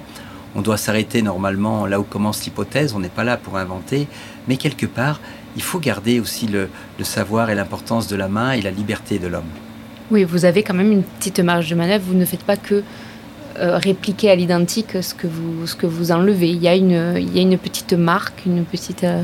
on 0.56 0.62
doit 0.62 0.78
s'arrêter 0.78 1.22
normalement 1.22 1.86
là 1.86 2.00
où 2.00 2.04
commence 2.04 2.44
l'hypothèse, 2.44 2.94
on 2.94 3.00
n'est 3.00 3.10
pas 3.10 3.24
là 3.24 3.38
pour 3.38 3.58
inventer, 3.58 4.08
mais 4.48 4.58
quelque 4.58 4.86
part, 4.86 5.20
il 5.56 5.62
faut 5.62 5.80
garder 5.80 6.20
aussi 6.20 6.48
le, 6.48 6.70
savoir 7.04 7.50
et 7.50 7.56
l'importance 7.56 8.08
de 8.08 8.16
la 8.16 8.28
main 8.28 8.52
et 8.52 8.62
la 8.62 8.72
liberté 8.72 9.20
de 9.20 9.28
l'homme. 9.28 9.50
Oui, 10.12 10.24
vous 10.24 10.46
avez 10.46 10.64
quand 10.64 10.74
même 10.74 10.92
une 10.92 11.04
petite 11.04 11.40
marge 11.40 11.70
de 11.70 11.76
manœuvre, 11.76 12.06
vous 12.08 12.18
ne 12.18 12.26
faites 12.26 12.44
pas 12.44 12.58
que 12.58 12.84
euh, 13.60 13.78
répliquer 13.78 14.30
à 14.30 14.36
l'identique 14.36 15.02
ce, 15.02 15.14
que 15.14 15.28
vous, 15.28 15.66
ce 15.66 15.76
que 15.76 15.88
vous 15.88 16.12
enlevez. 16.12 16.50
Il 16.50 16.62
y, 16.62 16.68
a 16.68 16.76
une, 16.76 17.16
il 17.18 17.36
y 17.36 17.40
a 17.40 17.42
une 17.42 17.58
petite 17.58 17.94
marque, 17.94 18.46
une 18.46 18.64
petite... 18.66 19.04
Euh, 19.04 19.24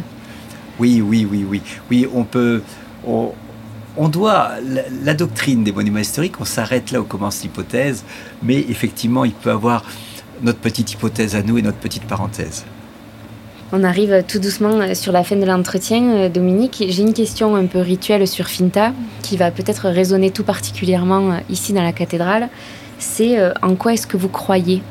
oui, 0.79 1.01
oui, 1.01 1.27
oui, 1.29 1.45
oui. 1.47 1.61
Oui, 1.91 2.07
on 2.13 2.23
peut 2.23 2.63
on 3.05 3.33
doit, 4.07 4.51
la, 5.03 5.13
doctrine 5.13 5.63
des 5.63 5.71
monuments 5.71 5.99
historiques, 5.99 6.39
on 6.39 6.45
s'arrête 6.45 6.91
là 6.91 7.01
où 7.01 7.03
commence 7.03 7.43
l'hypothèse, 7.43 8.03
mais 8.41 8.59
effectivement, 8.69 9.25
il 9.25 9.33
peut 9.33 9.51
avoir 9.51 9.83
notre 10.41 10.59
petite 10.59 10.91
hypothèse 10.91 11.35
à 11.35 11.43
nous 11.43 11.57
et 11.57 11.61
notre 11.61 11.77
petite 11.77 12.03
parenthèse. 12.03 12.65
On 13.75 13.83
arrive 13.83 14.23
tout 14.27 14.37
doucement 14.37 14.79
euh, 14.81 14.93
sur 14.93 15.11
la 15.11 15.23
fin 15.23 15.35
de 15.35 15.45
l'entretien. 15.45 16.03
Euh, 16.03 16.29
Dominique, 16.29 16.83
j'ai 16.87 17.01
une 17.01 17.13
question 17.13 17.55
un 17.55 17.65
peu 17.65 17.79
rituelle 17.79 18.27
sur 18.27 18.45
Finta 18.45 18.93
qui 19.23 19.35
va 19.35 19.49
peut-être 19.49 19.89
résonner 19.89 20.29
tout 20.29 20.43
particulièrement 20.43 21.31
euh, 21.31 21.37
ici 21.49 21.73
dans 21.73 21.81
la 21.81 21.91
cathédrale. 21.91 22.49
C'est 22.99 23.35
en 23.61 23.75
quoi 23.75 23.93
est-ce 23.93 24.07
que 24.07 24.15
vous 24.15 24.29
croyez? 24.29 24.81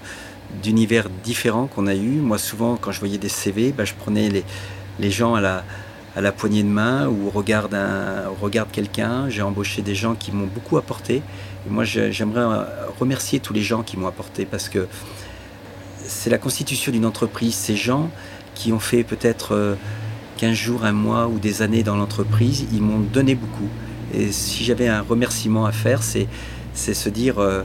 d'univers 0.64 1.10
différents 1.24 1.68
qu'on 1.68 1.88
a 1.88 1.96
eus. 1.96 2.20
Moi, 2.22 2.38
souvent, 2.38 2.78
quand 2.78 2.92
je 2.92 3.00
voyais 3.00 3.18
des 3.18 3.30
CV, 3.30 3.72
bah, 3.72 3.86
je 3.86 3.94
prenais 3.94 4.30
les, 4.30 4.44
les 5.00 5.12
gens 5.12 5.36
à 5.36 5.42
la, 5.42 5.64
à 6.16 6.22
la 6.22 6.32
poignée 6.32 6.64
de 6.64 6.70
main 6.70 7.08
ou 7.08 7.30
regarde, 7.30 7.74
un, 7.74 8.30
regarde 8.42 8.70
quelqu'un. 8.72 9.30
J'ai 9.30 9.42
embauché 9.42 9.82
des 9.82 9.96
gens 9.96 10.16
qui 10.16 10.32
m'ont 10.32 10.48
beaucoup 10.48 10.78
apporté. 10.78 11.22
Moi, 11.70 11.84
j'aimerais 11.84 12.66
remercier 13.00 13.40
tous 13.40 13.54
les 13.54 13.62
gens 13.62 13.84
qui 13.84 13.98
m'ont 13.98 14.08
apporté 14.08 14.46
parce 14.46 14.70
que 14.70 14.88
c'est 16.06 16.30
la 16.30 16.38
constitution 16.38 16.92
d'une 16.92 17.06
entreprise. 17.06 17.54
Ces 17.54 17.76
gens 17.76 18.10
qui 18.56 18.74
ont 18.74 18.80
fait 18.80 19.04
peut-être 19.04 19.78
15 20.38 20.50
euh, 20.50 20.54
jours, 20.54 20.86
un 20.86 20.92
mois 20.92 21.28
ou 21.28 21.38
des 21.40 21.62
années 21.62 21.84
dans 21.84 21.96
l'entreprise, 21.96 22.66
ils 22.72 22.82
m'ont 22.82 23.00
donné 23.00 23.36
beaucoup. 23.36 23.70
Et 24.14 24.32
si 24.32 24.64
j'avais 24.64 24.88
un 24.88 25.02
remerciement 25.02 25.66
à 25.66 25.72
faire, 25.72 26.04
c'est, 26.04 26.28
c'est 26.74 26.94
se 26.94 27.10
dire 27.10 27.40
euh, 27.40 27.64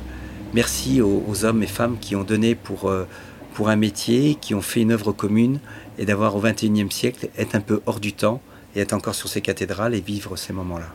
merci 0.53 1.01
aux, 1.01 1.45
hommes 1.45 1.63
et 1.63 1.67
femmes 1.67 1.97
qui 2.01 2.17
ont 2.17 2.25
donné 2.25 2.55
pour, 2.55 2.89
euh, 2.89 3.07
pour 3.55 3.69
un 3.69 3.77
métier, 3.77 4.37
qui 4.41 4.55
ont 4.55 4.63
fait 4.63 4.81
une 4.81 4.93
œuvre 4.93 5.13
commune, 5.13 5.61
et 5.99 6.05
d'avoir 6.05 6.37
au 6.37 6.41
XXIe 6.41 6.91
siècle, 6.91 7.29
être 7.39 7.55
un 7.55 7.61
peu 7.61 7.81
hors 7.87 8.01
du 8.01 8.13
temps, 8.13 8.41
et 8.75 8.81
être 8.81 8.93
encore 8.93 9.15
sur 9.15 9.29
ces 9.29 9.41
cathédrales 9.41 9.95
et 9.95 10.01
vivre 10.01 10.37
ces 10.37 10.53
moments-là. 10.53 10.95